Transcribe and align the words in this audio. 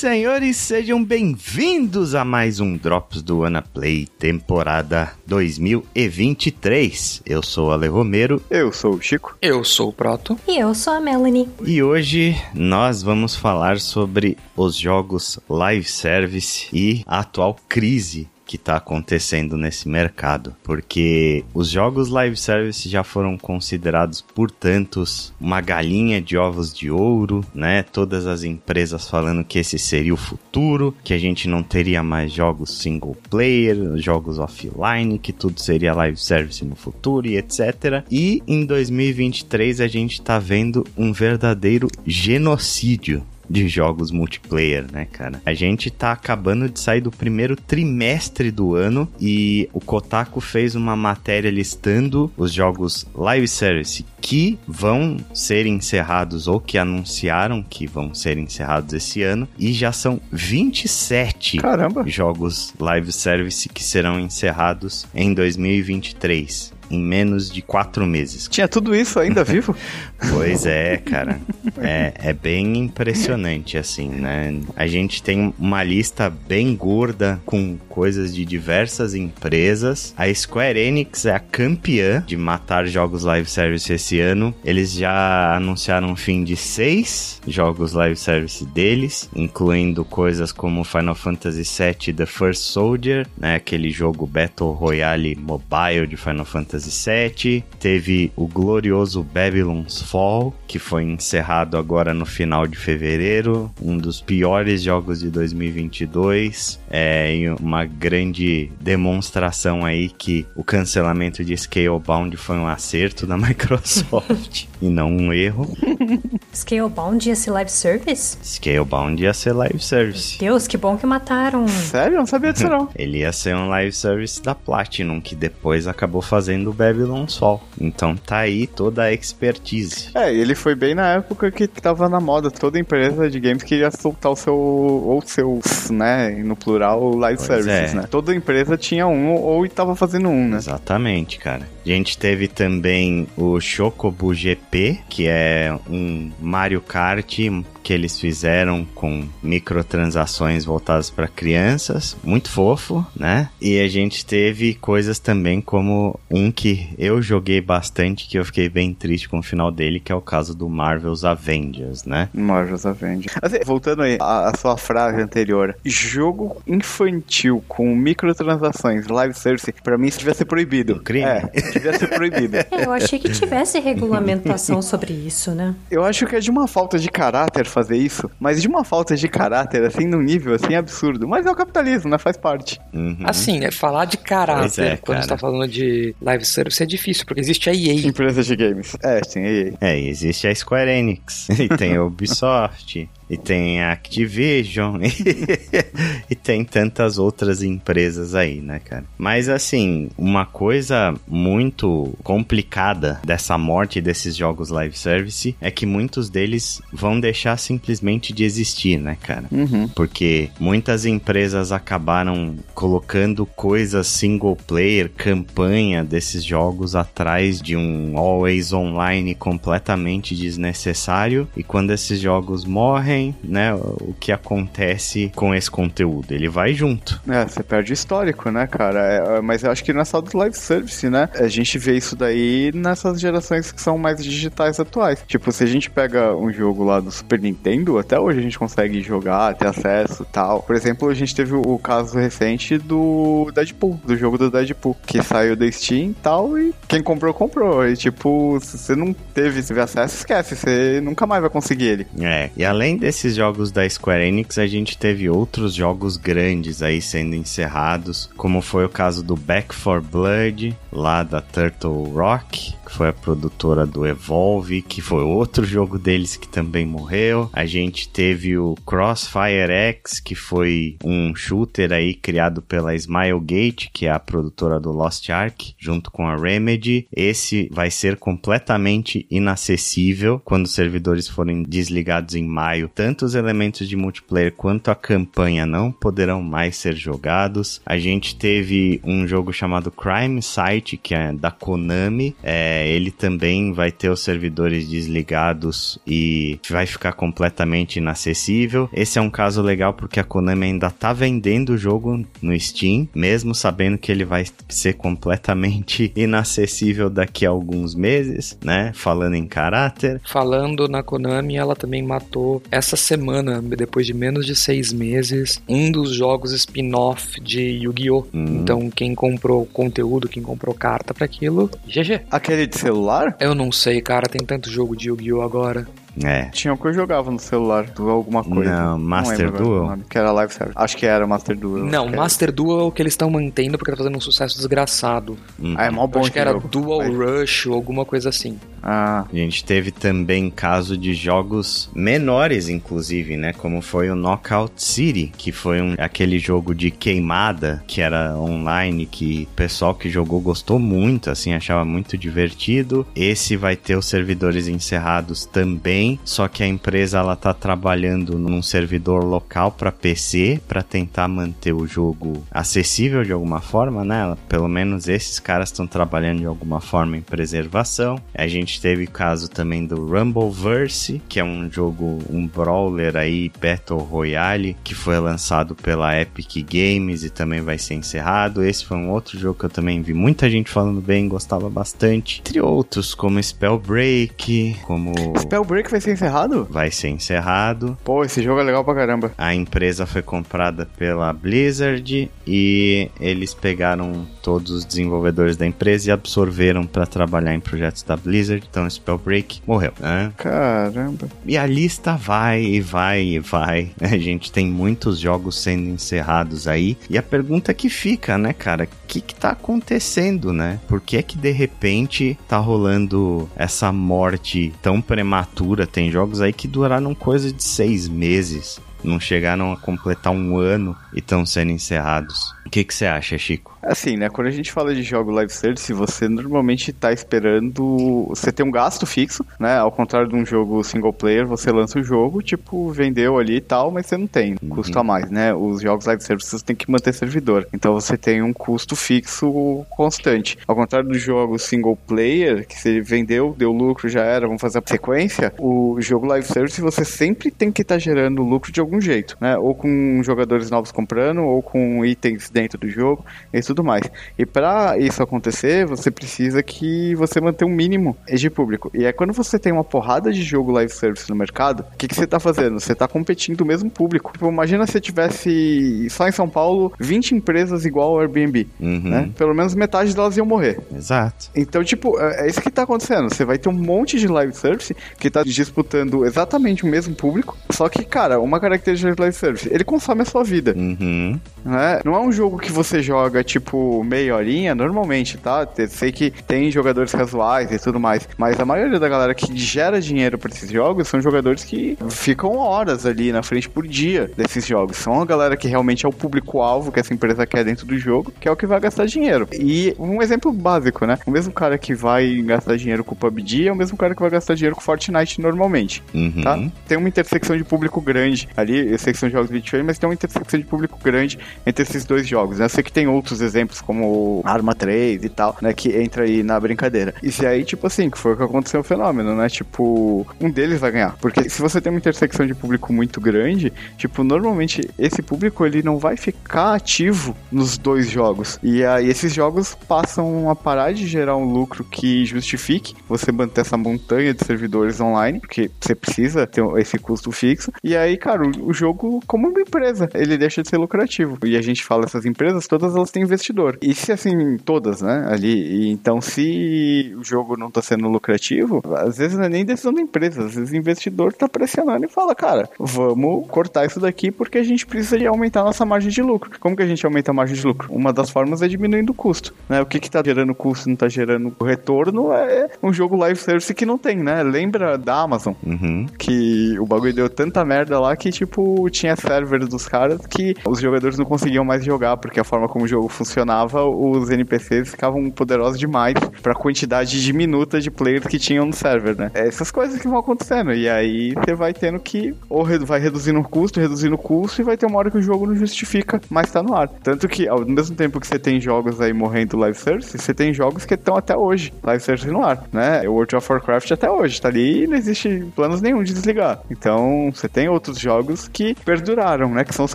Senhores, 0.00 0.56
sejam 0.56 1.04
bem-vindos 1.04 2.14
a 2.14 2.24
mais 2.24 2.58
um 2.58 2.74
Drops 2.74 3.20
do 3.20 3.44
Anaplay, 3.44 4.06
temporada 4.18 5.12
2023. 5.26 7.20
Eu 7.26 7.42
sou 7.42 7.68
o 7.68 7.70
Ale 7.70 7.86
Romero. 7.86 8.42
Eu 8.48 8.72
sou 8.72 8.94
o 8.94 9.02
Chico. 9.02 9.36
Eu 9.42 9.62
sou 9.62 9.90
o 9.90 9.92
Proto. 9.92 10.40
E 10.48 10.58
eu 10.58 10.74
sou 10.74 10.94
a 10.94 11.00
Melanie. 11.02 11.50
E 11.62 11.82
hoje 11.82 12.34
nós 12.54 13.02
vamos 13.02 13.36
falar 13.36 13.78
sobre 13.78 14.38
os 14.56 14.74
jogos 14.74 15.38
live 15.46 15.84
service 15.84 16.68
e 16.72 17.04
a 17.06 17.18
atual 17.18 17.54
crise 17.68 18.26
que 18.50 18.56
está 18.56 18.74
acontecendo 18.74 19.56
nesse 19.56 19.88
mercado, 19.88 20.56
porque 20.64 21.44
os 21.54 21.68
jogos 21.68 22.08
live 22.08 22.36
service 22.36 22.88
já 22.88 23.04
foram 23.04 23.38
considerados 23.38 24.20
por 24.20 24.50
tantos 24.50 25.32
uma 25.40 25.60
galinha 25.60 26.20
de 26.20 26.36
ovos 26.36 26.74
de 26.74 26.90
ouro, 26.90 27.44
né? 27.54 27.84
Todas 27.84 28.26
as 28.26 28.42
empresas 28.42 29.08
falando 29.08 29.44
que 29.44 29.60
esse 29.60 29.78
seria 29.78 30.12
o 30.12 30.16
futuro, 30.16 30.92
que 31.04 31.14
a 31.14 31.18
gente 31.18 31.46
não 31.46 31.62
teria 31.62 32.02
mais 32.02 32.32
jogos 32.32 32.76
single 32.76 33.16
player, 33.30 33.96
jogos 33.98 34.40
offline, 34.40 35.20
que 35.20 35.32
tudo 35.32 35.60
seria 35.60 35.94
live 35.94 36.16
service 36.16 36.64
no 36.64 36.74
futuro 36.74 37.28
e 37.28 37.36
etc. 37.36 38.04
E 38.10 38.42
em 38.48 38.66
2023 38.66 39.80
a 39.80 39.86
gente 39.86 40.14
está 40.14 40.40
vendo 40.40 40.84
um 40.98 41.12
verdadeiro 41.12 41.86
genocídio 42.04 43.22
de 43.50 43.68
jogos 43.68 44.12
multiplayer, 44.12 44.86
né, 44.92 45.06
cara? 45.10 45.42
A 45.44 45.52
gente 45.52 45.90
tá 45.90 46.12
acabando 46.12 46.68
de 46.68 46.78
sair 46.78 47.00
do 47.00 47.10
primeiro 47.10 47.56
trimestre 47.56 48.52
do 48.52 48.76
ano 48.76 49.08
e 49.20 49.68
o 49.72 49.80
Kotaku 49.80 50.40
fez 50.40 50.76
uma 50.76 50.94
matéria 50.94 51.50
listando 51.50 52.30
os 52.36 52.52
jogos 52.52 53.04
live 53.12 53.48
service 53.48 54.06
que 54.20 54.58
vão 54.68 55.16
ser 55.34 55.66
encerrados 55.66 56.46
ou 56.46 56.60
que 56.60 56.78
anunciaram 56.78 57.62
que 57.62 57.86
vão 57.86 58.14
ser 58.14 58.38
encerrados 58.38 58.92
esse 58.92 59.22
ano 59.22 59.48
e 59.58 59.72
já 59.72 59.90
são 59.90 60.20
27 60.30 61.58
Caramba. 61.58 62.04
jogos 62.06 62.72
live 62.78 63.10
service 63.10 63.68
que 63.68 63.82
serão 63.82 64.20
encerrados 64.20 65.06
em 65.14 65.34
2023 65.34 66.79
em 66.90 67.00
menos 67.00 67.50
de 67.50 67.62
quatro 67.62 68.06
meses. 68.06 68.48
Tinha 68.48 68.68
tudo 68.68 68.94
isso 68.94 69.18
ainda 69.18 69.44
vivo? 69.44 69.74
Pois 70.32 70.66
é, 70.66 70.98
cara. 70.98 71.40
É, 71.78 72.12
é 72.14 72.32
bem 72.34 72.76
impressionante, 72.76 73.78
assim, 73.78 74.08
né? 74.08 74.60
A 74.76 74.86
gente 74.86 75.22
tem 75.22 75.54
uma 75.58 75.82
lista 75.82 76.28
bem 76.28 76.76
gorda 76.76 77.40
com 77.46 77.78
coisas 77.88 78.34
de 78.34 78.44
diversas 78.44 79.14
empresas. 79.14 80.14
A 80.16 80.32
Square 80.32 80.78
Enix 80.78 81.24
é 81.24 81.34
a 81.34 81.40
campeã 81.40 82.22
de 82.26 82.36
matar 82.36 82.86
jogos 82.86 83.24
live 83.24 83.48
service 83.48 83.90
esse 83.90 84.20
ano. 84.20 84.54
Eles 84.62 84.92
já 84.92 85.56
anunciaram 85.56 86.12
o 86.12 86.16
fim 86.16 86.44
de 86.44 86.54
seis 86.54 87.40
jogos 87.46 87.94
live 87.94 88.16
service 88.16 88.64
deles, 88.66 89.30
incluindo 89.34 90.04
coisas 90.04 90.52
como 90.52 90.84
Final 90.84 91.14
Fantasy 91.14 91.62
VII 91.62 92.12
The 92.12 92.26
First 92.26 92.62
Soldier, 92.62 93.26
né? 93.38 93.54
Aquele 93.54 93.90
jogo 93.90 94.26
Battle 94.26 94.72
Royale 94.72 95.34
mobile 95.36 96.06
de 96.06 96.16
Final 96.16 96.44
Fantasy 96.44 96.79
VII. 96.86 97.64
Teve 97.78 98.32
o 98.36 98.46
glorioso 98.46 99.22
Babylon's 99.22 100.00
Fall, 100.02 100.54
que 100.66 100.78
foi 100.78 101.04
encerrado 101.04 101.76
agora 101.76 102.14
no 102.14 102.26
final 102.26 102.66
de 102.66 102.76
fevereiro. 102.76 103.70
Um 103.80 103.96
dos 103.96 104.20
piores 104.20 104.82
jogos 104.82 105.20
de 105.20 105.30
2022. 105.30 106.78
É 106.90 107.54
uma 107.60 107.84
grande 107.84 108.70
demonstração 108.80 109.84
aí 109.84 110.08
que 110.08 110.46
o 110.54 110.64
cancelamento 110.64 111.44
de 111.44 111.56
Scalebound 111.56 112.36
foi 112.36 112.56
um 112.56 112.66
acerto 112.66 113.26
da 113.26 113.36
Microsoft 113.38 114.66
e 114.80 114.88
não 114.88 115.10
um 115.10 115.32
erro. 115.32 115.76
Scalebound 116.52 117.28
ia 117.28 117.36
ser 117.36 117.50
live 117.50 117.70
service? 117.70 118.36
Scalebound 118.42 119.22
ia 119.22 119.32
ser 119.32 119.52
live 119.52 119.78
service. 119.78 120.38
Deus, 120.38 120.66
que 120.66 120.76
bom 120.76 120.96
que 120.96 121.06
mataram. 121.06 121.66
Sério? 121.68 122.14
Eu 122.14 122.18
não 122.20 122.26
sabia 122.26 122.52
disso 122.52 122.68
não. 122.68 122.88
Ele 122.96 123.18
ia 123.18 123.32
ser 123.32 123.54
um 123.54 123.68
live 123.68 123.92
service 123.92 124.42
da 124.42 124.54
Platinum, 124.54 125.20
que 125.20 125.34
depois 125.34 125.86
acabou 125.86 126.22
fazendo 126.22 126.69
o 126.70 126.72
Babylon's 126.72 127.36
Fall. 127.36 127.62
Então 127.80 128.16
tá 128.16 128.38
aí 128.38 128.66
toda 128.66 129.04
a 129.04 129.12
expertise. 129.12 130.10
É, 130.14 130.32
ele 130.32 130.54
foi 130.54 130.74
bem 130.74 130.94
na 130.94 131.14
época 131.14 131.50
que 131.50 131.66
tava 131.66 132.08
na 132.08 132.20
moda. 132.20 132.50
Toda 132.50 132.78
empresa 132.78 133.28
de 133.28 133.38
games 133.38 133.62
queria 133.62 133.90
soltar 133.90 134.32
o 134.32 134.36
seu, 134.36 134.56
ou 134.56 135.22
seus, 135.24 135.90
né, 135.90 136.30
no 136.44 136.56
plural, 136.56 137.14
live 137.16 137.38
Pois 137.38 137.46
services, 137.46 137.92
é. 137.92 137.94
né? 137.94 138.08
Toda 138.10 138.34
empresa 138.34 138.76
tinha 138.76 139.06
um 139.06 139.34
ou 139.34 139.68
tava 139.68 139.94
fazendo 139.94 140.28
um, 140.28 140.48
né? 140.48 140.56
Exatamente, 140.56 141.38
cara. 141.38 141.68
A 141.84 141.88
gente 141.88 142.18
teve 142.18 142.46
também 142.48 143.26
o 143.36 143.60
Chocobo 143.60 144.34
GP, 144.34 145.00
que 145.08 145.26
é 145.26 145.76
um 145.88 146.30
Mario 146.40 146.80
Kart 146.80 147.40
que 147.82 147.92
eles 147.92 148.20
fizeram 148.20 148.84
com 148.94 149.26
microtransações 149.42 150.64
voltadas 150.64 151.10
para 151.10 151.26
crianças, 151.26 152.16
muito 152.22 152.50
fofo, 152.50 153.04
né? 153.16 153.48
E 153.60 153.80
a 153.80 153.88
gente 153.88 154.24
teve 154.24 154.74
coisas 154.74 155.18
também 155.18 155.60
como 155.60 156.18
um 156.30 156.52
que 156.52 156.88
eu 156.98 157.22
joguei 157.22 157.60
bastante, 157.60 158.28
que 158.28 158.38
eu 158.38 158.44
fiquei 158.44 158.68
bem 158.68 158.94
triste 158.94 159.28
com 159.28 159.38
o 159.38 159.42
final 159.42 159.70
dele, 159.70 159.98
que 159.98 160.12
é 160.12 160.14
o 160.14 160.20
caso 160.20 160.54
do 160.54 160.68
Marvel's 160.68 161.24
Avengers, 161.24 162.04
né? 162.04 162.28
Marvel's 162.32 162.86
Avengers. 162.86 163.34
Assim, 163.40 163.58
voltando 163.64 164.02
aí 164.02 164.18
à, 164.20 164.50
à 164.50 164.56
sua 164.56 164.76
frase 164.76 165.20
anterior, 165.20 165.74
jogo 165.84 166.62
infantil 166.66 167.64
com 167.66 167.94
microtransações, 167.94 169.06
live 169.06 169.34
service, 169.34 169.72
pra 169.82 169.96
mim 169.96 170.08
isso 170.08 170.18
devia 170.18 170.34
ser 170.34 170.44
proibido. 170.44 170.94
Um 170.94 170.98
crime. 170.98 171.24
É, 171.24 171.50
devia 171.80 171.98
ser 171.98 172.08
proibido. 172.08 172.56
É, 172.56 172.66
eu 172.84 172.92
achei 172.92 173.18
que 173.18 173.30
tivesse 173.30 173.78
regulamentação 173.80 174.80
sobre 174.82 175.12
isso, 175.12 175.52
né? 175.52 175.74
Eu 175.90 176.04
acho 176.04 176.26
que 176.26 176.36
é 176.36 176.40
de 176.40 176.50
uma 176.50 176.66
falta 176.66 176.98
de 176.98 177.08
caráter 177.08 177.66
fazer 177.66 177.96
isso, 177.96 178.30
mas 178.38 178.60
de 178.60 178.68
uma 178.68 178.84
falta 178.84 179.16
de 179.16 179.28
caráter, 179.28 179.84
assim, 179.84 180.06
num 180.06 180.22
nível, 180.22 180.54
assim, 180.54 180.74
absurdo. 180.74 181.26
Mas 181.26 181.46
é 181.46 181.50
o 181.50 181.54
capitalismo, 181.54 182.10
né? 182.10 182.18
Faz 182.18 182.36
parte. 182.36 182.80
Uhum. 182.92 183.18
Assim, 183.24 183.58
né? 183.58 183.70
Falar 183.70 184.04
de 184.04 184.16
caráter 184.16 184.60
Pois 184.60 184.78
é, 184.78 184.96
quando 184.96 185.16
cara. 185.16 185.22
você 185.22 185.28
tá 185.28 185.38
falando 185.38 185.68
de 185.68 186.14
live 186.20 186.44
service 186.44 186.82
é 186.82 186.86
difícil, 186.86 187.24
porque 187.26 187.40
existe 187.40 187.70
a 187.70 187.74
EA. 187.74 188.06
Empresa 188.06 188.42
de 188.42 188.56
games. 188.56 188.96
É, 189.02 189.20
sim, 189.26 189.40
aí. 189.40 189.74
É, 189.80 189.98
e 189.98 190.08
existe 190.08 190.46
a 190.46 190.54
Square 190.54 190.90
Enix, 190.90 191.48
e 191.58 191.68
tem 191.68 191.96
a 191.96 192.04
Ubisoft, 192.04 193.08
e 193.30 193.36
tem 193.36 193.80
a 193.80 193.92
Activision, 193.92 195.00
e 196.28 196.34
tem 196.34 196.64
tantas 196.64 197.16
outras 197.16 197.62
empresas 197.62 198.34
aí, 198.34 198.60
né, 198.60 198.80
cara? 198.80 199.04
Mas 199.16 199.48
assim, 199.48 200.10
uma 200.18 200.44
coisa 200.44 201.14
muito 201.28 202.12
complicada 202.24 203.20
dessa 203.24 203.56
morte 203.56 204.00
desses 204.00 204.34
jogos 204.34 204.68
live 204.70 204.98
service 204.98 205.54
é 205.60 205.70
que 205.70 205.86
muitos 205.86 206.28
deles 206.28 206.82
vão 206.92 207.20
deixar 207.20 207.56
simplesmente 207.56 208.32
de 208.32 208.42
existir, 208.42 208.98
né, 208.98 209.16
cara? 209.22 209.44
Uhum. 209.52 209.86
Porque 209.88 210.50
muitas 210.58 211.06
empresas 211.06 211.70
acabaram 211.70 212.56
colocando 212.74 213.46
coisas 213.46 214.08
single 214.08 214.56
player, 214.56 215.08
campanha 215.08 216.04
desses 216.04 216.44
jogos 216.44 216.96
atrás 216.96 217.62
de 217.62 217.76
um 217.76 218.18
always 218.18 218.72
online 218.72 219.36
completamente 219.36 220.34
desnecessário. 220.34 221.46
E 221.56 221.62
quando 221.62 221.92
esses 221.92 222.18
jogos 222.18 222.64
morrem, 222.64 223.19
né, 223.42 223.74
o 223.74 224.14
que 224.18 224.32
acontece 224.32 225.32
com 225.34 225.54
esse 225.54 225.70
conteúdo? 225.70 226.32
Ele 226.32 226.48
vai 226.48 226.74
junto. 226.74 227.20
É, 227.28 227.46
você 227.46 227.62
perde 227.62 227.92
o 227.92 227.94
histórico, 227.94 228.50
né, 228.50 228.66
cara? 228.66 229.00
É, 229.00 229.38
é, 229.38 229.40
mas 229.40 229.62
eu 229.62 229.70
acho 229.70 229.84
que 229.84 229.92
não 229.92 230.00
é 230.00 230.04
só 230.04 230.20
do 230.20 230.36
live 230.36 230.56
service, 230.56 231.08
né? 231.08 231.28
A 231.34 231.48
gente 231.48 231.78
vê 231.78 231.96
isso 231.96 232.16
daí 232.16 232.70
nessas 232.74 233.20
gerações 233.20 233.72
que 233.72 233.80
são 233.80 233.98
mais 233.98 234.22
digitais 234.22 234.78
atuais. 234.80 235.22
Tipo, 235.26 235.52
se 235.52 235.64
a 235.64 235.66
gente 235.66 235.90
pega 235.90 236.34
um 236.34 236.52
jogo 236.52 236.84
lá 236.84 237.00
do 237.00 237.10
Super 237.10 237.40
Nintendo, 237.40 237.98
até 237.98 238.18
hoje 238.18 238.38
a 238.38 238.42
gente 238.42 238.58
consegue 238.58 239.00
jogar, 239.00 239.54
ter 239.54 239.66
acesso 239.66 240.22
e 240.22 240.32
tal. 240.32 240.62
Por 240.62 240.76
exemplo, 240.76 241.08
a 241.08 241.14
gente 241.14 241.34
teve 241.34 241.54
o 241.54 241.78
caso 241.78 242.18
recente 242.18 242.78
do 242.78 243.50
Deadpool, 243.54 244.00
do 244.04 244.16
jogo 244.16 244.38
do 244.38 244.50
Deadpool, 244.50 244.96
que 245.06 245.22
saiu 245.22 245.56
da 245.56 245.70
Steam 245.70 246.10
e 246.10 246.16
tal, 246.22 246.58
e 246.58 246.74
quem 246.88 247.02
comprou, 247.02 247.32
comprou. 247.32 247.86
E 247.86 247.96
tipo, 247.96 248.58
se 248.60 248.78
você 248.78 248.96
não 248.96 249.12
teve, 249.12 249.62
tiver 249.62 249.82
acesso, 249.82 250.16
esquece, 250.16 250.56
você 250.56 251.00
nunca 251.00 251.26
mais 251.26 251.40
vai 251.40 251.50
conseguir 251.50 251.86
ele. 251.86 252.06
É, 252.20 252.50
e 252.56 252.64
além 252.64 252.96
desses 253.10 253.34
jogos 253.34 253.72
da 253.72 253.88
Square 253.88 254.24
Enix, 254.24 254.56
a 254.56 254.68
gente 254.68 254.96
teve 254.96 255.28
outros 255.28 255.74
jogos 255.74 256.16
grandes 256.16 256.80
aí 256.80 257.02
sendo 257.02 257.34
encerrados, 257.34 258.30
como 258.36 258.62
foi 258.62 258.84
o 258.84 258.88
caso 258.88 259.20
do 259.24 259.34
Back 259.34 259.74
for 259.74 260.00
Blood, 260.00 260.76
lá 260.92 261.24
da 261.24 261.40
Turtle 261.40 262.04
Rock, 262.12 262.72
que 262.86 262.96
foi 262.96 263.08
a 263.08 263.12
produtora 263.12 263.84
do 263.84 264.06
Evolve, 264.06 264.82
que 264.82 265.00
foi 265.00 265.24
outro 265.24 265.64
jogo 265.64 265.98
deles 265.98 266.36
que 266.36 266.48
também 266.48 266.86
morreu. 266.86 267.50
A 267.52 267.66
gente 267.66 268.08
teve 268.08 268.56
o 268.56 268.76
Crossfire 268.86 269.72
X, 269.72 270.20
que 270.20 270.36
foi 270.36 270.96
um 271.04 271.34
shooter 271.34 271.92
aí 271.92 272.14
criado 272.14 272.62
pela 272.62 272.94
Smilegate, 272.94 273.90
que 273.92 274.06
é 274.06 274.10
a 274.12 274.20
produtora 274.20 274.78
do 274.78 274.92
Lost 274.92 275.28
Ark, 275.30 275.74
junto 275.78 276.12
com 276.12 276.28
a 276.28 276.36
Remedy. 276.36 277.08
Esse 277.14 277.68
vai 277.72 277.90
ser 277.90 278.16
completamente 278.16 279.26
inacessível 279.28 280.40
quando 280.44 280.66
os 280.66 280.74
servidores 280.74 281.26
forem 281.26 281.64
desligados 281.64 282.36
em 282.36 282.44
maio 282.44 282.88
tanto 283.00 283.24
os 283.24 283.34
elementos 283.34 283.88
de 283.88 283.96
multiplayer 283.96 284.52
quanto 284.52 284.90
a 284.90 284.94
campanha 284.94 285.64
não 285.64 285.90
poderão 285.90 286.42
mais 286.42 286.76
ser 286.76 286.94
jogados. 286.94 287.80
A 287.86 287.96
gente 287.96 288.36
teve 288.36 289.00
um 289.02 289.26
jogo 289.26 289.54
chamado 289.54 289.90
Crime 289.90 290.42
Site, 290.42 290.98
que 290.98 291.14
é 291.14 291.32
da 291.32 291.50
Konami. 291.50 292.36
É, 292.42 292.86
ele 292.90 293.10
também 293.10 293.72
vai 293.72 293.90
ter 293.90 294.10
os 294.10 294.20
servidores 294.20 294.86
desligados 294.86 295.98
e 296.06 296.60
vai 296.68 296.84
ficar 296.84 297.14
completamente 297.14 297.96
inacessível. 297.96 298.86
Esse 298.92 299.18
é 299.18 299.22
um 299.22 299.30
caso 299.30 299.62
legal 299.62 299.94
porque 299.94 300.20
a 300.20 300.24
Konami 300.24 300.66
ainda 300.66 300.90
tá 300.90 301.14
vendendo 301.14 301.70
o 301.70 301.78
jogo 301.78 302.22
no 302.42 302.60
Steam, 302.60 303.08
mesmo 303.14 303.54
sabendo 303.54 303.96
que 303.96 304.12
ele 304.12 304.26
vai 304.26 304.44
ser 304.68 304.92
completamente 304.92 306.12
inacessível 306.14 307.08
daqui 307.08 307.46
a 307.46 307.48
alguns 307.48 307.94
meses, 307.94 308.58
né? 308.62 308.92
Falando 308.94 309.36
em 309.36 309.46
caráter. 309.46 310.20
Falando 310.22 310.86
na 310.86 311.02
Konami, 311.02 311.56
ela 311.56 311.74
também 311.74 312.02
matou 312.02 312.62
essa 312.80 312.96
semana, 312.96 313.62
depois 313.62 314.06
de 314.06 314.14
menos 314.14 314.44
de 314.46 314.56
seis 314.56 314.92
meses, 314.92 315.62
um 315.68 315.92
dos 315.92 316.14
jogos 316.14 316.52
spin-off 316.52 317.40
de 317.40 317.60
Yu-Gi-Oh! 317.60 318.26
Hum. 318.34 318.60
Então, 318.60 318.90
quem 318.90 319.14
comprou 319.14 319.66
conteúdo, 319.66 320.28
quem 320.28 320.42
comprou 320.42 320.74
carta 320.74 321.14
pra 321.14 321.26
aquilo, 321.26 321.70
GG. 321.86 322.22
Aquele 322.30 322.66
de 322.66 322.76
celular? 322.76 323.36
Eu 323.38 323.54
não 323.54 323.70
sei, 323.70 324.00
cara, 324.00 324.28
tem 324.28 324.44
tanto 324.44 324.70
jogo 324.70 324.96
de 324.96 325.08
Yu-Gi-Oh! 325.08 325.42
agora. 325.42 325.86
É. 326.22 326.44
Tinha 326.46 326.74
o 326.74 326.76
que 326.76 326.86
eu 326.86 326.92
jogava 326.92 327.30
no 327.30 327.38
celular, 327.38 327.86
alguma 327.98 328.42
coisa. 328.42 328.70
Não, 328.74 328.98
Master 328.98 329.46
agora 329.48 329.62
Duel? 329.64 329.86
nome, 329.86 330.04
Que 330.08 330.18
era 330.18 330.32
Live 330.32 330.52
Service. 330.52 330.76
Acho 330.78 330.96
que 330.96 331.06
era 331.06 331.26
Master 331.26 331.56
Duel. 331.56 331.84
Não, 331.84 332.08
Master 332.08 332.52
Duel 332.52 332.80
é 332.80 332.82
o 332.84 332.90
que 332.92 333.02
eles 333.02 333.12
estão 333.12 333.30
mantendo 333.30 333.78
porque 333.78 333.90
tá 333.90 333.96
fazendo 333.96 334.16
um 334.16 334.20
sucesso 334.20 334.56
desgraçado. 334.56 335.36
Hum. 335.58 335.72
era. 335.72 335.82
Ah, 335.82 335.86
é 335.86 335.90
mó 335.90 336.06
bom 336.06 336.20
acho 336.20 336.32
que 336.32 336.38
era 336.38 336.52
jogo. 336.52 336.68
Dual 336.68 336.98
Mas- 337.00 337.16
Rush 337.16 337.66
ou 337.66 337.74
alguma 337.74 338.04
coisa 338.04 338.28
assim. 338.28 338.58
Ah, 338.82 339.26
A 339.30 339.36
gente 339.36 339.62
teve 339.62 339.90
também 339.90 340.48
caso 340.50 340.96
de 340.96 341.12
jogos 341.12 341.90
menores, 341.94 342.68
inclusive, 342.68 343.36
né? 343.36 343.52
Como 343.52 343.82
foi 343.82 344.10
o 344.10 344.14
Knockout 344.16 344.72
City, 344.82 345.30
que 345.36 345.52
foi 345.52 345.82
um, 345.82 345.94
aquele 345.98 346.38
jogo 346.38 346.74
de 346.74 346.90
queimada 346.90 347.82
que 347.86 348.00
era 348.00 348.34
online, 348.38 349.04
que 349.04 349.46
o 349.52 349.54
pessoal 349.54 349.94
que 349.94 350.08
jogou 350.08 350.40
gostou 350.40 350.78
muito, 350.78 351.28
assim, 351.30 351.52
achava 351.52 351.84
muito 351.84 352.16
divertido. 352.16 353.06
Esse 353.14 353.54
vai 353.54 353.76
ter 353.76 353.96
os 353.96 354.06
servidores 354.06 354.66
encerrados 354.66 355.44
também, 355.44 355.99
só 356.24 356.48
que 356.48 356.62
a 356.62 356.66
empresa 356.66 357.18
ela 357.18 357.36
tá 357.36 357.52
trabalhando 357.52 358.38
num 358.38 358.62
servidor 358.62 359.24
local 359.24 359.72
para 359.72 359.92
PC 359.92 360.60
para 360.66 360.82
tentar 360.82 361.28
manter 361.28 361.72
o 361.72 361.86
jogo 361.86 362.44
acessível 362.50 363.24
de 363.24 363.32
alguma 363.32 363.60
forma, 363.60 364.04
né? 364.04 364.36
Pelo 364.48 364.68
menos 364.68 365.08
esses 365.08 365.38
caras 365.38 365.70
estão 365.70 365.86
trabalhando 365.86 366.40
de 366.40 366.46
alguma 366.46 366.80
forma 366.80 367.16
em 367.16 367.22
preservação. 367.22 368.20
A 368.34 368.46
gente 368.46 368.80
teve 368.80 369.06
caso 369.06 369.48
também 369.48 369.86
do 369.86 370.06
Rumbleverse, 370.06 371.20
que 371.28 371.40
é 371.40 371.44
um 371.44 371.70
jogo, 371.70 372.18
um 372.30 372.46
brawler 372.46 373.16
aí, 373.16 373.50
Battle 373.60 373.98
Royale, 373.98 374.76
que 374.82 374.94
foi 374.94 375.18
lançado 375.18 375.74
pela 375.74 376.18
Epic 376.20 376.64
Games 376.68 377.24
e 377.24 377.30
também 377.30 377.60
vai 377.60 377.78
ser 377.78 377.94
encerrado. 377.94 378.64
Esse 378.64 378.84
foi 378.84 378.96
um 378.96 379.10
outro 379.10 379.38
jogo 379.38 379.58
que 379.58 379.64
eu 379.64 379.70
também 379.70 380.02
vi 380.02 380.14
muita 380.14 380.48
gente 380.48 380.70
falando 380.70 381.00
bem, 381.00 381.28
gostava 381.28 381.68
bastante. 381.68 382.40
Entre 382.40 382.60
outros, 382.60 383.14
como 383.14 383.42
Spellbreak, 383.42 384.76
como 384.82 385.12
Spellbreak 385.38 385.89
vai 385.90 386.00
ser 386.00 386.12
encerrado? 386.12 386.66
vai 386.70 386.90
ser 386.90 387.08
encerrado. 387.08 387.96
Pô, 388.04 388.24
esse 388.24 388.42
jogo 388.42 388.60
é 388.60 388.64
legal 388.64 388.84
pra 388.84 388.94
caramba. 388.94 389.32
A 389.36 389.54
empresa 389.54 390.06
foi 390.06 390.22
comprada 390.22 390.86
pela 390.96 391.32
Blizzard 391.32 392.30
e 392.46 393.10
eles 393.20 393.54
pegaram 393.54 394.26
todos 394.42 394.70
os 394.70 394.84
desenvolvedores 394.84 395.56
da 395.56 395.66
empresa 395.66 396.08
e 396.08 396.12
absorveram 396.12 396.86
para 396.86 397.06
trabalhar 397.06 397.54
em 397.54 397.60
projetos 397.60 398.02
da 398.02 398.16
Blizzard. 398.16 398.66
Então, 398.70 398.88
Spellbreak 398.88 399.60
morreu. 399.66 399.92
Né? 399.98 400.32
Caramba. 400.36 401.28
E 401.44 401.56
a 401.56 401.66
lista 401.66 402.16
vai 402.16 402.62
e 402.62 402.80
vai 402.80 403.22
e 403.22 403.38
vai. 403.38 403.90
A 404.00 404.16
gente 404.16 404.50
tem 404.50 404.66
muitos 404.66 405.18
jogos 405.18 405.58
sendo 405.60 405.88
encerrados 405.88 406.66
aí. 406.66 406.96
E 407.08 407.16
a 407.16 407.22
pergunta 407.22 407.72
que 407.74 407.88
fica, 407.88 408.36
né, 408.36 408.52
cara? 408.52 408.84
O 408.84 409.06
que 409.06 409.20
que 409.20 409.34
tá 409.34 409.50
acontecendo, 409.50 410.52
né? 410.52 410.80
Por 410.88 411.00
que 411.00 411.22
que 411.22 411.36
de 411.36 411.50
repente 411.50 412.38
tá 412.48 412.58
rolando 412.58 413.48
essa 413.56 413.92
morte 413.92 414.72
tão 414.82 415.00
prematura? 415.00 415.79
Tem 415.86 416.10
jogos 416.10 416.40
aí 416.40 416.52
que 416.52 416.68
duraram 416.68 417.14
coisa 417.14 417.52
de 417.52 417.62
seis 417.62 418.08
meses. 418.08 418.80
Não 419.02 419.18
chegaram 419.18 419.72
a 419.72 419.76
completar 419.76 420.32
um 420.32 420.56
ano 420.56 420.96
e 421.12 421.18
estão 421.18 421.46
sendo 421.46 421.72
encerrados. 421.72 422.54
O 422.70 422.84
que 422.84 422.86
você 422.88 423.04
acha, 423.04 423.36
Chico? 423.36 423.76
Assim, 423.82 424.16
né? 424.16 424.28
Quando 424.28 424.46
a 424.46 424.52
gente 424.52 424.70
fala 424.70 424.94
de 424.94 425.02
jogo 425.02 425.32
live 425.32 425.52
service, 425.52 425.92
você 425.92 426.28
normalmente 426.28 426.92
tá 426.92 427.12
esperando. 427.12 428.26
Você 428.28 428.52
tem 428.52 428.64
um 428.64 428.70
gasto 428.70 429.04
fixo, 429.04 429.44
né? 429.58 429.76
Ao 429.76 429.90
contrário 429.90 430.28
de 430.28 430.36
um 430.36 430.46
jogo 430.46 430.84
single 430.84 431.12
player, 431.12 431.44
você 431.44 431.72
lança 431.72 431.98
o 431.98 432.04
jogo, 432.04 432.40
tipo, 432.42 432.90
vendeu 432.92 433.38
ali 433.38 433.56
e 433.56 433.60
tal, 433.60 433.90
mas 433.90 434.06
você 434.06 434.16
não 434.16 434.28
tem 434.28 434.54
custo 434.56 434.96
a 435.00 435.02
mais, 435.02 435.30
né? 435.30 435.52
Os 435.52 435.82
jogos 435.82 436.06
live 436.06 436.22
services 436.22 436.62
tem 436.62 436.76
que 436.76 436.88
manter 436.88 437.12
servidor. 437.12 437.66
Então 437.74 437.92
você 437.92 438.16
tem 438.16 438.40
um 438.40 438.52
custo 438.52 438.94
fixo 438.94 439.84
constante. 439.90 440.56
Ao 440.68 440.76
contrário 440.76 441.08
do 441.08 441.18
jogo 441.18 441.58
single 441.58 441.96
player, 442.06 442.64
que 442.68 442.78
você 442.78 443.00
vendeu, 443.00 443.52
deu 443.58 443.72
lucro, 443.72 444.08
já 444.08 444.22
era, 444.22 444.46
vamos 444.46 444.60
fazer 444.60 444.78
a 444.78 444.82
sequência. 444.86 445.52
O 445.58 445.96
jogo 446.00 446.26
live 446.26 446.46
service 446.46 446.80
você 446.80 447.04
sempre 447.04 447.50
tem 447.50 447.72
que 447.72 447.82
estar 447.82 447.98
gerando 447.98 448.44
lucro 448.44 448.70
de 448.70 448.78
algum 448.78 449.00
jeito, 449.00 449.36
né? 449.40 449.58
Ou 449.58 449.74
com 449.74 450.22
jogadores 450.22 450.70
novos 450.70 450.92
comprando, 450.92 451.42
ou 451.42 451.60
com 451.62 452.04
itens 452.04 452.48
dentro 452.48 452.59
do 452.68 452.88
jogo 452.88 453.24
e 453.52 453.60
tudo 453.60 453.82
mais. 453.84 454.02
E 454.38 454.44
para 454.44 454.98
isso 454.98 455.22
acontecer, 455.22 455.86
você 455.86 456.10
precisa 456.10 456.62
que 456.62 457.14
você 457.14 457.40
mantenha 457.40 457.70
um 457.70 457.74
mínimo 457.74 458.16
de 458.32 458.50
público. 458.50 458.90
E 458.94 459.04
é 459.04 459.12
quando 459.12 459.32
você 459.32 459.58
tem 459.58 459.72
uma 459.72 459.84
porrada 459.84 460.32
de 460.32 460.42
jogo 460.42 460.72
live 460.72 460.92
service 460.92 461.28
no 461.30 461.36
mercado, 461.36 461.84
o 461.92 461.96
que, 461.96 462.08
que 462.08 462.14
você 462.14 462.26
tá 462.26 462.40
fazendo? 462.40 462.80
Você 462.80 462.94
tá 462.94 463.06
competindo 463.06 463.60
o 463.60 463.66
mesmo 463.66 463.90
público. 463.90 464.32
Tipo, 464.32 464.48
imagina 464.48 464.86
se 464.86 465.00
tivesse 465.00 466.08
só 466.10 466.26
em 466.28 466.32
São 466.32 466.48
Paulo 466.48 466.92
20 466.98 467.34
empresas 467.36 467.84
igual 467.84 468.10
ao 468.14 468.20
Airbnb, 468.20 468.66
Uhum. 468.80 469.00
né? 469.04 469.30
Pelo 469.36 469.54
menos 469.54 469.74
metade 469.74 470.14
delas 470.14 470.36
iam 470.36 470.46
morrer. 470.46 470.80
Exato. 470.94 471.50
Então, 471.54 471.82
tipo, 471.84 472.18
é 472.20 472.40
é 472.40 472.48
isso 472.48 472.60
que 472.62 472.70
tá 472.70 472.82
acontecendo. 472.84 473.28
Você 473.28 473.44
vai 473.44 473.58
ter 473.58 473.68
um 473.68 473.72
monte 473.72 474.18
de 474.18 474.26
live 474.26 474.52
service 474.54 474.96
que 475.18 475.30
tá 475.30 475.42
disputando 475.42 476.24
exatamente 476.24 476.84
o 476.84 476.86
mesmo 476.86 477.14
público. 477.14 477.56
Só 477.70 477.88
que, 477.88 478.02
cara, 478.04 478.40
uma 478.40 478.58
característica 478.58 479.12
de 479.14 479.20
live 479.20 479.36
service, 479.36 479.68
ele 479.70 479.84
consome 479.84 480.22
a 480.22 480.24
sua 480.24 480.42
vida. 480.42 480.74
Uhum. 480.76 481.38
né? 481.64 482.00
Não 482.04 482.14
é 482.14 482.20
um 482.20 482.32
jogo 482.32 482.49
que 482.58 482.72
você 482.72 483.02
joga, 483.02 483.42
tipo, 483.44 484.02
meia 484.04 484.34
horinha, 484.34 484.74
normalmente, 484.74 485.36
tá? 485.38 485.66
Eu 485.76 485.88
sei 485.88 486.12
que 486.12 486.30
tem 486.30 486.70
jogadores 486.70 487.12
casuais 487.12 487.70
e 487.70 487.78
tudo 487.78 487.98
mais, 488.00 488.28
mas 488.36 488.58
a 488.58 488.64
maioria 488.64 488.98
da 488.98 489.08
galera 489.08 489.34
que 489.34 489.56
gera 489.56 490.00
dinheiro 490.00 490.38
pra 490.38 490.50
esses 490.50 490.70
jogos 490.70 491.08
são 491.08 491.20
jogadores 491.20 491.64
que 491.64 491.96
ficam 492.10 492.56
horas 492.56 493.06
ali 493.06 493.32
na 493.32 493.42
frente 493.42 493.68
por 493.68 493.86
dia 493.86 494.30
desses 494.36 494.66
jogos. 494.66 494.96
São 494.96 495.20
a 495.20 495.24
galera 495.24 495.56
que 495.56 495.68
realmente 495.68 496.06
é 496.06 496.08
o 496.08 496.12
público-alvo 496.12 496.92
que 496.92 497.00
essa 497.00 497.12
empresa 497.12 497.46
quer 497.46 497.64
dentro 497.64 497.86
do 497.86 497.98
jogo, 497.98 498.32
que 498.40 498.48
é 498.48 498.50
o 498.50 498.56
que 498.56 498.66
vai 498.66 498.80
gastar 498.80 499.06
dinheiro. 499.06 499.48
E 499.52 499.94
um 499.98 500.22
exemplo 500.22 500.52
básico, 500.52 501.06
né? 501.06 501.18
O 501.26 501.30
mesmo 501.30 501.52
cara 501.52 501.76
que 501.78 501.94
vai 501.94 502.42
gastar 502.42 502.76
dinheiro 502.76 503.04
com 503.04 503.14
o 503.14 503.18
PUBG 503.18 503.68
é 503.68 503.72
o 503.72 503.76
mesmo 503.76 503.96
cara 503.96 504.14
que 504.14 504.20
vai 504.20 504.30
gastar 504.30 504.54
dinheiro 504.54 504.74
com 504.76 504.82
Fortnite 504.82 505.40
normalmente 505.40 506.02
Uhum. 506.14 506.42
tá? 506.42 506.58
Tem 506.86 506.96
uma 506.98 507.08
intersecção 507.08 507.56
de 507.56 507.64
público 507.64 508.00
grande 508.00 508.48
ali, 508.56 508.96
secção 508.98 509.28
de 509.28 509.34
jogos 509.34 509.50
Bitcoin, 509.50 509.82
mas 509.82 509.98
tem 509.98 510.08
uma 510.08 510.14
intersecção 510.14 510.58
de 510.58 510.66
público 510.66 510.98
grande 511.02 511.38
entre 511.66 511.82
esses 511.82 512.04
dois 512.04 512.26
jogos, 512.26 512.39
né? 512.48 512.64
Eu 512.64 512.68
sei 512.68 512.82
que 512.82 512.92
tem 512.92 513.06
outros 513.06 513.40
exemplos, 513.40 513.80
como 513.80 514.42
Arma 514.44 514.74
3 514.74 515.24
e 515.24 515.28
tal, 515.28 515.56
né? 515.60 515.72
Que 515.72 515.96
entra 515.96 516.24
aí 516.24 516.42
na 516.42 516.58
brincadeira. 516.58 517.14
E 517.22 517.30
se 517.30 517.46
aí, 517.46 517.64
tipo 517.64 517.86
assim, 517.86 518.10
que 518.10 518.18
foi 518.18 518.32
o 518.32 518.36
que 518.36 518.42
aconteceu 518.42 518.80
o 518.80 518.84
fenômeno, 518.84 519.34
né? 519.34 519.48
Tipo, 519.48 520.26
um 520.40 520.50
deles 520.50 520.80
vai 520.80 520.92
ganhar. 520.92 521.16
Porque 521.20 521.48
se 521.48 521.60
você 521.60 521.80
tem 521.80 521.92
uma 521.92 521.98
intersecção 521.98 522.46
de 522.46 522.54
público 522.54 522.92
muito 522.92 523.20
grande, 523.20 523.72
tipo, 523.96 524.24
normalmente 524.24 524.88
esse 524.98 525.22
público 525.22 525.64
ele 525.64 525.82
não 525.82 525.98
vai 525.98 526.16
ficar 526.16 526.74
ativo 526.74 527.36
nos 527.50 527.78
dois 527.78 528.10
jogos. 528.10 528.58
E 528.62 528.84
aí 528.84 529.08
esses 529.08 529.32
jogos 529.32 529.74
passam 529.88 530.50
a 530.50 530.56
parar 530.56 530.92
de 530.92 531.06
gerar 531.06 531.36
um 531.36 531.44
lucro 531.44 531.84
que 531.84 532.24
justifique 532.24 532.94
você 533.08 533.32
manter 533.32 533.62
essa 533.62 533.76
montanha 533.76 534.34
de 534.34 534.44
servidores 534.44 535.00
online, 535.00 535.40
porque 535.40 535.70
você 535.80 535.94
precisa 535.94 536.46
ter 536.46 536.64
esse 536.78 536.98
custo 536.98 537.30
fixo. 537.32 537.72
E 537.82 537.96
aí, 537.96 538.16
cara, 538.16 538.42
o, 538.42 538.68
o 538.68 538.72
jogo, 538.72 539.20
como 539.26 539.48
uma 539.48 539.60
empresa, 539.60 540.08
ele 540.14 540.36
deixa 540.36 540.62
de 540.62 540.68
ser 540.68 540.78
lucrativo. 540.78 541.38
E 541.44 541.56
a 541.56 541.62
gente 541.62 541.84
fala 541.84 542.04
essas 542.04 542.19
empresas, 542.24 542.66
todas 542.66 542.94
elas 542.94 543.10
têm 543.10 543.22
investidor. 543.22 543.78
E 543.82 543.94
se 543.94 544.12
assim, 544.12 544.56
todas, 544.58 545.02
né, 545.02 545.26
ali. 545.28 545.50
E 545.50 545.90
então, 545.90 546.20
se 546.20 547.14
o 547.18 547.24
jogo 547.24 547.56
não 547.56 547.70
tá 547.70 547.82
sendo 547.82 548.08
lucrativo, 548.08 548.82
às 548.96 549.18
vezes 549.18 549.36
não 549.36 549.44
é 549.44 549.48
nem 549.48 549.64
decisão 549.64 549.92
da 549.92 550.00
empresa, 550.00 550.44
às 550.44 550.54
vezes 550.54 550.72
o 550.72 550.76
investidor 550.76 551.32
tá 551.32 551.48
pressionando 551.48 552.04
e 552.04 552.08
fala, 552.08 552.34
cara, 552.34 552.68
vamos 552.78 553.46
cortar 553.48 553.86
isso 553.86 554.00
daqui 554.00 554.30
porque 554.30 554.58
a 554.58 554.62
gente 554.62 554.86
precisa 554.86 555.18
de 555.18 555.26
aumentar 555.26 555.60
a 555.60 555.64
nossa 555.64 555.84
margem 555.84 556.10
de 556.10 556.22
lucro. 556.22 556.50
Como 556.58 556.76
que 556.76 556.82
a 556.82 556.86
gente 556.86 557.04
aumenta 557.04 557.30
a 557.30 557.34
margem 557.34 557.56
de 557.56 557.66
lucro? 557.66 557.92
Uma 557.92 558.12
das 558.12 558.30
formas 558.30 558.62
é 558.62 558.68
diminuindo 558.68 559.10
o 559.10 559.14
custo, 559.14 559.54
né? 559.68 559.80
O 559.80 559.86
que 559.86 560.00
que 560.00 560.10
tá 560.10 560.22
gerando 560.24 560.54
custo 560.54 560.88
e 560.88 560.90
não 560.90 560.96
tá 560.96 561.08
gerando 561.08 561.54
retorno 561.62 562.32
é 562.32 562.68
um 562.82 562.92
jogo 562.92 563.16
live 563.16 563.38
service 563.38 563.72
que 563.74 563.86
não 563.86 563.98
tem, 563.98 564.16
né? 564.16 564.42
Lembra 564.42 564.96
da 564.96 565.20
Amazon? 565.20 565.54
Uhum. 565.62 566.06
que 566.18 566.78
o 566.78 566.86
bagulho 566.86 567.12
deu 567.12 567.28
tanta 567.28 567.64
merda 567.64 567.98
lá 567.98 568.16
que, 568.16 568.30
tipo, 568.30 568.88
tinha 568.90 569.16
servers 569.16 569.68
dos 569.68 569.86
caras 569.86 570.26
que 570.26 570.54
os 570.66 570.80
jogadores 570.80 571.18
não 571.18 571.24
conseguiam 571.24 571.64
mais 571.64 571.84
jogar 571.84 572.09
porque 572.16 572.40
a 572.40 572.44
forma 572.44 572.68
como 572.68 572.84
o 572.84 572.88
jogo 572.88 573.08
funcionava, 573.08 573.84
os 573.84 574.30
NPCs 574.30 574.90
ficavam 574.90 575.30
poderosos 575.30 575.78
demais 575.78 576.14
pra 576.42 576.54
quantidade 576.54 577.22
diminuta 577.22 577.80
de 577.80 577.90
players 577.90 578.26
que 578.26 578.38
tinham 578.38 578.66
no 578.66 578.72
server, 578.72 579.16
né? 579.16 579.30
É 579.34 579.46
essas 579.46 579.70
coisas 579.70 580.00
que 580.00 580.08
vão 580.08 580.18
acontecendo. 580.18 580.72
E 580.72 580.88
aí 580.88 581.34
você 581.34 581.54
vai 581.54 581.72
tendo 581.72 581.98
que, 581.98 582.34
ou 582.48 582.64
vai 582.84 583.00
reduzindo 583.00 583.40
o 583.40 583.44
custo, 583.44 583.80
reduzindo 583.80 584.14
o 584.14 584.18
custo, 584.18 584.60
e 584.60 584.64
vai 584.64 584.76
ter 584.76 584.86
uma 584.86 584.98
hora 584.98 585.10
que 585.10 585.18
o 585.18 585.22
jogo 585.22 585.46
não 585.46 585.54
justifica, 585.54 586.20
mas 586.30 586.50
tá 586.50 586.62
no 586.62 586.74
ar. 586.74 586.88
Tanto 586.88 587.28
que, 587.28 587.48
ao 587.48 587.64
mesmo 587.64 587.96
tempo 587.96 588.20
que 588.20 588.26
você 588.26 588.38
tem 588.38 588.60
jogos 588.60 589.00
aí 589.00 589.12
morrendo 589.12 589.56
live 589.56 589.76
service, 589.76 590.16
você 590.16 590.34
tem 590.34 590.52
jogos 590.54 590.84
que 590.84 590.94
estão 590.94 591.16
até 591.16 591.36
hoje 591.36 591.72
live 591.82 592.02
service 592.02 592.30
no 592.30 592.44
ar, 592.44 592.64
né? 592.72 593.08
O 593.08 593.12
World 593.12 593.36
of 593.36 593.52
Warcraft 593.52 593.92
até 593.92 594.10
hoje 594.10 594.40
tá 594.40 594.48
ali 594.48 594.84
e 594.84 594.86
não 594.86 594.96
existe 594.96 595.44
planos 595.54 595.80
nenhum 595.80 596.02
de 596.02 596.12
desligar. 596.12 596.60
Então, 596.70 597.30
você 597.32 597.48
tem 597.48 597.68
outros 597.68 597.98
jogos 597.98 598.48
que 598.48 598.74
perduraram, 598.84 599.50
né? 599.50 599.64
Que 599.64 599.74
são 599.74 599.84
os 599.84 599.94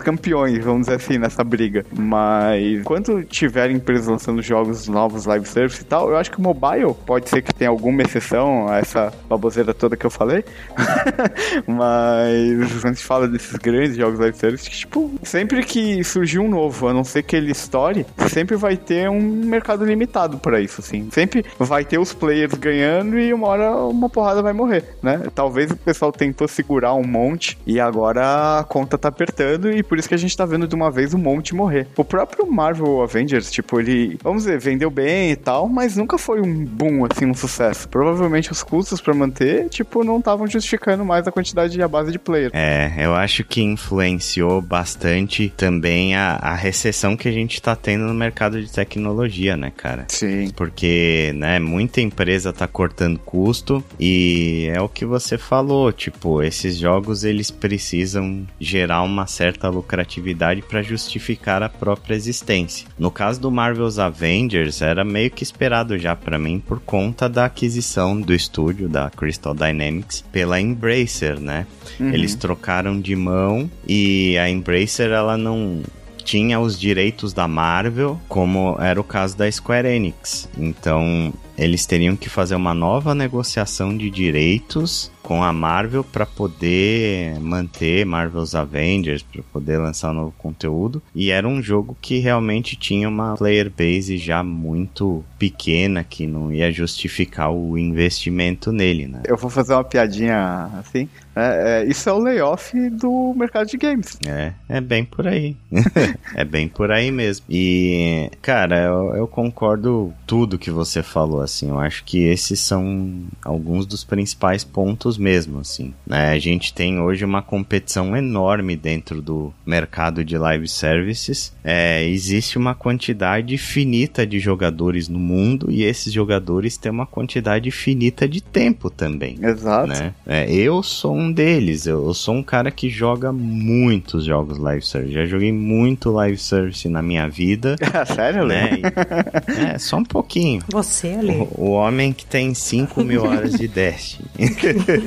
campeões, 0.00 0.64
vamos 0.64 0.86
dizer 0.86 0.96
assim, 0.96 1.18
nessa 1.18 1.42
briga. 1.42 1.84
Mas 2.06 2.84
quando 2.84 3.24
tiver 3.24 3.70
empresas 3.70 4.06
lançando 4.06 4.40
jogos 4.40 4.86
novos 4.86 5.26
live 5.26 5.46
service 5.46 5.82
e 5.82 5.84
tal, 5.84 6.08
eu 6.10 6.16
acho 6.16 6.30
que 6.30 6.38
o 6.38 6.42
mobile 6.42 6.94
pode 7.04 7.28
ser 7.28 7.42
que 7.42 7.52
tenha 7.52 7.68
alguma 7.68 8.02
exceção 8.02 8.68
a 8.68 8.78
essa 8.78 9.12
baboseira 9.28 9.74
toda 9.74 9.96
que 9.96 10.06
eu 10.06 10.10
falei. 10.10 10.44
Mas 11.66 12.70
quando 12.80 12.84
a 12.84 12.88
gente 12.94 13.04
fala 13.04 13.26
desses 13.26 13.56
grandes 13.56 13.96
jogos 13.96 14.20
live 14.20 14.36
service, 14.36 14.70
tipo, 14.70 15.12
sempre 15.24 15.64
que 15.64 16.04
surgir 16.04 16.38
um 16.38 16.48
novo, 16.48 16.86
a 16.86 16.94
não 16.94 17.02
ser 17.02 17.24
que 17.24 17.34
ele 17.34 17.50
estoure, 17.50 18.06
sempre 18.28 18.56
vai 18.56 18.76
ter 18.76 19.10
um 19.10 19.20
mercado 19.20 19.84
limitado 19.84 20.38
para 20.38 20.60
isso, 20.60 20.80
assim. 20.80 21.08
Sempre 21.10 21.44
vai 21.58 21.84
ter 21.84 21.98
os 21.98 22.12
players 22.12 22.54
ganhando 22.54 23.18
e 23.18 23.34
uma 23.34 23.48
hora 23.48 23.74
uma 23.76 24.08
porrada 24.08 24.42
vai 24.42 24.52
morrer, 24.52 24.96
né? 25.02 25.22
Talvez 25.34 25.72
o 25.72 25.76
pessoal 25.76 26.12
tentou 26.12 26.46
segurar 26.46 26.94
um 26.94 27.04
monte 27.04 27.58
e 27.66 27.80
agora 27.80 28.60
a 28.60 28.64
conta 28.64 28.96
tá 28.96 29.08
apertando 29.08 29.72
e 29.72 29.82
por 29.82 29.98
isso 29.98 30.08
que 30.08 30.14
a 30.14 30.18
gente 30.18 30.36
tá 30.36 30.46
vendo 30.46 30.68
de 30.68 30.74
uma 30.74 30.90
vez 30.90 31.12
um 31.12 31.18
monte 31.18 31.54
morrer. 31.54 31.88
O 31.96 32.04
próprio 32.04 32.46
Marvel 32.46 33.02
Avengers, 33.02 33.50
tipo, 33.50 33.80
ele, 33.80 34.18
vamos 34.22 34.44
dizer, 34.44 34.58
vendeu 34.58 34.90
bem 34.90 35.30
e 35.30 35.36
tal, 35.36 35.66
mas 35.68 35.96
nunca 35.96 36.18
foi 36.18 36.40
um 36.40 36.64
boom, 36.64 37.06
assim, 37.10 37.24
um 37.24 37.34
sucesso. 37.34 37.88
Provavelmente 37.88 38.52
os 38.52 38.62
custos 38.62 39.00
para 39.00 39.14
manter, 39.14 39.68
tipo, 39.70 40.04
não 40.04 40.18
estavam 40.18 40.46
justificando 40.46 41.04
mais 41.04 41.26
a 41.26 41.32
quantidade 41.32 41.78
e 41.78 41.82
a 41.82 41.88
base 41.88 42.12
de 42.12 42.18
players. 42.18 42.52
É, 42.52 42.92
eu 42.98 43.14
acho 43.14 43.44
que 43.44 43.62
influenciou 43.62 44.60
bastante 44.60 45.52
também 45.56 46.14
a, 46.14 46.36
a 46.36 46.54
recessão 46.54 47.16
que 47.16 47.28
a 47.28 47.32
gente 47.32 47.62
tá 47.62 47.74
tendo 47.74 48.04
no 48.04 48.14
mercado 48.14 48.60
de 48.60 48.70
tecnologia, 48.70 49.56
né, 49.56 49.72
cara? 49.74 50.04
Sim. 50.08 50.50
Porque, 50.54 51.32
né, 51.34 51.58
muita 51.58 52.02
empresa 52.02 52.52
tá 52.52 52.66
cortando 52.66 53.18
custo 53.18 53.82
e 53.98 54.70
é 54.74 54.80
o 54.80 54.88
que 54.88 55.06
você 55.06 55.38
falou, 55.38 55.90
tipo, 55.92 56.42
esses 56.42 56.76
jogos 56.76 57.24
eles 57.24 57.50
precisam 57.50 58.46
gerar 58.60 59.02
uma 59.02 59.26
certa 59.26 59.68
lucratividade 59.68 60.60
para 60.62 60.82
justificar 60.82 61.62
a 61.62 61.68
própria 61.86 62.16
existência. 62.16 62.88
No 62.98 63.12
caso 63.12 63.40
do 63.40 63.48
Marvel's 63.48 64.00
Avengers, 64.00 64.82
era 64.82 65.04
meio 65.04 65.30
que 65.30 65.44
esperado 65.44 65.96
já 65.96 66.16
para 66.16 66.36
mim 66.36 66.58
por 66.58 66.80
conta 66.80 67.28
da 67.28 67.44
aquisição 67.44 68.20
do 68.20 68.34
estúdio 68.34 68.88
da 68.88 69.08
Crystal 69.08 69.54
Dynamics 69.54 70.24
pela 70.32 70.60
Embracer, 70.60 71.38
né? 71.38 71.64
Uhum. 72.00 72.12
Eles 72.12 72.34
trocaram 72.34 73.00
de 73.00 73.14
mão 73.14 73.70
e 73.86 74.36
a 74.36 74.50
Embracer 74.50 75.12
ela 75.12 75.36
não 75.36 75.80
tinha 76.24 76.58
os 76.58 76.76
direitos 76.76 77.32
da 77.32 77.46
Marvel, 77.46 78.20
como 78.28 78.76
era 78.80 79.00
o 79.00 79.04
caso 79.04 79.36
da 79.38 79.48
Square 79.48 79.86
Enix. 79.86 80.48
Então, 80.58 81.32
eles 81.56 81.86
teriam 81.86 82.16
que 82.16 82.28
fazer 82.28 82.56
uma 82.56 82.74
nova 82.74 83.14
negociação 83.14 83.96
de 83.96 84.10
direitos 84.10 85.12
com 85.26 85.42
a 85.42 85.52
Marvel 85.52 86.04
para 86.04 86.24
poder 86.24 87.40
manter 87.40 88.06
Marvel's 88.06 88.54
Avengers, 88.54 89.24
para 89.24 89.42
poder 89.52 89.76
lançar 89.76 90.12
um 90.12 90.14
novo 90.14 90.34
conteúdo. 90.38 91.02
E 91.12 91.32
era 91.32 91.48
um 91.48 91.60
jogo 91.60 91.96
que 92.00 92.20
realmente 92.20 92.76
tinha 92.76 93.08
uma 93.08 93.34
player 93.36 93.68
base 93.68 94.18
já 94.18 94.44
muito 94.44 95.24
pequena, 95.36 96.04
que 96.04 96.28
não 96.28 96.52
ia 96.52 96.70
justificar 96.70 97.50
o 97.50 97.76
investimento 97.76 98.70
nele, 98.70 99.08
né? 99.08 99.22
Eu 99.26 99.36
vou 99.36 99.50
fazer 99.50 99.74
uma 99.74 99.82
piadinha 99.82 100.70
assim. 100.78 101.08
É, 101.36 101.82
é, 101.82 101.84
isso 101.84 102.08
é 102.08 102.12
o 102.12 102.18
layoff 102.18 102.88
do 102.90 103.34
mercado 103.36 103.66
de 103.66 103.76
games. 103.76 104.18
É, 104.26 104.54
é 104.68 104.80
bem 104.80 105.04
por 105.04 105.26
aí. 105.26 105.54
é 106.34 106.44
bem 106.44 106.66
por 106.66 106.90
aí 106.90 107.10
mesmo. 107.10 107.44
E, 107.50 108.30
cara, 108.40 108.84
eu, 108.84 109.14
eu 109.14 109.28
concordo 109.28 110.14
tudo 110.26 110.58
que 110.58 110.70
você 110.70 111.02
falou, 111.02 111.42
assim. 111.42 111.68
Eu 111.68 111.78
acho 111.78 112.04
que 112.04 112.24
esses 112.24 112.58
são 112.58 113.24
alguns 113.44 113.84
dos 113.84 114.02
principais 114.02 114.64
pontos 114.64 115.15
mesmo, 115.16 115.60
assim. 115.60 115.92
Né? 116.06 116.30
A 116.30 116.38
gente 116.38 116.72
tem 116.72 117.00
hoje 117.00 117.24
uma 117.24 117.42
competição 117.42 118.16
enorme 118.16 118.76
dentro 118.76 119.20
do 119.22 119.52
mercado 119.64 120.24
de 120.24 120.36
live 120.36 120.68
services. 120.68 121.52
É, 121.64 122.04
existe 122.04 122.58
uma 122.58 122.74
quantidade 122.74 123.56
finita 123.58 124.26
de 124.26 124.38
jogadores 124.38 125.08
no 125.08 125.18
mundo 125.18 125.70
e 125.70 125.82
esses 125.82 126.12
jogadores 126.12 126.76
têm 126.76 126.92
uma 126.92 127.06
quantidade 127.06 127.70
finita 127.70 128.28
de 128.28 128.40
tempo 128.40 128.90
também. 128.90 129.38
Exato. 129.42 129.88
Né? 129.88 130.14
É, 130.26 130.50
eu 130.50 130.82
sou 130.82 131.14
um 131.14 131.30
deles. 131.30 131.86
Eu, 131.86 132.06
eu, 132.06 132.14
sou 132.14 132.34
um 132.34 132.42
cara 132.42 132.70
que 132.70 132.88
joga 132.88 133.32
muitos 133.32 134.24
jogos 134.24 134.58
live 134.58 134.84
service. 134.84 135.14
Já 135.14 135.26
joguei 135.26 135.52
muito 135.52 136.10
live 136.10 136.38
service 136.38 136.88
na 136.88 137.02
minha 137.02 137.28
vida. 137.28 137.76
Sério, 138.14 138.46
né? 138.46 138.70
E, 138.80 139.74
é, 139.74 139.78
só 139.78 139.96
um 139.98 140.04
pouquinho. 140.04 140.62
Você, 140.68 141.08
Ale. 141.08 141.32
O, 141.32 141.66
o 141.66 141.70
homem 141.70 142.12
que 142.12 142.24
tem 142.24 142.54
5 142.54 143.02
mil 143.04 143.24
horas 143.24 143.52
de 143.52 143.68
Destiny. 143.68 144.28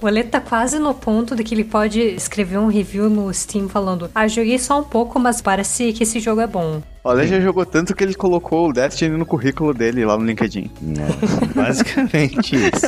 o 0.00 0.06
Ale 0.06 0.24
tá 0.24 0.40
quase 0.40 0.78
no 0.78 0.94
ponto 0.94 1.34
de 1.34 1.42
que 1.44 1.54
ele 1.54 1.64
pode 1.64 2.00
escrever 2.00 2.58
um 2.58 2.68
review 2.68 3.08
no 3.08 3.32
Steam 3.32 3.68
falando: 3.68 4.10
Ah, 4.14 4.26
joguei 4.28 4.58
só 4.58 4.80
um 4.80 4.84
pouco, 4.84 5.18
mas 5.18 5.40
parece 5.40 5.92
que 5.92 6.02
esse 6.02 6.20
jogo 6.20 6.40
é 6.40 6.46
bom. 6.46 6.82
O 7.08 7.10
Ale 7.10 7.26
já 7.26 7.40
jogou 7.40 7.64
tanto 7.64 7.94
que 7.94 8.04
ele 8.04 8.12
colocou 8.12 8.68
o 8.68 8.72
Destiny 8.72 9.16
no 9.16 9.24
currículo 9.24 9.72
dele 9.72 10.04
lá 10.04 10.18
no 10.18 10.26
LinkedIn. 10.26 10.70
Nossa, 10.82 11.46
basicamente 11.54 12.54
isso. 12.54 12.86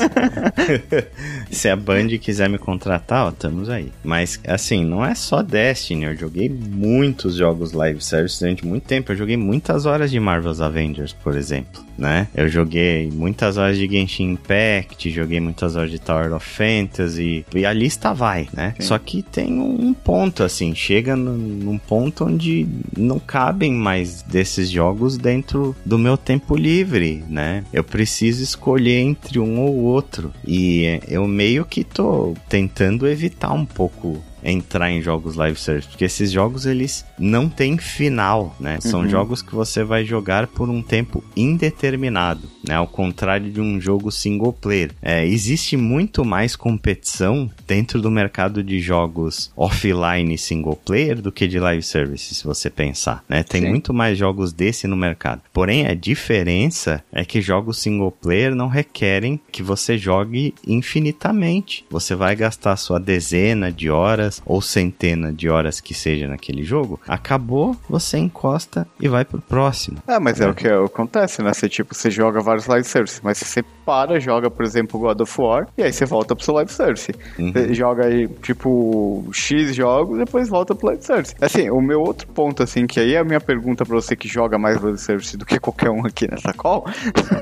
Se 1.50 1.68
a 1.70 1.76
Band 1.76 2.08
quiser 2.20 2.48
me 2.48 2.58
contratar, 2.58 3.26
ó, 3.26 3.28
estamos 3.30 3.70
aí. 3.70 3.90
Mas, 4.04 4.38
assim, 4.46 4.84
não 4.84 5.02
é 5.02 5.14
só 5.14 5.42
Destiny. 5.42 6.04
Eu 6.04 6.16
joguei 6.16 6.50
muitos 6.50 7.36
jogos 7.36 7.72
live 7.72 8.04
service 8.04 8.38
durante 8.38 8.66
muito 8.66 8.84
tempo. 8.84 9.10
Eu 9.10 9.16
joguei 9.16 9.38
muitas 9.38 9.86
horas 9.86 10.10
de 10.10 10.20
Marvel's 10.20 10.60
Avengers, 10.60 11.14
por 11.14 11.34
exemplo, 11.34 11.82
né? 12.00 12.28
Eu 12.34 12.48
joguei 12.48 13.10
muitas 13.12 13.56
horas 13.56 13.76
de 13.76 13.86
Genshin 13.86 14.30
Impact, 14.30 15.10
joguei 15.10 15.38
muitas 15.38 15.76
horas 15.76 15.90
de 15.90 15.98
Tower 15.98 16.32
of 16.32 16.44
Fantasy, 16.44 17.44
e 17.54 17.66
a 17.66 17.72
lista 17.72 18.14
vai, 18.14 18.48
né? 18.52 18.74
Sim. 18.78 18.86
Só 18.86 18.98
que 18.98 19.22
tem 19.22 19.60
um 19.60 19.92
ponto, 19.92 20.42
assim, 20.42 20.74
chega 20.74 21.14
num 21.14 21.78
ponto 21.78 22.24
onde 22.24 22.66
não 22.96 23.18
cabem 23.18 23.72
mais 23.72 24.22
desses 24.22 24.70
jogos 24.70 25.18
dentro 25.18 25.76
do 25.84 25.98
meu 25.98 26.16
tempo 26.16 26.56
livre, 26.56 27.22
né? 27.28 27.64
Eu 27.72 27.84
preciso 27.84 28.42
escolher 28.42 29.00
entre 29.00 29.38
um 29.38 29.60
ou 29.60 29.76
outro. 29.76 30.32
E 30.46 31.00
eu 31.06 31.26
meio 31.28 31.64
que 31.64 31.84
tô 31.84 32.34
tentando 32.48 33.06
evitar 33.06 33.52
um 33.52 33.66
pouco 33.66 34.22
entrar 34.42 34.90
em 34.90 35.02
jogos 35.02 35.36
live 35.36 35.58
service, 35.58 35.88
porque 35.88 36.04
esses 36.04 36.30
jogos 36.30 36.66
eles 36.66 37.04
não 37.18 37.48
têm 37.48 37.76
final, 37.78 38.54
né? 38.58 38.78
São 38.80 39.00
uhum. 39.00 39.08
jogos 39.08 39.42
que 39.42 39.54
você 39.54 39.84
vai 39.84 40.04
jogar 40.04 40.46
por 40.46 40.68
um 40.68 40.82
tempo 40.82 41.22
indeterminado, 41.36 42.48
né? 42.66 42.74
Ao 42.74 42.86
contrário 42.86 43.50
de 43.50 43.60
um 43.60 43.80
jogo 43.80 44.10
single 44.10 44.52
player. 44.52 44.90
É, 45.02 45.26
existe 45.26 45.76
muito 45.76 46.24
mais 46.24 46.56
competição 46.56 47.50
dentro 47.66 48.00
do 48.00 48.10
mercado 48.10 48.62
de 48.62 48.80
jogos 48.80 49.50
offline 49.56 50.36
single 50.36 50.76
player 50.76 51.20
do 51.20 51.32
que 51.32 51.46
de 51.46 51.58
live 51.58 51.82
service, 51.82 52.34
se 52.34 52.44
você 52.44 52.70
pensar, 52.70 53.24
né? 53.28 53.42
Tem 53.42 53.62
Sim. 53.62 53.68
muito 53.68 53.92
mais 53.92 54.18
jogos 54.18 54.52
desse 54.52 54.86
no 54.86 54.96
mercado. 54.96 55.42
Porém, 55.52 55.86
a 55.86 55.94
diferença 55.94 57.02
é 57.12 57.24
que 57.24 57.40
jogos 57.40 57.78
single 57.78 58.10
player 58.10 58.54
não 58.54 58.68
requerem 58.68 59.40
que 59.50 59.62
você 59.62 59.96
jogue 59.96 60.54
infinitamente. 60.66 61.84
Você 61.90 62.14
vai 62.14 62.34
gastar 62.36 62.76
sua 62.76 62.98
dezena 62.98 63.70
de 63.72 63.90
horas 63.90 64.42
ou 64.44 64.60
centena 64.60 65.32
de 65.32 65.48
horas 65.48 65.80
que 65.80 65.94
seja 65.94 66.28
naquele 66.28 66.62
jogo, 66.62 67.00
acabou, 67.06 67.76
você 67.88 68.18
encosta 68.18 68.86
e 69.00 69.08
vai 69.08 69.24
pro 69.24 69.40
próximo. 69.40 69.98
É, 70.06 70.18
mas 70.18 70.40
é, 70.40 70.44
é 70.44 70.48
o 70.48 70.54
que 70.54 70.68
acontece, 70.68 71.42
né? 71.42 71.52
Você 71.52 71.68
tipo, 71.68 71.94
você 71.94 72.10
joga 72.10 72.40
vários 72.50 72.66
live 72.66 72.84
services, 72.84 73.20
mas 73.22 73.38
você 73.38 73.62
para, 73.84 74.20
joga, 74.20 74.50
por 74.50 74.64
exemplo, 74.64 75.00
God 75.00 75.20
of 75.20 75.40
War, 75.40 75.66
e 75.76 75.82
aí 75.82 75.92
você 75.92 76.04
volta 76.04 76.34
pro 76.34 76.44
seu 76.44 76.54
live 76.54 76.70
service. 76.70 77.12
Uhum. 77.38 77.52
Você 77.52 77.74
joga 77.74 78.06
aí, 78.06 78.28
tipo, 78.42 79.24
X 79.32 79.74
jogos, 79.74 80.18
depois 80.18 80.48
volta 80.48 80.74
pro 80.74 80.88
live 80.88 81.02
service. 81.02 81.34
Assim, 81.40 81.70
o 81.70 81.80
meu 81.80 82.00
outro 82.00 82.28
ponto, 82.28 82.62
assim, 82.62 82.86
que 82.86 83.00
aí 83.00 83.14
é 83.14 83.18
a 83.18 83.24
minha 83.24 83.40
pergunta 83.40 83.84
pra 83.84 83.94
você 83.94 84.14
que 84.14 84.28
joga 84.28 84.58
mais 84.58 84.80
live 84.80 84.98
service 84.98 85.36
do 85.36 85.44
que 85.44 85.58
qualquer 85.58 85.90
um 85.90 86.06
aqui 86.06 86.28
nessa 86.30 86.52
call, 86.52 86.84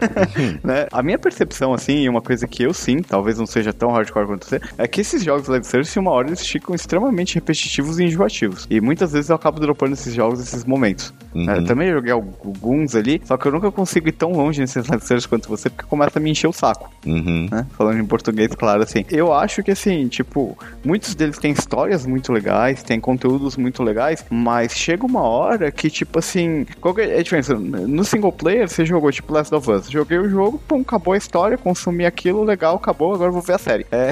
né? 0.64 0.86
A 0.92 1.02
minha 1.02 1.18
percepção, 1.18 1.72
assim, 1.72 2.04
e 2.04 2.08
uma 2.08 2.22
coisa 2.22 2.46
que 2.46 2.62
eu 2.62 2.72
sim, 2.72 2.98
talvez 3.02 3.38
não 3.38 3.46
seja 3.46 3.72
tão 3.72 3.90
hardcore 3.90 4.26
quanto 4.26 4.46
você, 4.46 4.60
é 4.76 4.86
que 4.86 5.00
esses 5.00 5.22
jogos 5.22 5.48
live 5.48 5.66
service, 5.66 5.98
uma 5.98 6.12
hora 6.12 6.28
eles 6.28 6.46
ficam 6.46 6.74
extremamente 6.74 7.34
repetitivos 7.34 7.98
e 7.98 8.04
enjoativos. 8.04 8.66
E 8.70 8.80
muitas 8.80 9.12
vezes 9.12 9.30
eu 9.30 9.36
acabo 9.36 9.60
dropando 9.60 9.92
esses 9.92 10.14
jogos 10.14 10.38
nesses 10.38 10.64
momentos. 10.64 11.12
Uhum. 11.34 11.44
Né? 11.44 11.58
Eu 11.58 11.64
também 11.64 11.92
joguei 11.92 12.12
alguns 12.12 12.94
ali, 12.94 13.20
só 13.24 13.36
que 13.36 13.46
eu 13.46 13.52
nunca 13.52 13.70
consigo 13.70 14.08
ir 14.08 14.12
tão 14.12 14.30
longe 14.30 14.60
nesses 14.60 14.86
live 14.88 14.97
service 15.00 15.28
quanto 15.28 15.48
você, 15.48 15.70
porque 15.70 15.88
começa 15.88 16.18
a 16.18 16.22
me 16.22 16.30
encher 16.30 16.48
o 16.48 16.52
saco. 16.52 16.90
Uhum. 17.06 17.48
Né? 17.50 17.66
Falando 17.76 17.98
em 17.98 18.06
português, 18.06 18.54
claro, 18.54 18.82
assim. 18.82 19.04
Eu 19.10 19.32
acho 19.32 19.62
que, 19.62 19.70
assim, 19.70 20.08
tipo, 20.08 20.56
muitos 20.84 21.14
deles 21.14 21.38
têm 21.38 21.52
histórias 21.52 22.06
muito 22.06 22.32
legais, 22.32 22.82
têm 22.82 23.00
conteúdos 23.00 23.56
muito 23.56 23.82
legais, 23.82 24.24
mas 24.30 24.72
chega 24.72 25.06
uma 25.06 25.22
hora 25.22 25.70
que, 25.70 25.90
tipo, 25.90 26.18
assim, 26.18 26.66
qual 26.80 26.94
que 26.94 27.02
é 27.02 27.18
a 27.18 27.22
diferença? 27.22 27.54
No 27.54 28.04
single 28.04 28.32
player, 28.32 28.68
você 28.68 28.84
jogou, 28.84 29.10
tipo, 29.10 29.32
Last 29.32 29.54
of 29.54 29.70
Us. 29.70 29.90
Joguei 29.90 30.18
o 30.18 30.28
jogo, 30.28 30.60
pum, 30.66 30.80
acabou 30.80 31.14
a 31.14 31.16
história, 31.16 31.56
consumi 31.56 32.04
aquilo, 32.04 32.44
legal, 32.44 32.76
acabou, 32.76 33.14
agora 33.14 33.30
vou 33.30 33.42
ver 33.42 33.54
a 33.54 33.58
série. 33.58 33.86
É. 33.90 34.10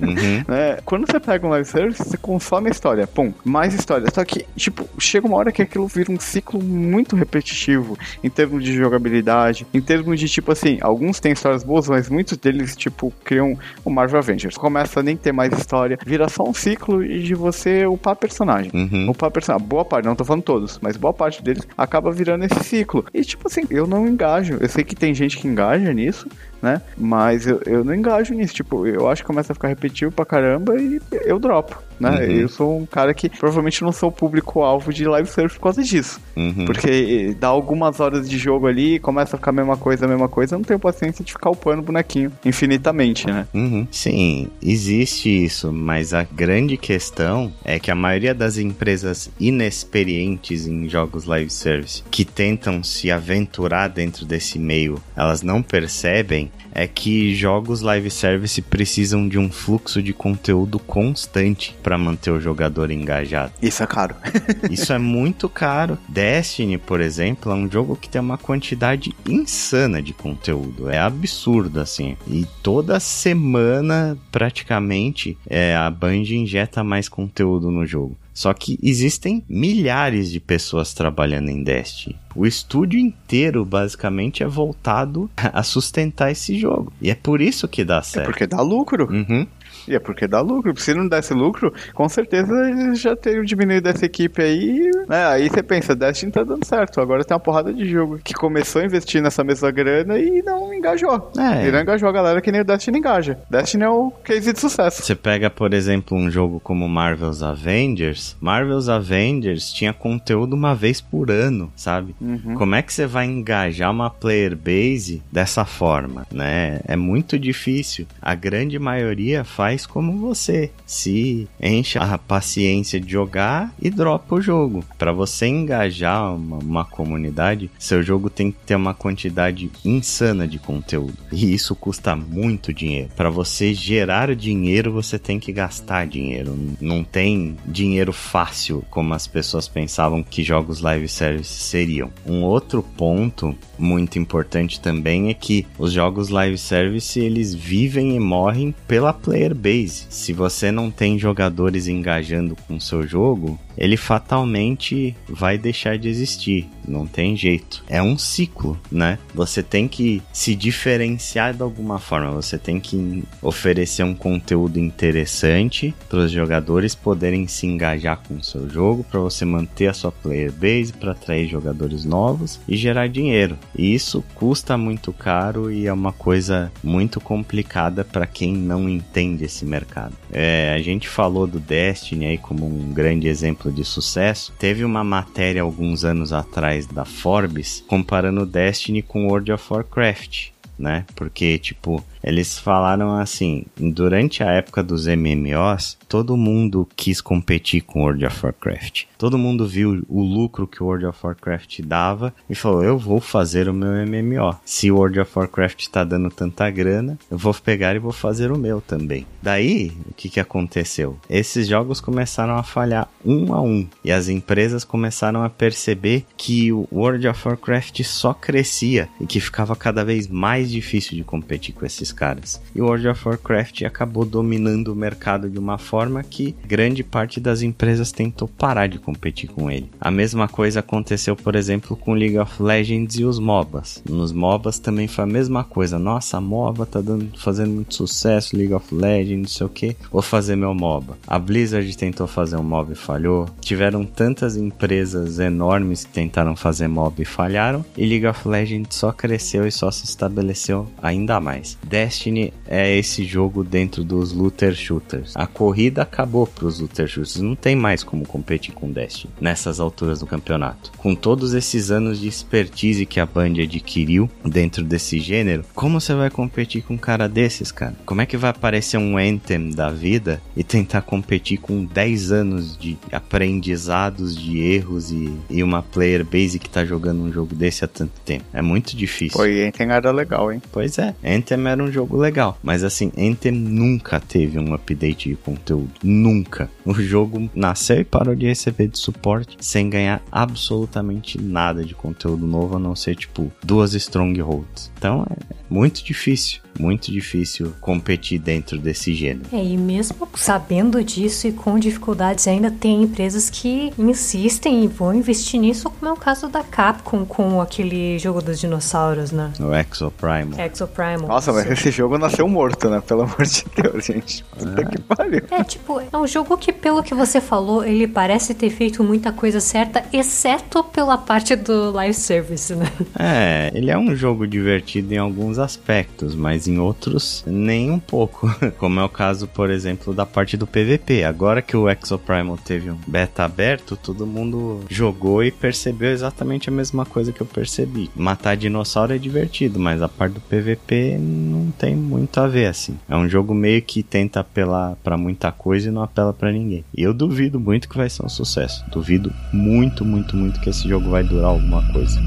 Uhum. 0.00 0.44
né? 0.48 0.78
Quando 0.84 1.06
você 1.06 1.20
pega 1.20 1.46
um 1.46 1.50
live 1.50 1.68
service, 1.68 2.02
você 2.02 2.16
consome 2.16 2.68
a 2.68 2.70
história, 2.70 3.06
pum, 3.06 3.32
mais 3.44 3.74
história. 3.74 4.06
Só 4.12 4.24
que, 4.24 4.46
tipo, 4.56 4.88
chega 4.98 5.26
uma 5.26 5.36
hora 5.36 5.52
que 5.52 5.62
aquilo 5.62 5.86
vira 5.86 6.12
um 6.12 6.20
ciclo 6.20 6.62
muito 6.62 7.16
repetitivo 7.16 7.98
em 8.22 8.30
termos 8.30 8.62
de 8.64 8.74
jogabilidade, 8.74 9.66
em 9.72 9.80
termos 9.80 10.18
de, 10.18 10.27
tipo 10.28 10.52
assim, 10.52 10.78
alguns 10.80 11.20
têm 11.20 11.32
histórias 11.32 11.62
boas, 11.62 11.88
mas 11.88 12.08
muitos 12.08 12.36
deles, 12.36 12.76
tipo, 12.76 13.12
criam 13.24 13.58
o 13.84 13.90
Marvel 13.90 14.18
Avengers. 14.18 14.56
Começa 14.56 15.00
a 15.00 15.02
nem 15.02 15.16
ter 15.16 15.32
mais 15.32 15.52
história, 15.52 15.98
vira 16.04 16.28
só 16.28 16.44
um 16.44 16.54
ciclo 16.54 17.06
de 17.06 17.34
você 17.34 17.86
upar 17.86 18.16
personagem. 18.16 18.70
Uhum. 18.74 19.10
Upar 19.10 19.30
personagem. 19.30 19.66
Boa 19.66 19.84
parte, 19.84 20.04
não 20.04 20.16
tô 20.16 20.24
falando 20.24 20.42
todos, 20.42 20.78
mas 20.80 20.96
boa 20.96 21.12
parte 21.12 21.42
deles 21.42 21.66
acaba 21.76 22.10
virando 22.10 22.44
esse 22.44 22.62
ciclo. 22.64 23.04
E, 23.12 23.22
tipo 23.22 23.48
assim, 23.48 23.62
eu 23.70 23.86
não 23.86 24.06
engajo. 24.06 24.58
Eu 24.60 24.68
sei 24.68 24.84
que 24.84 24.94
tem 24.94 25.14
gente 25.14 25.36
que 25.36 25.48
engaja 25.48 25.92
nisso, 25.92 26.28
né? 26.62 26.80
Mas 26.96 27.46
eu, 27.46 27.60
eu 27.66 27.84
não 27.84 27.94
engajo 27.94 28.34
nisso. 28.34 28.54
Tipo, 28.54 28.86
eu 28.86 29.08
acho 29.08 29.22
que 29.22 29.26
começa 29.26 29.52
a 29.52 29.54
ficar 29.54 29.68
repetitivo 29.68 30.12
pra 30.12 30.24
caramba 30.24 30.80
e 30.80 31.00
eu 31.24 31.38
dropo. 31.38 31.87
Né? 31.98 32.10
Uhum. 32.10 32.32
Eu 32.32 32.48
sou 32.48 32.78
um 32.78 32.86
cara 32.86 33.12
que 33.12 33.28
provavelmente 33.28 33.82
não 33.82 33.92
sou 33.92 34.08
o 34.08 34.12
público-alvo 34.12 34.92
de 34.92 35.04
live 35.04 35.28
service 35.28 35.56
por 35.56 35.64
causa 35.64 35.82
disso. 35.82 36.20
Uhum. 36.36 36.64
Porque 36.64 37.34
dá 37.38 37.48
algumas 37.48 38.00
horas 38.00 38.28
de 38.28 38.38
jogo 38.38 38.66
ali, 38.66 38.98
começa 38.98 39.36
a 39.36 39.38
ficar 39.38 39.50
a 39.50 39.54
mesma 39.54 39.76
coisa, 39.76 40.04
a 40.04 40.08
mesma 40.08 40.28
coisa, 40.28 40.54
eu 40.54 40.58
não 40.58 40.64
tenho 40.64 40.78
paciência 40.78 41.24
de 41.24 41.32
ficar 41.32 41.50
upando 41.50 41.82
bonequinho 41.82 42.32
infinitamente, 42.44 43.26
né? 43.26 43.46
Uhum. 43.52 43.86
Sim, 43.90 44.48
existe 44.62 45.44
isso, 45.44 45.72
mas 45.72 46.14
a 46.14 46.22
grande 46.22 46.76
questão 46.76 47.52
é 47.64 47.78
que 47.78 47.90
a 47.90 47.94
maioria 47.94 48.34
das 48.34 48.58
empresas 48.58 49.30
inexperientes 49.38 50.66
em 50.66 50.88
jogos 50.88 51.24
live 51.24 51.50
service 51.50 52.02
que 52.10 52.24
tentam 52.24 52.82
se 52.82 53.10
aventurar 53.10 53.88
dentro 53.88 54.24
desse 54.24 54.58
meio, 54.58 55.00
elas 55.16 55.42
não 55.42 55.62
percebem 55.62 56.50
é 56.72 56.86
que 56.86 57.34
jogos 57.34 57.80
live 57.80 58.10
service 58.10 58.62
precisam 58.62 59.28
de 59.28 59.38
um 59.38 59.50
fluxo 59.50 60.02
de 60.02 60.12
conteúdo 60.12 60.78
constante 60.78 61.76
para 61.88 61.96
manter 61.96 62.30
o 62.30 62.38
jogador 62.38 62.90
engajado. 62.90 63.54
Isso 63.62 63.82
é 63.82 63.86
caro. 63.86 64.14
Isso 64.70 64.92
é 64.92 64.98
muito 64.98 65.48
caro. 65.48 65.96
Destiny, 66.06 66.76
por 66.76 67.00
exemplo, 67.00 67.50
é 67.50 67.54
um 67.54 67.66
jogo 67.70 67.96
que 67.96 68.10
tem 68.10 68.20
uma 68.20 68.36
quantidade 68.36 69.14
insana 69.26 70.02
de 70.02 70.12
conteúdo. 70.12 70.90
É 70.90 70.98
absurdo, 70.98 71.80
assim. 71.80 72.14
E 72.26 72.46
toda 72.62 73.00
semana, 73.00 74.18
praticamente, 74.30 75.38
é, 75.48 75.74
a 75.74 75.88
Band 75.88 76.24
injeta 76.24 76.84
mais 76.84 77.08
conteúdo 77.08 77.70
no 77.70 77.86
jogo. 77.86 78.14
Só 78.34 78.52
que 78.54 78.78
existem 78.80 79.42
milhares 79.48 80.30
de 80.30 80.38
pessoas 80.38 80.94
trabalhando 80.94 81.48
em 81.48 81.60
Destiny. 81.64 82.14
O 82.36 82.46
estúdio 82.46 83.00
inteiro, 83.00 83.64
basicamente, 83.64 84.44
é 84.44 84.46
voltado 84.46 85.28
a 85.36 85.60
sustentar 85.64 86.30
esse 86.30 86.56
jogo. 86.56 86.92
E 87.02 87.10
é 87.10 87.16
por 87.16 87.40
isso 87.40 87.66
que 87.66 87.82
dá 87.82 87.98
É 87.98 88.02
certo. 88.02 88.26
porque 88.26 88.46
dá 88.46 88.60
lucro. 88.60 89.08
Uhum. 89.10 89.44
E 89.88 89.94
é 89.94 89.98
porque 89.98 90.26
dá 90.26 90.40
lucro. 90.40 90.74
Se 90.78 90.94
não 90.94 91.08
desse 91.08 91.34
lucro, 91.34 91.72
com 91.94 92.08
certeza 92.08 92.52
eles 92.70 93.00
já 93.00 93.16
teriam 93.16 93.44
diminuído 93.44 93.88
essa 93.88 94.04
equipe 94.04 94.42
aí. 94.42 94.90
Né? 95.08 95.26
Aí 95.26 95.48
você 95.48 95.62
pensa, 95.62 95.94
Destiny 95.94 96.32
tá 96.32 96.42
dando 96.42 96.64
certo. 96.64 97.00
Agora 97.00 97.24
tem 97.24 97.34
uma 97.34 97.40
porrada 97.40 97.72
de 97.72 97.88
jogo 97.88 98.18
que 98.18 98.34
começou 98.34 98.82
a 98.82 98.84
investir 98.84 99.22
nessa 99.22 99.42
mesma 99.42 99.70
grana 99.70 100.18
e 100.18 100.42
não 100.42 100.72
engajou. 100.72 101.30
É. 101.38 101.66
E 101.66 101.70
não 101.70 101.80
engajou 101.80 102.08
a 102.08 102.12
galera 102.12 102.40
que 102.40 102.52
nem 102.52 102.60
o 102.60 102.64
Destiny 102.64 102.98
engaja. 102.98 103.38
Destiny 103.50 103.84
é 103.84 103.88
o 103.88 104.10
case 104.24 104.52
de 104.52 104.60
sucesso. 104.60 105.02
Você 105.02 105.14
pega, 105.14 105.50
por 105.50 105.72
exemplo, 105.72 106.16
um 106.16 106.30
jogo 106.30 106.60
como 106.60 106.88
Marvel's 106.88 107.42
Avengers. 107.42 108.36
Marvel's 108.40 108.88
Avengers 108.88 109.72
tinha 109.72 109.92
conteúdo 109.92 110.54
uma 110.54 110.74
vez 110.74 111.00
por 111.00 111.30
ano, 111.30 111.72
sabe? 111.76 112.14
Uhum. 112.20 112.54
Como 112.54 112.74
é 112.74 112.82
que 112.82 112.92
você 112.92 113.06
vai 113.06 113.26
engajar 113.26 113.90
uma 113.90 114.10
player 114.10 114.56
base 114.56 115.22
dessa 115.30 115.64
forma, 115.64 116.26
né? 116.30 116.80
É 116.86 116.96
muito 116.96 117.38
difícil. 117.38 118.06
A 118.20 118.34
grande 118.34 118.78
maioria 118.78 119.44
faz 119.44 119.77
como 119.86 120.18
você, 120.18 120.70
se 120.86 121.48
enche 121.60 121.98
a 121.98 122.18
paciência 122.18 123.00
de 123.00 123.10
jogar 123.10 123.74
e 123.80 123.90
dropa 123.90 124.36
o 124.36 124.40
jogo. 124.40 124.84
Para 124.96 125.12
você 125.12 125.46
engajar 125.46 126.34
uma, 126.34 126.58
uma 126.58 126.84
comunidade, 126.84 127.70
seu 127.78 128.02
jogo 128.02 128.30
tem 128.30 128.50
que 128.50 128.58
ter 128.66 128.74
uma 128.74 128.94
quantidade 128.94 129.70
insana 129.84 130.46
de 130.46 130.58
conteúdo. 130.58 131.16
E 131.32 131.52
isso 131.52 131.74
custa 131.74 132.14
muito 132.16 132.72
dinheiro. 132.72 133.10
Para 133.16 133.30
você 133.30 133.72
gerar 133.74 134.34
dinheiro, 134.34 134.92
você 134.92 135.18
tem 135.18 135.38
que 135.38 135.52
gastar 135.52 136.06
dinheiro. 136.06 136.56
Não 136.80 137.04
tem 137.04 137.56
dinheiro 137.66 138.12
fácil 138.12 138.84
como 138.90 139.14
as 139.14 139.26
pessoas 139.26 139.68
pensavam 139.68 140.22
que 140.22 140.42
jogos 140.42 140.80
live 140.80 141.08
service 141.08 141.52
seriam. 141.52 142.10
Um 142.26 142.42
outro 142.42 142.82
ponto 142.82 143.56
muito 143.78 144.18
importante 144.18 144.80
também 144.80 145.30
é 145.30 145.34
que 145.34 145.66
os 145.78 145.92
jogos 145.92 146.28
live 146.28 146.58
service 146.58 147.18
eles 147.18 147.54
vivem 147.54 148.16
e 148.16 148.20
morrem 148.20 148.74
pela 148.86 149.12
player 149.12 149.54
base. 149.54 149.67
Se 149.68 150.32
você 150.32 150.72
não 150.72 150.90
tem 150.90 151.18
jogadores 151.18 151.88
engajando 151.88 152.56
com 152.66 152.76
o 152.76 152.80
seu 152.80 153.06
jogo, 153.06 153.58
ele 153.76 153.96
fatalmente 153.96 155.14
vai 155.28 155.58
deixar 155.58 155.98
de 155.98 156.08
existir. 156.08 156.66
Não 156.86 157.06
tem 157.06 157.36
jeito. 157.36 157.84
É 157.86 158.02
um 158.02 158.16
ciclo, 158.16 158.80
né? 158.90 159.18
Você 159.34 159.62
tem 159.62 159.86
que 159.86 160.22
se 160.32 160.54
diferenciar 160.54 161.54
de 161.54 161.62
alguma 161.62 161.98
forma. 161.98 162.30
Você 162.30 162.56
tem 162.56 162.80
que 162.80 163.22
oferecer 163.42 164.02
um 164.02 164.14
conteúdo 164.14 164.78
interessante 164.78 165.94
para 166.08 166.20
os 166.20 166.30
jogadores 166.30 166.94
poderem 166.94 167.46
se 167.46 167.66
engajar 167.66 168.20
com 168.26 168.36
o 168.36 168.42
seu 168.42 168.68
jogo, 168.70 169.04
para 169.04 169.20
você 169.20 169.44
manter 169.44 169.88
a 169.88 169.92
sua 169.92 170.10
player 170.10 170.50
base, 170.50 170.92
para 170.92 171.12
atrair 171.12 171.46
jogadores 171.46 172.04
novos 172.04 172.58
e 172.66 172.76
gerar 172.76 173.08
dinheiro. 173.08 173.58
E 173.76 173.94
isso 173.94 174.24
custa 174.34 174.78
muito 174.78 175.12
caro 175.12 175.70
e 175.70 175.86
é 175.86 175.92
uma 175.92 176.12
coisa 176.12 176.72
muito 176.82 177.20
complicada 177.20 178.04
para 178.04 178.26
quem 178.26 178.54
não 178.54 178.88
entende 178.88 179.47
esse 179.48 179.64
mercado. 179.64 180.14
É, 180.30 180.72
a 180.74 180.80
gente 180.80 181.08
falou 181.08 181.46
do 181.46 181.58
Destiny 181.58 182.26
aí 182.26 182.38
como 182.38 182.66
um 182.66 182.92
grande 182.92 183.28
exemplo 183.28 183.72
de 183.72 183.84
sucesso. 183.84 184.52
Teve 184.58 184.84
uma 184.84 185.02
matéria 185.02 185.62
alguns 185.62 186.04
anos 186.04 186.32
atrás 186.32 186.86
da 186.86 187.04
Forbes 187.04 187.84
comparando 187.88 188.46
Destiny 188.46 189.02
com 189.02 189.26
World 189.26 189.52
of 189.52 189.64
Warcraft. 189.70 190.50
Né? 190.78 191.04
Porque, 191.16 191.58
tipo, 191.58 192.04
eles 192.22 192.58
falaram 192.58 193.16
assim: 193.16 193.64
durante 193.76 194.42
a 194.42 194.50
época 194.50 194.82
dos 194.82 195.06
MMOs, 195.06 195.96
todo 196.08 196.36
mundo 196.36 196.88
quis 196.96 197.20
competir 197.20 197.82
com 197.82 198.02
World 198.02 198.24
of 198.24 198.44
Warcraft. 198.44 199.04
Todo 199.16 199.38
mundo 199.38 199.66
viu 199.66 200.04
o 200.08 200.22
lucro 200.22 200.66
que 200.66 200.82
World 200.82 201.06
of 201.06 201.18
Warcraft 201.22 201.80
dava 201.82 202.34
e 202.48 202.54
falou: 202.54 202.82
eu 202.82 202.98
vou 202.98 203.20
fazer 203.20 203.68
o 203.68 203.74
meu 203.74 203.90
MMO. 204.06 204.56
Se 204.64 204.90
World 204.90 205.20
of 205.20 205.32
Warcraft 205.34 205.80
está 205.80 206.04
dando 206.04 206.30
tanta 206.30 206.70
grana, 206.70 207.18
eu 207.30 207.38
vou 207.38 207.54
pegar 207.54 207.94
e 207.94 207.98
vou 207.98 208.12
fazer 208.12 208.52
o 208.52 208.58
meu 208.58 208.80
também. 208.80 209.26
Daí, 209.42 209.92
o 210.08 210.14
que, 210.14 210.28
que 210.28 210.40
aconteceu? 210.40 211.18
Esses 211.28 211.66
jogos 211.66 212.00
começaram 212.00 212.56
a 212.56 212.62
falhar 212.62 213.08
um 213.24 213.52
a 213.52 213.60
um 213.60 213.86
e 214.04 214.12
as 214.12 214.28
empresas 214.28 214.84
começaram 214.84 215.42
a 215.42 215.50
perceber 215.50 216.24
que 216.36 216.72
o 216.72 216.88
World 216.92 217.26
of 217.26 217.48
Warcraft 217.48 218.02
só 218.02 218.32
crescia 218.32 219.08
e 219.20 219.26
que 219.26 219.40
ficava 219.40 219.74
cada 219.76 220.04
vez 220.04 220.26
mais 220.26 220.70
difícil 220.70 221.16
de 221.16 221.24
competir 221.24 221.74
com 221.74 221.84
esses 221.84 222.07
caras. 222.12 222.60
E 222.74 222.80
World 222.80 223.08
of 223.08 223.28
Warcraft 223.28 223.82
acabou 223.82 224.24
dominando 224.24 224.88
o 224.88 224.96
mercado 224.96 225.48
de 225.48 225.58
uma 225.58 225.78
forma 225.78 226.22
que 226.22 226.54
grande 226.66 227.02
parte 227.02 227.40
das 227.40 227.62
empresas 227.62 228.12
tentou 228.12 228.48
parar 228.48 228.86
de 228.86 228.98
competir 228.98 229.48
com 229.50 229.70
ele. 229.70 229.90
A 230.00 230.10
mesma 230.10 230.48
coisa 230.48 230.80
aconteceu, 230.80 231.36
por 231.36 231.54
exemplo, 231.54 231.96
com 231.96 232.14
League 232.14 232.38
of 232.38 232.62
Legends 232.62 233.16
e 233.16 233.24
os 233.24 233.38
MOBAs. 233.38 234.02
Nos 234.08 234.32
MOBAs 234.32 234.78
também 234.78 235.08
foi 235.08 235.24
a 235.24 235.26
mesma 235.26 235.64
coisa. 235.64 235.98
Nossa, 235.98 236.40
MOBA 236.40 236.86
tá 236.86 237.00
dando, 237.00 237.30
fazendo 237.38 237.72
muito 237.72 237.94
sucesso, 237.94 238.56
League 238.56 238.72
of 238.74 238.94
Legends, 238.94 239.38
não 239.38 239.48
sei 239.48 239.66
o 239.66 239.70
que. 239.70 239.96
Vou 240.10 240.22
fazer 240.22 240.56
meu 240.56 240.74
MOBA. 240.74 241.18
A 241.26 241.38
Blizzard 241.38 241.96
tentou 241.96 242.26
fazer 242.26 242.56
um 242.56 242.62
MOBA 242.62 242.92
e 242.92 242.96
falhou. 242.96 243.48
Tiveram 243.60 244.04
tantas 244.04 244.56
empresas 244.56 245.38
enormes 245.38 246.04
que 246.04 246.12
tentaram 246.12 246.56
fazer 246.56 246.88
MOBA 246.88 247.22
e 247.22 247.24
falharam. 247.24 247.84
E 247.96 248.04
League 248.04 248.26
of 248.26 248.46
Legends 248.48 248.96
só 248.96 249.12
cresceu 249.12 249.66
e 249.66 249.72
só 249.72 249.90
se 249.90 250.04
estabeleceu 250.04 250.88
ainda 251.02 251.40
mais. 251.40 251.78
Destiny 251.98 252.52
é 252.64 252.96
esse 252.96 253.24
jogo 253.24 253.64
dentro 253.64 254.04
dos 254.04 254.32
looter 254.32 254.72
shooters. 254.72 255.32
A 255.34 255.48
corrida 255.48 256.02
acabou 256.02 256.46
pros 256.46 256.78
looter 256.78 257.08
shooters, 257.08 257.40
não 257.40 257.56
tem 257.56 257.74
mais 257.74 258.04
como 258.04 258.24
competir 258.24 258.72
com 258.72 258.88
Destiny 258.88 259.34
nessas 259.40 259.80
alturas 259.80 260.20
do 260.20 260.26
campeonato. 260.26 260.92
Com 260.96 261.12
todos 261.12 261.54
esses 261.54 261.90
anos 261.90 262.20
de 262.20 262.28
expertise 262.28 263.04
que 263.04 263.18
a 263.18 263.26
Band 263.26 263.54
adquiriu 263.64 264.30
dentro 264.44 264.84
desse 264.84 265.18
gênero, 265.18 265.64
como 265.74 266.00
você 266.00 266.14
vai 266.14 266.30
competir 266.30 266.82
com 266.82 266.94
um 266.94 266.98
cara 266.98 267.28
desses, 267.28 267.72
cara? 267.72 267.96
Como 268.06 268.20
é 268.20 268.26
que 268.26 268.36
vai 268.36 268.50
aparecer 268.50 268.96
um 268.96 269.18
Anthem 269.18 269.70
da 269.70 269.90
vida 269.90 270.40
e 270.56 270.62
tentar 270.62 271.02
competir 271.02 271.58
com 271.58 271.84
10 271.84 272.30
anos 272.30 272.78
de 272.78 272.96
aprendizados, 273.10 274.36
de 274.36 274.60
erros 274.60 275.10
e, 275.10 275.36
e 275.50 275.64
uma 275.64 275.82
player 275.82 276.24
base 276.24 276.60
que 276.60 276.70
tá 276.70 276.84
jogando 276.84 277.22
um 277.22 277.32
jogo 277.32 277.56
desse 277.56 277.84
há 277.84 277.88
tanto 277.88 278.20
tempo? 278.24 278.44
É 278.52 278.62
muito 278.62 278.96
difícil. 278.96 279.36
Foi, 279.36 279.66
Anthem 279.66 279.90
era 279.90 280.12
legal, 280.12 280.52
hein? 280.52 280.62
Pois 280.70 280.96
é, 280.98 281.12
Anthem 281.24 281.66
era 281.66 281.82
um 281.82 281.87
jogo 281.90 282.16
legal, 282.16 282.58
mas 282.62 282.84
assim, 282.84 283.12
Anthem 283.16 283.52
nunca 283.52 284.20
teve 284.20 284.58
um 284.58 284.74
update 284.74 285.30
de 285.30 285.36
conteúdo, 285.36 285.90
nunca. 286.02 286.70
O 286.84 286.94
jogo 286.94 287.48
nasceu 287.54 288.00
e 288.00 288.04
parou 288.04 288.34
de 288.34 288.46
receber 288.46 288.88
de 288.88 288.98
suporte 288.98 289.56
sem 289.60 289.88
ganhar 289.90 290.22
absolutamente 290.30 291.40
nada 291.40 291.84
de 291.84 291.94
conteúdo 291.94 292.46
novo, 292.46 292.76
a 292.76 292.78
não 292.78 292.96
ser 292.96 293.16
tipo 293.16 293.52
duas 293.62 293.94
strongholds. 293.94 294.90
Então 294.96 295.26
é 295.30 295.36
muito 295.70 296.04
difícil 296.04 296.60
muito 296.78 297.10
difícil 297.10 297.72
competir 297.80 298.38
dentro 298.38 298.78
desse 298.78 299.12
gênero. 299.12 299.46
É, 299.52 299.62
e 299.62 299.76
mesmo 299.76 300.28
sabendo 300.36 301.02
disso 301.02 301.48
e 301.48 301.52
com 301.52 301.78
dificuldades, 301.78 302.46
ainda 302.46 302.70
tem 302.70 303.02
empresas 303.02 303.50
que 303.50 303.92
insistem 303.98 304.84
e 304.84 304.86
vão 304.86 305.12
investir 305.14 305.60
nisso, 305.60 305.90
como 305.90 306.10
é 306.10 306.12
o 306.12 306.16
caso 306.16 306.48
da 306.48 306.62
Capcom 306.62 307.24
com 307.24 307.60
aquele 307.60 308.18
jogo 308.18 308.40
dos 308.40 308.60
dinossauros, 308.60 309.32
né? 309.32 309.52
O 309.58 309.74
Exoprimal. 309.74 310.58
Exoprimal. 310.60 311.28
Nossa, 311.28 311.52
mas 311.52 311.70
esse 311.70 311.90
jogo 311.90 312.16
nasceu 312.16 312.48
morto, 312.48 312.88
né? 312.88 313.02
Pelo 313.06 313.22
amor 313.22 313.42
de 313.42 313.64
Deus, 313.74 314.04
gente. 314.04 314.44
Puta 314.44 314.84
que 314.84 315.00
pariu. 315.00 315.42
É, 315.50 315.64
tipo, 315.64 316.00
é 316.00 316.16
um 316.16 316.26
jogo 316.26 316.56
que, 316.56 316.72
pelo 316.72 317.02
que 317.02 317.14
você 317.14 317.40
falou, 317.40 317.84
ele 317.84 318.06
parece 318.06 318.54
ter 318.54 318.70
feito 318.70 319.02
muita 319.02 319.32
coisa 319.32 319.60
certa, 319.60 320.04
exceto 320.12 320.84
pela 320.84 321.18
parte 321.18 321.56
do 321.56 321.90
live 321.92 322.14
service, 322.14 322.74
né? 322.74 322.86
É, 323.18 323.70
ele 323.74 323.90
é 323.90 323.98
um 323.98 324.14
jogo 324.14 324.46
divertido 324.46 325.12
em 325.12 325.18
alguns 325.18 325.57
aspectos, 325.58 326.34
mas 326.34 326.68
em 326.68 326.78
outros 326.78 327.44
nem 327.46 327.90
um 327.90 327.98
pouco. 327.98 328.48
Como 328.78 329.00
é 329.00 329.04
o 329.04 329.08
caso, 329.08 329.46
por 329.46 329.70
exemplo, 329.70 330.14
da 330.14 330.26
parte 330.26 330.56
do 330.56 330.66
PVP. 330.66 331.24
Agora 331.24 331.62
que 331.62 331.76
o 331.76 331.88
Exoprimal 331.88 332.58
teve 332.58 332.90
um 332.90 332.98
beta 333.06 333.44
aberto, 333.44 333.96
todo 333.96 334.26
mundo 334.26 334.80
jogou 334.88 335.42
e 335.42 335.50
percebeu 335.50 336.10
exatamente 336.10 336.68
a 336.68 336.72
mesma 336.72 337.04
coisa 337.04 337.32
que 337.32 337.40
eu 337.40 337.46
percebi. 337.46 338.10
Matar 338.14 338.56
dinossauro 338.56 339.14
é 339.14 339.18
divertido, 339.18 339.78
mas 339.78 340.02
a 340.02 340.08
parte 340.08 340.34
do 340.34 340.40
PVP 340.40 341.18
não 341.18 341.70
tem 341.72 341.94
muito 341.94 342.38
a 342.38 342.46
ver 342.46 342.66
assim. 342.66 342.98
É 343.08 343.16
um 343.16 343.28
jogo 343.28 343.54
meio 343.54 343.82
que 343.82 344.02
tenta 344.02 344.40
apelar 344.40 344.96
para 345.02 345.16
muita 345.16 345.50
coisa 345.52 345.88
e 345.88 345.92
não 345.92 346.02
apela 346.02 346.32
para 346.32 346.52
ninguém. 346.52 346.84
E 346.96 347.02
eu 347.02 347.14
duvido 347.14 347.58
muito 347.58 347.88
que 347.88 347.96
vai 347.96 348.08
ser 348.08 348.24
um 348.24 348.28
sucesso. 348.28 348.84
Duvido 348.90 349.32
muito, 349.52 350.04
muito, 350.04 350.36
muito 350.36 350.60
que 350.60 350.70
esse 350.70 350.88
jogo 350.88 351.10
vai 351.10 351.22
durar 351.22 351.50
alguma 351.50 351.86
coisa. 351.92 352.18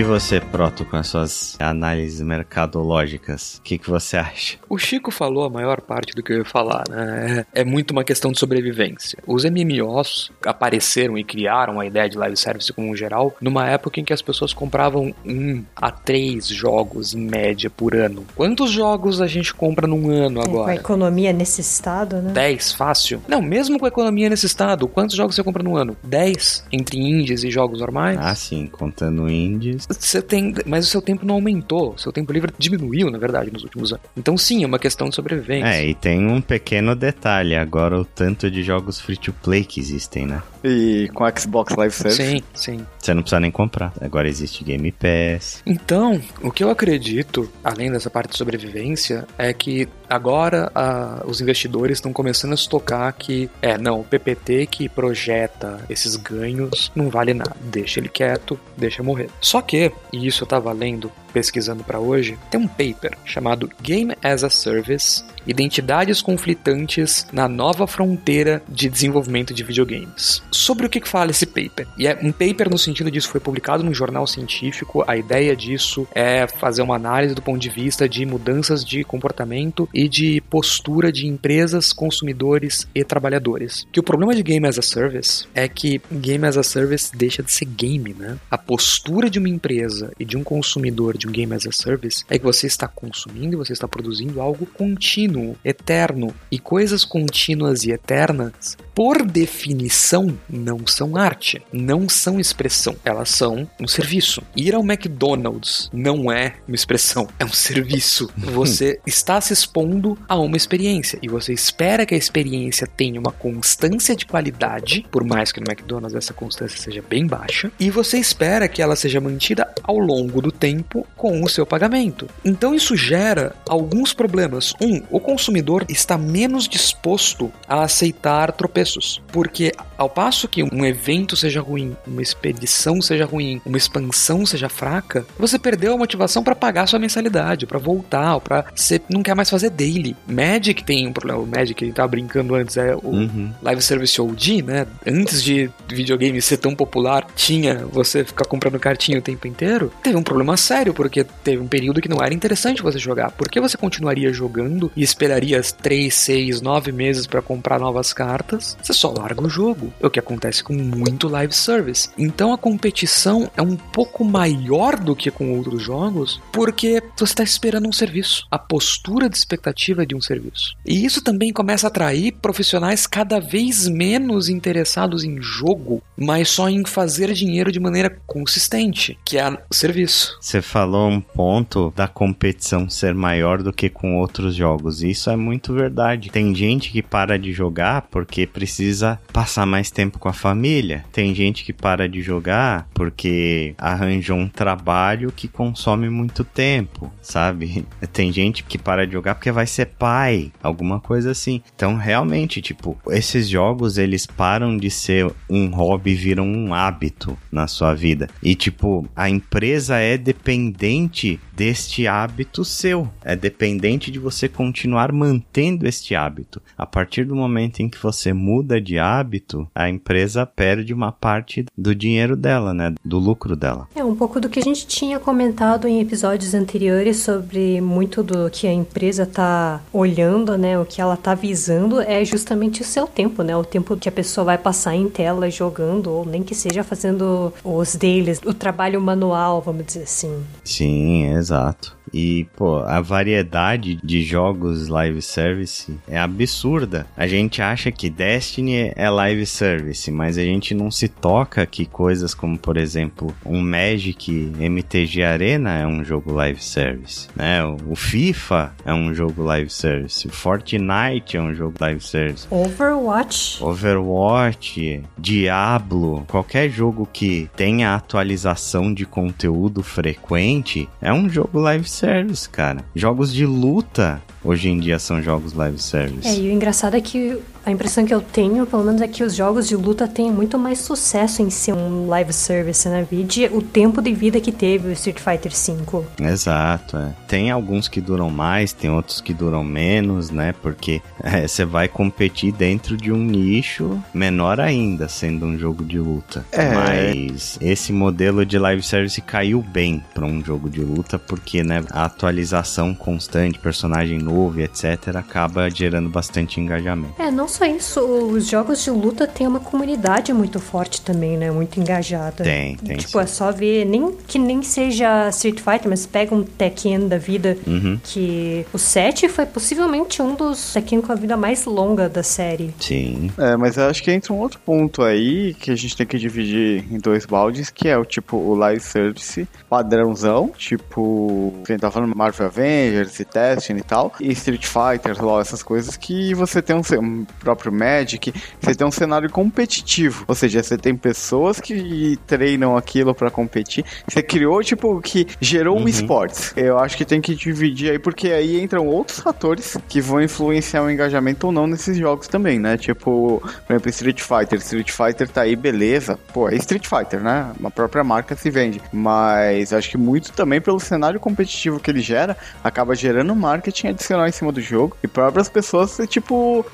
E 0.00 0.02
você, 0.02 0.40
Proto, 0.40 0.82
com 0.86 0.96
as 0.96 1.08
suas 1.08 1.56
análises 1.60 2.22
mercadológicas, 2.22 3.56
o 3.56 3.60
que, 3.60 3.76
que 3.76 3.90
você 3.90 4.16
acha? 4.16 4.56
O 4.66 4.78
Chico 4.78 5.10
falou 5.10 5.44
a 5.44 5.50
maior 5.50 5.82
parte 5.82 6.14
do 6.14 6.22
que 6.22 6.32
eu 6.32 6.38
ia 6.38 6.44
falar, 6.46 6.84
né? 6.88 7.44
É, 7.54 7.60
é 7.60 7.64
muito 7.66 7.90
uma 7.90 8.02
questão 8.02 8.32
de 8.32 8.38
sobrevivência. 8.38 9.18
Os 9.26 9.44
MMOs 9.44 10.32
apareceram 10.42 11.18
e 11.18 11.22
criaram 11.22 11.78
a 11.78 11.84
ideia 11.84 12.08
de 12.08 12.16
live 12.16 12.34
service 12.34 12.72
como 12.72 12.90
um 12.90 12.96
geral 12.96 13.36
numa 13.42 13.68
época 13.68 14.00
em 14.00 14.04
que 14.04 14.14
as 14.14 14.22
pessoas 14.22 14.54
compravam 14.54 15.14
um 15.22 15.62
a 15.76 15.90
três 15.90 16.46
jogos 16.46 17.12
em 17.12 17.20
média 17.20 17.68
por 17.68 17.94
ano. 17.94 18.24
Quantos 18.34 18.70
jogos 18.70 19.20
a 19.20 19.26
gente 19.26 19.52
compra 19.52 19.86
num 19.86 20.10
ano 20.10 20.40
agora? 20.40 20.64
com 20.64 20.70
a 20.70 20.74
economia 20.76 21.30
nesse 21.30 21.60
estado, 21.60 22.22
né? 22.22 22.32
10, 22.32 22.72
fácil. 22.72 23.20
Não, 23.28 23.42
mesmo 23.42 23.78
com 23.78 23.84
a 23.84 23.88
economia 23.88 24.30
nesse 24.30 24.46
estado, 24.46 24.88
quantos 24.88 25.14
jogos 25.14 25.36
você 25.36 25.44
compra 25.44 25.62
no 25.62 25.76
ano? 25.76 25.94
10 26.02 26.64
entre 26.72 26.98
indies 26.98 27.44
e 27.44 27.50
jogos 27.50 27.80
normais? 27.80 28.18
Ah, 28.18 28.34
sim, 28.34 28.66
contando 28.66 29.28
indies. 29.28 29.89
Você 29.90 30.22
tem, 30.22 30.54
mas 30.64 30.86
o 30.86 30.88
seu 30.88 31.02
tempo 31.02 31.26
não 31.26 31.34
aumentou, 31.34 31.98
seu 31.98 32.12
tempo 32.12 32.32
livre 32.32 32.52
diminuiu, 32.56 33.10
na 33.10 33.18
verdade, 33.18 33.52
nos 33.52 33.64
últimos 33.64 33.92
anos. 33.92 34.04
Então, 34.16 34.36
sim, 34.38 34.62
é 34.62 34.66
uma 34.66 34.78
questão 34.78 35.08
de 35.08 35.16
sobrevivência. 35.16 35.68
É, 35.68 35.86
e 35.86 35.94
tem 35.94 36.26
um 36.26 36.40
pequeno 36.40 36.94
detalhe, 36.94 37.56
agora 37.56 37.98
o 37.98 38.04
tanto 38.04 38.50
de 38.50 38.62
jogos 38.62 39.00
free 39.00 39.16
to 39.16 39.32
play 39.32 39.64
que 39.64 39.80
existem, 39.80 40.26
né? 40.26 40.42
E 40.62 41.08
com 41.14 41.24
Xbox 41.38 41.74
Live 41.74 41.94
Service? 41.94 42.22
Sim, 42.22 42.42
sim. 42.54 42.86
Você 42.98 43.14
não 43.14 43.22
precisa 43.22 43.40
nem 43.40 43.50
comprar. 43.50 43.92
Agora 44.00 44.28
existe 44.28 44.62
Game 44.62 44.92
Pass. 44.92 45.62
Então, 45.64 46.20
o 46.42 46.50
que 46.50 46.62
eu 46.62 46.70
acredito, 46.70 47.50
além 47.64 47.90
dessa 47.90 48.10
parte 48.10 48.30
de 48.32 48.36
sobrevivência, 48.36 49.26
é 49.38 49.52
que 49.52 49.88
agora 50.08 50.70
a, 50.74 51.22
os 51.26 51.40
investidores 51.40 51.98
estão 51.98 52.12
começando 52.12 52.52
a 52.52 52.56
se 52.56 52.68
tocar 52.68 53.10
que, 53.12 53.48
é, 53.62 53.78
não, 53.78 54.00
o 54.00 54.04
PPT 54.04 54.66
que 54.66 54.88
projeta 54.88 55.80
esses 55.88 56.16
ganhos 56.16 56.92
não 56.94 57.08
vale 57.08 57.32
nada. 57.32 57.56
Deixa 57.60 58.00
ele 58.00 58.08
quieto, 58.08 58.58
deixa 58.76 59.02
morrer. 59.02 59.30
Só 59.40 59.62
que, 59.62 59.92
e 60.12 60.26
isso 60.26 60.44
eu 60.44 60.48
tava 60.48 60.72
lendo 60.72 61.10
pesquisando 61.30 61.84
para 61.84 61.98
hoje, 61.98 62.38
tem 62.50 62.60
um 62.60 62.68
paper 62.68 63.16
chamado 63.24 63.70
Game 63.82 64.14
as 64.22 64.44
a 64.44 64.50
Service 64.50 65.24
Identidades 65.46 66.20
conflitantes 66.20 67.26
na 67.32 67.48
nova 67.48 67.86
fronteira 67.86 68.62
de 68.68 68.88
desenvolvimento 68.88 69.54
de 69.54 69.64
videogames. 69.64 70.42
Sobre 70.50 70.86
o 70.86 70.88
que 70.88 71.00
fala 71.08 71.30
esse 71.30 71.46
paper? 71.46 71.88
E 71.98 72.06
é 72.06 72.18
um 72.22 72.30
paper 72.30 72.70
no 72.70 72.78
sentido 72.78 73.10
disso 73.10 73.28
foi 73.28 73.40
publicado 73.40 73.82
num 73.82 73.94
jornal 73.94 74.26
científico. 74.26 75.02
A 75.06 75.16
ideia 75.16 75.56
disso 75.56 76.06
é 76.14 76.46
fazer 76.46 76.82
uma 76.82 76.96
análise 76.96 77.34
do 77.34 77.42
ponto 77.42 77.58
de 77.58 77.70
vista 77.70 78.08
de 78.08 78.26
mudanças 78.26 78.84
de 78.84 79.02
comportamento 79.02 79.88
e 79.94 80.08
de 80.08 80.40
postura 80.42 81.10
de 81.10 81.26
empresas, 81.26 81.92
consumidores 81.92 82.86
e 82.94 83.02
trabalhadores. 83.02 83.86
Que 83.90 84.00
o 84.00 84.04
problema 84.04 84.34
de 84.34 84.42
game 84.42 84.66
as 84.66 84.78
a 84.78 84.82
service 84.82 85.46
é 85.54 85.66
que 85.68 86.00
game 86.12 86.46
as 86.46 86.56
a 86.56 86.62
service 86.62 87.10
deixa 87.16 87.42
de 87.42 87.50
ser 87.50 87.64
game, 87.64 88.14
né? 88.14 88.36
A 88.50 88.58
postura 88.58 89.30
de 89.30 89.38
uma 89.38 89.48
empresa 89.48 90.12
e 90.18 90.24
de 90.24 90.36
um 90.36 90.44
consumidor 90.44 91.16
de 91.20 91.28
um 91.28 91.30
game 91.30 91.54
as 91.54 91.66
a 91.66 91.72
service 91.72 92.24
é 92.28 92.38
que 92.38 92.44
você 92.44 92.66
está 92.66 92.88
consumindo 92.88 93.54
e 93.54 93.56
você 93.56 93.72
está 93.72 93.86
produzindo 93.86 94.40
algo 94.40 94.64
contínuo, 94.66 95.56
eterno. 95.64 96.34
E 96.50 96.58
coisas 96.58 97.04
contínuas 97.04 97.84
e 97.84 97.92
eternas, 97.92 98.76
por 99.00 99.22
definição, 99.22 100.38
não 100.46 100.86
são 100.86 101.16
arte, 101.16 101.62
não 101.72 102.06
são 102.06 102.38
expressão, 102.38 102.94
elas 103.02 103.30
são 103.30 103.66
um 103.80 103.88
serviço. 103.88 104.42
Ir 104.54 104.74
ao 104.74 104.84
McDonald's 104.84 105.88
não 105.90 106.30
é 106.30 106.56
uma 106.68 106.74
expressão, 106.74 107.26
é 107.38 107.44
um 107.46 107.50
serviço. 107.50 108.28
Você 108.36 109.00
está 109.06 109.40
se 109.40 109.54
expondo 109.54 110.18
a 110.28 110.38
uma 110.38 110.54
experiência 110.54 111.18
e 111.22 111.28
você 111.28 111.54
espera 111.54 112.04
que 112.04 112.14
a 112.14 112.18
experiência 112.18 112.86
tenha 112.86 113.18
uma 113.18 113.32
constância 113.32 114.14
de 114.14 114.26
qualidade, 114.26 115.06
por 115.10 115.24
mais 115.24 115.50
que 115.50 115.60
no 115.60 115.70
McDonald's 115.70 116.14
essa 116.14 116.34
constância 116.34 116.78
seja 116.78 117.00
bem 117.00 117.26
baixa, 117.26 117.72
e 117.80 117.88
você 117.88 118.18
espera 118.18 118.68
que 118.68 118.82
ela 118.82 118.96
seja 118.96 119.18
mantida 119.18 119.72
ao 119.82 119.98
longo 119.98 120.42
do 120.42 120.52
tempo 120.52 121.06
com 121.16 121.42
o 121.42 121.48
seu 121.48 121.64
pagamento. 121.64 122.26
Então 122.44 122.74
isso 122.74 122.94
gera 122.94 123.56
alguns 123.66 124.12
problemas. 124.12 124.74
Um, 124.78 125.00
o 125.10 125.18
consumidor 125.18 125.86
está 125.88 126.18
menos 126.18 126.68
disposto 126.68 127.50
a 127.66 127.84
aceitar 127.84 128.52
tropeços, 128.52 128.89
porque 129.32 129.72
ao 129.96 130.08
passo 130.08 130.48
que 130.48 130.62
um 130.62 130.84
evento 130.84 131.36
seja 131.36 131.60
ruim, 131.60 131.96
uma 132.06 132.22
expedição 132.22 133.00
seja 133.02 133.24
ruim, 133.24 133.60
uma 133.64 133.76
expansão 133.76 134.44
seja 134.46 134.68
fraca, 134.68 135.26
você 135.38 135.58
perdeu 135.58 135.94
a 135.94 135.98
motivação 135.98 136.42
para 136.42 136.54
pagar 136.54 136.86
sua 136.86 136.98
mensalidade, 136.98 137.66
para 137.66 137.78
voltar, 137.78 138.38
para 138.40 138.64
você 138.74 139.00
não 139.08 139.22
quer 139.22 139.34
mais 139.34 139.50
fazer 139.50 139.70
daily. 139.70 140.16
Magic 140.26 140.84
tem 140.84 141.06
um 141.06 141.12
problema, 141.12 141.40
o 141.40 141.46
Magic 141.46 141.74
que 141.74 141.84
a 141.84 141.86
gente 141.86 141.96
tava 141.96 142.08
brincando 142.08 142.54
antes 142.54 142.76
é 142.76 142.94
o 142.94 143.20
Uhum. 143.20 143.52
Live 143.62 143.82
Service 143.82 144.20
OG, 144.20 144.62
né? 144.62 144.86
Antes 145.06 145.42
de 145.42 145.70
videogame 145.88 146.40
ser 146.40 146.56
tão 146.56 146.74
popular, 146.74 147.26
tinha 147.34 147.84
você 147.86 148.24
ficar 148.24 148.44
comprando 148.44 148.78
cartinha 148.78 149.18
o 149.18 149.22
tempo 149.22 149.46
inteiro. 149.46 149.92
Teve 150.02 150.16
um 150.16 150.22
problema 150.22 150.56
sério, 150.56 150.94
porque 150.94 151.24
teve 151.24 151.62
um 151.62 151.66
período 151.66 152.00
que 152.00 152.08
não 152.08 152.22
era 152.22 152.32
interessante 152.32 152.82
você 152.82 152.98
jogar. 152.98 153.30
Por 153.32 153.48
que 153.48 153.60
você 153.60 153.76
continuaria 153.76 154.32
jogando 154.32 154.90
e 154.96 155.02
esperaria 155.02 155.60
3, 155.62 156.12
6, 156.12 156.60
9 156.60 156.92
meses 156.92 157.26
para 157.26 157.42
comprar 157.42 157.78
novas 157.78 158.12
cartas? 158.12 158.76
Você 158.82 158.92
só 158.92 159.12
larga 159.12 159.42
o 159.42 159.48
jogo. 159.48 159.92
É 160.00 160.06
o 160.06 160.10
que 160.10 160.18
acontece 160.18 160.62
com 160.62 160.72
muito 160.72 161.28
live 161.28 161.52
service. 161.52 162.08
Então 162.16 162.52
a 162.52 162.58
competição 162.58 163.50
é 163.56 163.62
um 163.62 163.76
pouco 163.76 164.24
maior 164.24 164.98
do 164.98 165.16
que 165.16 165.30
com 165.30 165.56
outros 165.56 165.82
jogos, 165.82 166.40
porque 166.52 167.02
você 167.16 167.24
está 167.24 167.42
esperando 167.42 167.88
um 167.88 167.92
serviço. 167.92 168.46
A 168.50 168.58
postura 168.58 169.28
de 169.28 169.36
expectativa 169.36 170.02
é 170.02 170.06
de 170.06 170.14
um 170.14 170.20
serviço. 170.20 170.76
E 170.84 171.04
isso 171.04 171.22
também 171.22 171.52
começa 171.52 171.86
a 171.86 171.88
atrair 171.88 172.32
profissionais 172.32 173.06
cada 173.06 173.40
vez 173.40 173.88
menos 173.88 174.48
interessados 174.48 175.24
em 175.24 175.40
jogo, 175.40 176.02
mas 176.16 176.48
só 176.48 176.68
em 176.68 176.84
fazer 176.84 177.32
dinheiro 177.32 177.72
de 177.72 177.80
maneira 177.80 178.18
consistente, 178.26 179.18
que 179.24 179.38
é 179.38 179.48
o 179.48 179.74
serviço. 179.74 180.36
Você 180.40 180.62
falou 180.62 181.08
um 181.08 181.20
ponto 181.20 181.92
da 181.96 182.08
competição 182.08 182.88
ser 182.88 183.14
maior 183.14 183.62
do 183.62 183.72
que 183.72 183.88
com 183.88 184.18
outros 184.18 184.54
jogos. 184.54 185.02
Isso 185.02 185.30
é 185.30 185.36
muito 185.36 185.72
verdade. 185.72 186.30
Tem 186.30 186.54
gente 186.54 186.90
que 186.90 187.02
para 187.02 187.38
de 187.38 187.52
jogar 187.52 188.02
porque 188.10 188.46
precisa 188.60 189.18
passar 189.32 189.64
mais 189.64 189.90
tempo 189.90 190.18
com 190.18 190.28
a 190.28 190.34
família. 190.34 191.02
Tem 191.10 191.34
gente 191.34 191.64
que 191.64 191.72
para 191.72 192.06
de 192.06 192.20
jogar 192.20 192.86
porque 192.92 193.74
arranjou 193.78 194.36
um 194.36 194.48
trabalho 194.48 195.32
que 195.32 195.48
consome 195.48 196.10
muito 196.10 196.44
tempo, 196.44 197.10
sabe? 197.22 197.86
Tem 198.12 198.30
gente 198.30 198.62
que 198.62 198.76
para 198.76 199.06
de 199.06 199.14
jogar 199.14 199.34
porque 199.34 199.50
vai 199.50 199.66
ser 199.66 199.86
pai, 199.86 200.52
alguma 200.62 201.00
coisa 201.00 201.30
assim. 201.30 201.62
Então, 201.74 201.96
realmente, 201.96 202.60
tipo, 202.60 202.98
esses 203.08 203.48
jogos 203.48 203.96
eles 203.96 204.26
param 204.26 204.76
de 204.76 204.90
ser 204.90 205.32
um 205.48 205.68
hobby 205.70 206.14
viram 206.14 206.46
um 206.46 206.74
hábito 206.74 207.38
na 207.50 207.66
sua 207.66 207.94
vida. 207.94 208.28
E 208.42 208.54
tipo, 208.54 209.08
a 209.16 209.30
empresa 209.30 209.96
é 209.96 210.18
dependente 210.18 211.40
deste 211.60 212.06
hábito 212.06 212.64
seu. 212.64 213.06
É 213.22 213.36
dependente 213.36 214.10
de 214.10 214.18
você 214.18 214.48
continuar 214.48 215.12
mantendo 215.12 215.86
este 215.86 216.14
hábito. 216.14 216.62
A 216.76 216.86
partir 216.86 217.26
do 217.26 217.36
momento 217.36 217.80
em 217.80 217.88
que 217.90 218.02
você 218.02 218.32
muda 218.32 218.80
de 218.80 218.98
hábito, 218.98 219.68
a 219.74 219.86
empresa 219.86 220.46
perde 220.46 220.94
uma 220.94 221.12
parte 221.12 221.66
do 221.76 221.94
dinheiro 221.94 222.34
dela, 222.34 222.72
né? 222.72 222.94
Do 223.04 223.18
lucro 223.18 223.54
dela. 223.54 223.86
É 223.94 224.02
um 224.02 224.16
pouco 224.16 224.40
do 224.40 224.48
que 224.48 224.58
a 224.58 224.62
gente 224.62 224.86
tinha 224.86 225.18
comentado 225.20 225.86
em 225.86 226.00
episódios 226.00 226.54
anteriores 226.54 227.18
sobre 227.18 227.78
muito 227.82 228.22
do 228.22 228.48
que 228.48 228.66
a 228.66 228.72
empresa 228.72 229.26
tá 229.26 229.82
olhando, 229.92 230.56
né? 230.56 230.78
O 230.78 230.86
que 230.86 230.98
ela 230.98 231.14
tá 231.14 231.34
visando 231.34 232.00
é 232.00 232.24
justamente 232.24 232.80
o 232.80 232.86
seu 232.86 233.06
tempo, 233.06 233.42
né? 233.42 233.54
O 233.54 233.64
tempo 233.64 233.98
que 233.98 234.08
a 234.08 234.12
pessoa 234.12 234.46
vai 234.46 234.56
passar 234.56 234.94
em 234.94 235.10
tela 235.10 235.50
jogando, 235.50 236.10
ou 236.10 236.24
nem 236.24 236.42
que 236.42 236.54
seja 236.54 236.82
fazendo 236.82 237.52
os 237.62 237.94
dailies, 237.96 238.40
o 238.46 238.54
trabalho 238.54 238.98
manual, 238.98 239.60
vamos 239.60 239.84
dizer 239.84 240.04
assim. 240.04 240.42
Sim, 240.64 241.26
exato. 241.50 241.99
E, 242.12 242.46
pô, 242.56 242.78
a 242.78 243.00
variedade 243.00 243.98
de 244.02 244.22
jogos 244.22 244.88
live 244.88 245.22
service 245.22 245.96
é 246.08 246.18
absurda. 246.18 247.06
A 247.16 247.26
gente 247.26 247.62
acha 247.62 247.90
que 247.90 248.10
Destiny 248.10 248.92
é 248.94 249.08
live 249.08 249.46
service, 249.46 250.10
mas 250.10 250.36
a 250.36 250.42
gente 250.42 250.74
não 250.74 250.90
se 250.90 251.08
toca 251.08 251.64
que 251.66 251.86
coisas 251.86 252.34
como, 252.34 252.58
por 252.58 252.76
exemplo, 252.76 253.34
um 253.44 253.60
Magic 253.60 254.52
MTG 254.58 255.22
Arena 255.22 255.78
é 255.78 255.86
um 255.86 256.04
jogo 256.04 256.32
live 256.32 256.62
service, 256.62 257.28
né? 257.34 257.64
O 257.64 257.94
FIFA 257.94 258.72
é 258.84 258.92
um 258.92 259.14
jogo 259.14 259.42
live 259.42 259.70
service, 259.70 260.26
o 260.26 260.30
Fortnite 260.30 261.36
é 261.36 261.40
um 261.40 261.54
jogo 261.54 261.74
live 261.80 262.00
service. 262.00 262.46
Overwatch. 262.50 263.62
Overwatch, 263.62 265.02
Diablo, 265.18 266.24
qualquer 266.28 266.70
jogo 266.70 267.08
que 267.12 267.48
tenha 267.56 267.94
atualização 267.94 268.92
de 268.92 269.04
conteúdo 269.04 269.82
frequente 269.82 270.88
é 271.00 271.12
um 271.12 271.28
jogo 271.28 271.60
live 271.60 271.88
service, 271.88 271.99
cara. 272.46 272.84
Jogos 272.94 273.32
de 273.32 273.44
luta 273.46 274.22
hoje 274.42 274.68
em 274.68 274.78
dia 274.78 274.98
são 274.98 275.22
jogos 275.22 275.52
live 275.52 275.78
service. 275.78 276.26
É, 276.26 276.34
e 276.34 276.48
o 276.48 276.52
engraçado 276.52 276.96
é 276.96 277.00
que 277.00 277.38
a 277.64 277.70
impressão 277.70 278.04
que 278.04 278.14
eu 278.14 278.20
tenho, 278.20 278.66
pelo 278.66 278.84
menos, 278.84 279.00
é 279.02 279.08
que 279.08 279.22
os 279.22 279.34
jogos 279.34 279.68
de 279.68 279.76
luta 279.76 280.08
têm 280.08 280.30
muito 280.30 280.58
mais 280.58 280.78
sucesso 280.78 281.42
em 281.42 281.50
ser 281.50 281.74
um 281.74 282.08
live 282.08 282.32
service, 282.32 282.88
né? 282.88 283.06
Vide 283.08 283.46
o 283.52 283.60
tempo 283.60 284.00
de 284.00 284.12
vida 284.12 284.40
que 284.40 284.50
teve 284.50 284.88
o 284.88 284.92
Street 284.92 285.18
Fighter 285.18 285.52
V. 285.52 286.04
Exato, 286.24 286.96
é. 286.96 287.12
Tem 287.28 287.50
alguns 287.50 287.86
que 287.86 288.00
duram 288.00 288.30
mais, 288.30 288.72
tem 288.72 288.90
outros 288.90 289.20
que 289.20 289.34
duram 289.34 289.62
menos, 289.62 290.30
né? 290.30 290.54
Porque 290.62 291.02
você 291.46 291.62
é, 291.62 291.66
vai 291.66 291.88
competir 291.88 292.52
dentro 292.52 292.96
de 292.96 293.12
um 293.12 293.18
nicho 293.18 294.02
menor 294.14 294.58
ainda, 294.58 295.08
sendo 295.08 295.44
um 295.44 295.58
jogo 295.58 295.84
de 295.84 295.98
luta. 295.98 296.44
É. 296.52 296.72
Mas 296.74 297.58
esse 297.60 297.92
modelo 297.92 298.46
de 298.46 298.58
live 298.58 298.82
service 298.82 299.20
caiu 299.20 299.62
bem 299.62 300.02
para 300.14 300.24
um 300.24 300.42
jogo 300.42 300.70
de 300.70 300.80
luta, 300.80 301.18
porque, 301.18 301.62
né, 301.62 301.84
a 301.90 302.04
atualização 302.04 302.94
constante, 302.94 303.58
personagem 303.58 304.18
novo, 304.18 304.60
etc., 304.60 305.14
acaba 305.14 305.68
gerando 305.68 306.08
bastante 306.08 306.58
engajamento. 306.58 307.20
É, 307.20 307.30
não 307.30 307.50
só 307.50 307.59
isso, 307.68 308.00
os 308.00 308.48
jogos 308.48 308.82
de 308.82 308.90
luta 308.90 309.26
têm 309.26 309.46
uma 309.46 309.60
comunidade 309.60 310.32
muito 310.32 310.58
forte 310.58 311.00
também, 311.00 311.36
né? 311.36 311.50
Muito 311.50 311.78
engajada. 311.80 312.44
Tem, 312.44 312.76
tem. 312.76 312.96
Tipo, 312.96 313.12
sim. 313.12 313.20
é 313.20 313.26
só 313.26 313.52
ver, 313.52 313.84
nem 313.84 314.12
que 314.26 314.38
nem 314.38 314.62
seja 314.62 315.28
Street 315.30 315.60
Fighter, 315.60 315.88
mas 315.88 316.06
pega 316.06 316.34
um 316.34 316.42
Tekken 316.42 317.08
da 317.08 317.18
vida, 317.18 317.56
uhum. 317.66 317.98
que 318.02 318.64
o 318.72 318.78
7 318.78 319.28
foi 319.28 319.46
possivelmente 319.46 320.22
um 320.22 320.34
dos 320.34 320.72
Tekken 320.72 321.00
com 321.00 321.12
a 321.12 321.14
vida 321.14 321.36
mais 321.36 321.64
longa 321.64 322.08
da 322.08 322.22
série. 322.22 322.74
Sim. 322.78 323.30
É, 323.38 323.56
mas 323.56 323.76
eu 323.76 323.84
acho 323.84 324.02
que 324.02 324.10
entra 324.10 324.32
um 324.32 324.38
outro 324.38 324.60
ponto 324.64 325.02
aí 325.02 325.54
que 325.54 325.70
a 325.70 325.76
gente 325.76 325.96
tem 325.96 326.06
que 326.06 326.18
dividir 326.18 326.84
em 326.90 326.98
dois 326.98 327.26
baldes, 327.26 327.70
que 327.70 327.88
é 327.88 327.96
o 327.96 328.04
tipo 328.04 328.36
o 328.36 328.54
live 328.54 328.80
service 328.80 329.46
padrãozão, 329.68 330.50
tipo, 330.56 331.54
quem 331.64 331.78
tá 331.78 331.90
falando 331.90 332.16
Marvel 332.16 332.46
Avengers 332.46 333.20
e 333.20 333.24
Destiny 333.24 333.80
e 333.80 333.82
tal, 333.82 334.12
e 334.20 334.32
Street 334.32 334.66
Fighter, 334.66 335.22
LoL, 335.22 335.40
essas 335.40 335.62
coisas 335.62 335.96
que 335.96 336.34
você 336.34 336.60
tem 336.60 336.76
um, 336.76 336.82
um 337.00 337.26
próprio 337.40 337.72
Magic, 337.72 338.32
você 338.60 338.74
tem 338.74 338.86
um 338.86 338.90
cenário 338.90 339.30
competitivo. 339.30 340.24
Ou 340.28 340.34
seja, 340.34 340.62
você 340.62 340.76
tem 340.76 340.94
pessoas 340.94 341.58
que 341.60 342.18
treinam 342.26 342.76
aquilo 342.76 343.14
para 343.14 343.30
competir. 343.30 343.84
Você 344.06 344.22
criou, 344.22 344.62
tipo, 344.62 345.00
que 345.00 345.26
gerou 345.40 345.76
uhum. 345.76 345.84
um 345.84 345.88
esportes. 345.88 346.52
Eu 346.56 346.78
acho 346.78 346.96
que 346.96 347.04
tem 347.04 347.20
que 347.20 347.34
dividir 347.34 347.90
aí, 347.92 347.98
porque 347.98 348.28
aí 348.28 348.60
entram 348.60 348.86
outros 348.86 349.20
fatores 349.20 349.76
que 349.88 350.00
vão 350.00 350.20
influenciar 350.20 350.82
o 350.82 350.90
engajamento 350.90 351.46
ou 351.46 351.52
não 351.52 351.66
nesses 351.66 351.96
jogos 351.96 352.28
também, 352.28 352.58
né? 352.58 352.76
Tipo, 352.76 353.40
por 353.66 353.72
exemplo, 353.72 353.90
Street 353.90 354.20
Fighter. 354.20 354.58
Street 354.58 354.90
Fighter 354.90 355.28
tá 355.28 355.42
aí, 355.42 355.56
beleza. 355.56 356.18
Pô, 356.32 356.48
é 356.48 356.54
Street 356.56 356.86
Fighter, 356.86 357.20
né? 357.20 357.52
Uma 357.58 357.70
própria 357.70 358.04
marca 358.04 358.36
se 358.36 358.50
vende. 358.50 358.80
Mas 358.92 359.72
acho 359.72 359.90
que 359.90 359.96
muito 359.96 360.32
também 360.32 360.60
pelo 360.60 360.78
cenário 360.78 361.18
competitivo 361.18 361.80
que 361.80 361.90
ele 361.90 362.00
gera, 362.00 362.36
acaba 362.62 362.94
gerando 362.94 363.34
marketing 363.34 363.88
adicional 363.88 364.26
em 364.26 364.32
cima 364.32 364.52
do 364.52 364.60
jogo. 364.60 364.96
E 365.02 365.08
próprias 365.08 365.48
pessoas, 365.48 365.98
tipo, 366.08 366.64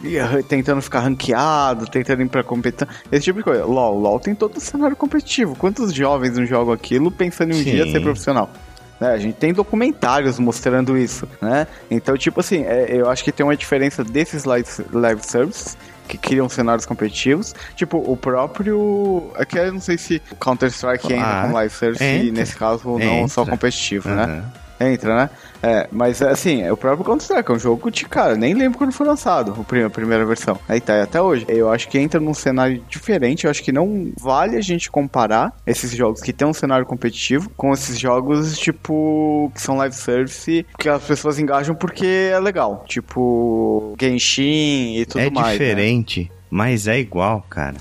tentando 0.57 0.81
ficar 0.81 1.01
ranqueado, 1.01 1.87
tentando 1.87 2.23
ir 2.23 2.29
pra 2.29 2.43
competição, 2.43 2.89
esse 3.11 3.25
tipo 3.25 3.39
de 3.39 3.45
coisa. 3.45 3.65
LOL, 3.65 3.99
LOL 3.99 4.21
tem 4.21 4.35
todo 4.35 4.57
o 4.57 4.61
cenário 4.61 4.97
competitivo. 4.97 5.55
Quantos 5.57 5.93
jovens 5.93 6.37
não 6.37 6.47
jogam 6.47 6.73
aquilo 6.73 7.11
pensando 7.11 7.53
em 7.53 7.61
um 7.61 7.65
Sim. 7.65 7.71
dia 7.73 7.91
ser 7.91 8.01
profissional? 8.01 8.51
Né? 8.99 9.11
A 9.11 9.19
gente 9.19 9.35
tem 9.35 9.53
documentários 9.53 10.39
mostrando 10.39 10.97
isso, 10.97 11.29
né? 11.41 11.67
Então, 11.91 12.17
tipo 12.17 12.41
assim, 12.41 12.65
é, 12.65 12.87
eu 12.89 13.11
acho 13.11 13.23
que 13.23 13.31
tem 13.31 13.45
uma 13.45 13.57
diferença 13.57 14.03
desses 14.03 14.45
live, 14.45 14.69
live 14.91 15.23
services 15.23 15.77
que 16.09 16.17
criam 16.17 16.49
cenários 16.49 16.87
competitivos. 16.87 17.55
Tipo, 17.75 17.99
o 17.99 18.17
próprio. 18.17 19.31
Aqui 19.35 19.59
eu 19.59 19.73
não 19.73 19.81
sei 19.81 19.99
se 19.99 20.23
Counter-Strike 20.41 21.13
entra 21.13 21.43
ah, 21.43 21.47
com 21.47 21.53
live 21.55 21.75
service, 21.75 22.05
entra. 22.05 22.33
nesse 22.33 22.57
caso, 22.57 22.89
não, 22.89 23.01
entra. 23.01 23.29
só 23.29 23.45
competitivo, 23.45 24.09
uhum. 24.09 24.15
né? 24.15 24.45
Entra, 24.79 25.17
né? 25.17 25.31
É, 25.63 25.89
mas 25.91 26.21
assim, 26.21 26.63
é 26.63 26.73
o 26.73 26.77
próprio 26.77 27.05
Counter-Strike, 27.05 27.51
é 27.51 27.55
um 27.55 27.59
jogo 27.59 27.91
de, 27.91 28.05
cara, 28.05 28.37
nem 28.37 28.55
lembro 28.55 28.79
quando 28.79 28.93
foi 28.93 29.07
lançado 29.07 29.55
a 29.59 29.91
primeira 29.91 30.25
versão. 30.25 30.59
Aí 30.69 30.81
tá, 30.81 31.03
até 31.03 31.21
hoje. 31.21 31.45
Eu 31.49 31.71
acho 31.71 31.89
que 31.89 31.99
entra 31.99 32.21
num 32.21 32.35
cenário 32.35 32.83
diferente, 32.89 33.45
eu 33.45 33.51
acho 33.51 33.63
que 33.63 33.73
não 33.73 34.13
vale 34.21 34.57
a 34.57 34.61
gente 34.61 34.91
comparar 34.91 35.57
esses 35.67 35.91
jogos 35.91 36.21
que 36.21 36.33
tem 36.33 36.47
um 36.47 36.53
cenário 36.53 36.87
competitivo 36.87 37.51
com 37.57 37.73
esses 37.73 37.99
jogos, 37.99 38.59
tipo, 38.59 39.51
que 39.55 39.61
são 39.61 39.77
live 39.77 39.95
service, 39.95 40.67
que 40.79 40.89
as 40.89 41.03
pessoas 41.03 41.39
engajam 41.39 41.75
porque 41.75 42.31
é 42.33 42.39
legal. 42.39 42.85
Tipo, 42.87 43.95
Genshin 43.99 44.99
e 44.99 45.07
tudo 45.07 45.21
é 45.21 45.31
mais. 45.31 45.49
É 45.49 45.53
diferente. 45.53 46.31
Né? 46.31 46.36
Mas 46.51 46.87
é 46.87 46.99
igual, 46.99 47.45
cara. 47.49 47.77